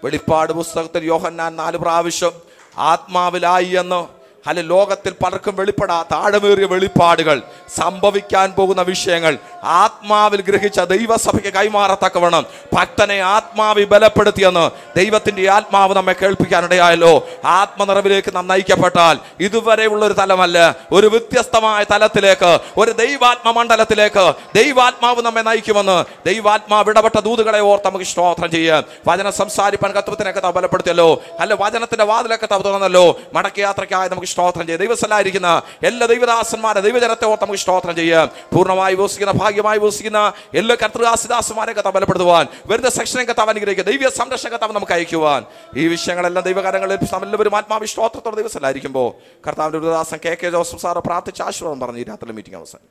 വെളിപ്പാട് 0.03 0.53
പുസ്തകത്തിൽ 0.53 1.05
യോഹന്നാൻ 1.05 1.55
നാല് 1.55 1.77
പ്രാവശ്യം 1.77 2.31
ആത്മാവിലായി 2.77 3.65
എന്ന് 3.65 4.20
അല്ല 4.47 4.61
ലോകത്തിൽ 4.61 5.13
പലർക്കും 5.23 5.55
വെളിപ്പെടാത്ത 5.55 6.13
ആഴമേറിയ 6.13 6.65
വെളിപ്പാടുകൾ 6.65 7.41
സംഭവിക്കാൻ 7.75 8.51
പോകുന്ന 8.51 8.81
വിഷയങ്ങൾ. 8.81 9.37
ആത്മാവിൽ 9.63 10.41
ഗ്രഹിച്ച 10.41 10.79
ദൈവസഭയ്ക്ക് 10.79 11.53
കൈമാറത്തക്കവണ്ണം 11.53 12.45
ഭക്തനെ 12.73 13.19
ആത്മാവി 13.19 13.83
ബലപ്പെടുത്തിയെന്ന് 13.83 14.71
ദൈവത്തിന്റെ 14.97 15.49
ആത്മാവ് 15.49 15.95
നമ്മെ 15.95 16.13
കേൾപ്പിക്കാനിടയായല്ലോ. 16.13 17.27
ആത്മനിറവിലേക്ക് 17.45 18.35
നാം 18.35 18.47
നയിക്കപ്പെട്ടാൽ 18.47 19.19
ഇതുവരെയുള്ള 19.39 20.05
ഒരു 20.05 20.13
തലമല്ല. 20.13 20.75
ഒരു 20.91 21.07
വ്യത്യസ്തമായ 21.07 21.83
തലത്തിലേക്ക് 21.91 22.59
ഒരു 22.77 22.91
ദൈവാത്മ 22.91 23.51
മണ്ഡലത്തിലേക്ക് 23.51 24.33
ദൈവാത്മാവ് 24.55 25.21
നമ്മെ 25.21 25.41
നയിക്കുമെന്ന് 25.41 26.05
ദൈവാത്മാവ് 26.25 26.89
ഇടപെട്ട 26.89 27.19
ദൂതുകളെ 27.19 27.59
ഓർത്ത് 27.59 27.87
നമുക്ക് 27.87 28.05
സ്തോത്രം 28.05 28.51
ചെയ്യാം. 28.51 28.83
വചനം 29.07 29.33
സംസാരിപ്പാൻ 29.33 29.91
കത്തുവത്തിനൊക്കെ 29.91 30.39
താ 30.39 30.49
ബലപ്പെടുത്തിയല്ലോ. 30.49 31.21
അല്ല 31.39 31.53
വചനത്തിന്റെ 31.53 32.05
വാതിലൊക്കെ 32.05 32.45
തുറന്നല്ലോ. 32.45 33.19
മടക്ക 33.33 33.59
യാത്രയ്ക്കായി 33.59 34.09
സ്തോത്രം 34.31 34.65
ചെയ്യുക 34.65 34.81
ദൈവസ്ഥലായിരിക്കുന്ന 34.83 35.49
എല്ലാ 35.83 36.05
ദൈവദാസന്മാരെ 36.13 36.81
ദൈവജനത്തെ 36.87 37.25
ഓർത്ത് 37.25 37.43
നമുക്ക് 37.43 37.61
സ്തോത്രം 37.65 37.95
ചെയ്യുക 37.95 38.23
പൂർണമായി 38.55 38.95
വസിക്കുന്ന 39.01 39.33
ഭാഗ്യമായി 39.41 39.79
വസിക്കുന്ന 39.85 40.21
എല്ലാ 40.53 40.75
കർത്തൃദാസിദാസന്മാരെ 40.83 41.73
കഥ 41.79 41.89
ബലപ്പെടുത്തുവാൻ 41.95 42.45
വരുന്ന 42.65 42.89
സെക്ഷനെ 42.89 43.23
കഥ 43.23 43.41
അനുഗ്രഹിക്കുക 43.53 43.85
ദൈവ 43.91 44.09
സംരക്ഷണ 44.09 44.49
കഥ 44.49 44.71
നമുക്ക് 44.71 44.93
അയക്കുവാൻ. 44.97 45.41
ഈ 45.77 45.87
വിഷയങ്ങളെല്ലാം 45.87 46.45
ദൈവകാരങ്ങളിൽ 46.45 46.93
എല്ലാവരും 46.93 47.55
ആത്മാവി 47.55 47.85
സ്തോത്രത്തോടെ 47.85 48.35
ദൈവസ്ഥലായിരിക്കുമ്പോൾ 48.35 49.09
കർത്താവിന്റെ 49.47 49.79
ദാസൻ 49.89 50.19
കെ. 50.25 50.33
കെ. 50.41 50.49
ജോസഫ് 50.49 50.81
സാറ് 50.81 50.97
പ്രാർത്ഥിച്ച് 50.97 51.41
ആശീർവാദം 51.47 51.79
പറഞ്ഞു 51.79 51.99
ഈ 51.99 52.03
രാത്രി 52.03 52.31
മീറ്റിംഗ് 52.31 52.57
അവസാനം 52.57 52.87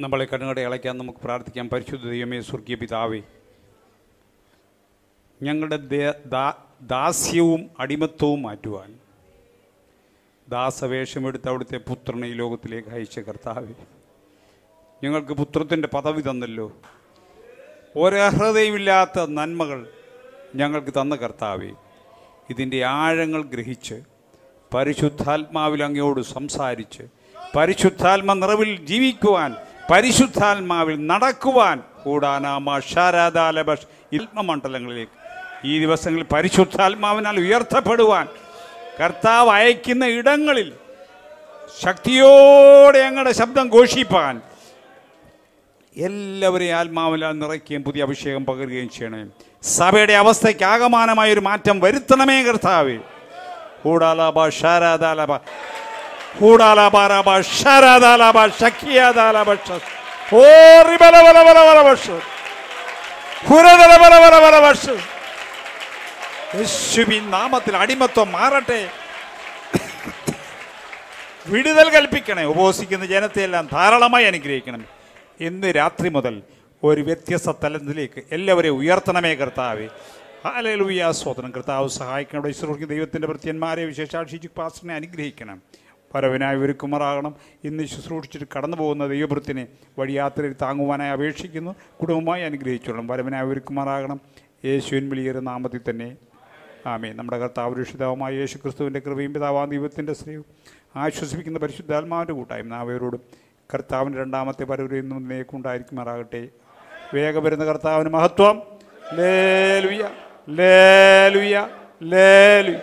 നമ്മളെ 0.00 0.24
കണ്ണുകടെ 0.24 0.60
ഇളയ്ക്കാൻ 0.60 0.94
നമുക്ക് 0.98 1.18
പ്രാർത്ഥിക്കാം. 1.24 1.66
പരിശുദ്ധ 1.68 2.04
ദൈവമേ 2.10 2.38
സ്വർഗീയ 2.40 2.76
പിതാവേ 2.82 3.20
ഞങ്ങളുടെ 5.42 5.76
ദാസ്യവും 6.86 7.70
അടിമത്വവും 7.80 8.42
മാറ്റുവാൻ 8.42 8.98
ദാസവേഷമെടുത്ത് 10.48 11.48
അവിടുത്തെ 11.48 11.76
പുത്രനെ 11.76 12.26
ഈ 12.26 12.32
ലോകത്തിലേക്ക് 12.32 12.88
അയച്ച 12.88 13.20
കർത്താവ് 13.20 13.74
ഞങ്ങൾക്ക് 15.04 15.32
പുത്രത്തിന്റെ 15.32 15.88
പദവി 15.88 16.20
തന്നല്ലോ. 16.20 16.72
ഒരർഹതയുമില്ലാത്ത 17.96 19.20
നന്മകൾ 19.28 19.86
ഞങ്ങൾക്ക് 20.54 20.90
തന്ന 21.00 21.16
കർത്താവേ 21.16 21.70
ഇതിന്റെ 22.50 22.84
ആഴങ്ങൾ 22.84 23.42
ഗ്രഹിച്ച് 23.42 24.02
പരിശുദ്ധാത്മാവിൽ 24.74 25.84
അങ്ങയോട് 25.84 26.20
സംസാരിച്ച് 26.20 27.04
പരിശുദ്ധാത്മ 27.56 28.34
നിറവിൽ 28.34 28.84
ജീവിക്കുവാൻ 28.84 29.56
പരിശുദ്ധാത്മാവിൽ 29.90 31.06
നടക്കുവാൻ 31.06 31.82
കൂടാനാമ 32.04 32.80
ഷാരാദാലബഷ് 32.80 33.86
ഇൽമമണ്ഡലങ്ങളിലേക്ക് 34.12 35.23
ഈ 35.64 35.80
ദിവസങ്ങളിൽ 35.80 36.24
പരിശുദ്ധാത്മാവിനാൽ 36.32 37.38
ഉയർത്തപ്പെടുവാൻ 37.40 38.28
കർത്താവ് 39.00 39.50
അയക്കുന്ന 39.50 40.04
ഇടങ്ങളിൽ 40.06 40.72
ശക്തിയോടെ 41.84 43.02
ഞങ്ങളുടെ 43.02 43.32
ശബ്ദം 43.32 43.68
ഘോഷിപ്പാൻ 43.68 44.42
എല്ലാവരെയും 45.96 46.76
ആത്മാവിലാൽ 46.76 47.38
നിറയ്ക്കുകയും 47.38 47.84
പുതിയ 47.84 48.02
അഭിഷേകം 48.02 48.46
പകരുകയും 48.46 48.90
ചെയ്യണേ 48.90 49.24
സഭയുടെ 49.62 50.12
അവസ്ഥയ്ക്ക് 50.12 50.64
ആകമാനമായ 50.64 51.32
ഒരു 51.32 51.40
മാറ്റം 51.40 51.80
വരുത്തണമേ 51.80 52.42
കർത്താവേ. 52.42 52.96
ഹൂടാലാബ 53.84 54.48
ഷാരാദാലബ. 54.48 55.36
ഹൂടാലാബാരാബ 56.40 57.40
ബല 61.00 61.20
ബല 61.22 61.52
ബല 64.02 64.18
ബല 64.18 64.38
ബല 64.44 64.58
ബല. 64.60 65.13
യേശുവിൻ 66.58 67.30
നാമത്തിൽ 67.30 67.76
അടിമത്വം 67.76 68.32
മാറട്ടെ. 68.32 68.88
വിടുതൽ 71.46 71.90
കൽപ്പിക്കണേ. 71.90 72.44
ഉപവസിക്കുന്ന 72.44 73.06
ജനത്തെയെല്ലാം 73.06 73.68
ധാരാളമായി 73.72 74.24
അനുഗ്രഹിക്കണം. 74.24 74.84
ഇന്ന് 75.40 75.66
രാത്രി 75.66 76.08
മുതൽ 76.08 76.42
ഒരു 76.84 77.00
വ്യത്യസ്ത 77.00 77.50
തലത്തിലേക്ക് 77.50 78.22
എല്ലാവരെയും 78.32 78.76
ഉയർത്തണമേ 78.76 79.34
കർത്താവേ. 79.34 79.88
ഹാലലുയ 80.44 81.12
സ്വതനം 81.12 81.50
കർത്താവ് 81.50 81.88
സഹായിക്കണം. 81.88 82.48
ഈശ്വർക്ക് 82.48 82.88
ദൈവത്തിന്റെ 82.88 83.28
പ്രത്യന്മാരെ 83.28 83.84
വിശേഷാക്ഷിച്ച് 83.84 84.48
പാസ്റ്ററിനെ 84.48 84.94
അനുഗ്രഹിക്കണം. 84.94 85.62
പരവനായി 86.14 86.56
ഒരുക്കുമാറാകണം. 86.56 87.36
ഇന്ന് 87.64 87.84
ശുശ്രൂഷിച്ചിട്ട് 87.84 88.44
കടന്നു 88.56 88.76
പോകുന്ന 88.76 89.06
ദൈവവൃത്തിനെ 89.06 89.66
വഴിയാത്രയിൽ 89.98 90.54
താങ്ങുവാനായി 90.62 91.10
അപേക്ഷിക്കുന്നു. 91.10 91.74
കുടുംബമായി 92.00 92.42
അനുഗ്രഹിച്ചോളണം 92.42 93.08
പരവനായി 93.08 93.46
ഒരുക്കുമാറാകണം. 93.46 94.20
യേശുവിൻ 94.64 95.08
വിളിയൊരു 95.08 95.38
നാമത്തിൽ 95.38 95.80
തന്നെ. 95.90 96.16
ആമേ 96.86 97.12
നമ്മുടെ 97.12 97.38
കർത്താവ് 97.38 97.80
രക്ഷിതാവുമായ 97.80 98.32
യേശു 98.34 98.58
ക്രിസ്തുവിന്റെ 98.58 99.00
കൃപയും 99.00 99.32
പിതാവാം 99.34 99.70
ദൈവത്തിന്റെ 99.70 100.12
സ്നേഹവും 100.12 100.44
ആശ്വസിപ്പിക്കുന്ന 100.96 101.58
പരിശുദ്ധാത്മാവിന്റെ 101.58 102.32
കൂട്ടായ്മ 102.32 102.68
നാവയരോടും 102.68 103.20
കർത്താവിന്റെ 103.74 104.18
രണ്ടാമത്തെ 104.18 104.64
പരവരെയും 104.64 105.28
മാറാകട്ടെ 105.92 106.48
വേഗം 107.14 107.44
വരുന്ന 107.44 107.64
കർത്താവിന് 107.64 108.08
മഹത്വം. 108.08 108.62
ലേലുയ 109.14 110.08
ലേലുയ 110.48 111.68
ലേലു 112.02 112.78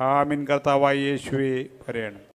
ആമിൻ. 0.00 0.46
കർത്താവായ 0.46 0.96
യേശുവേ 0.96 1.64
പറയണം 1.88 2.25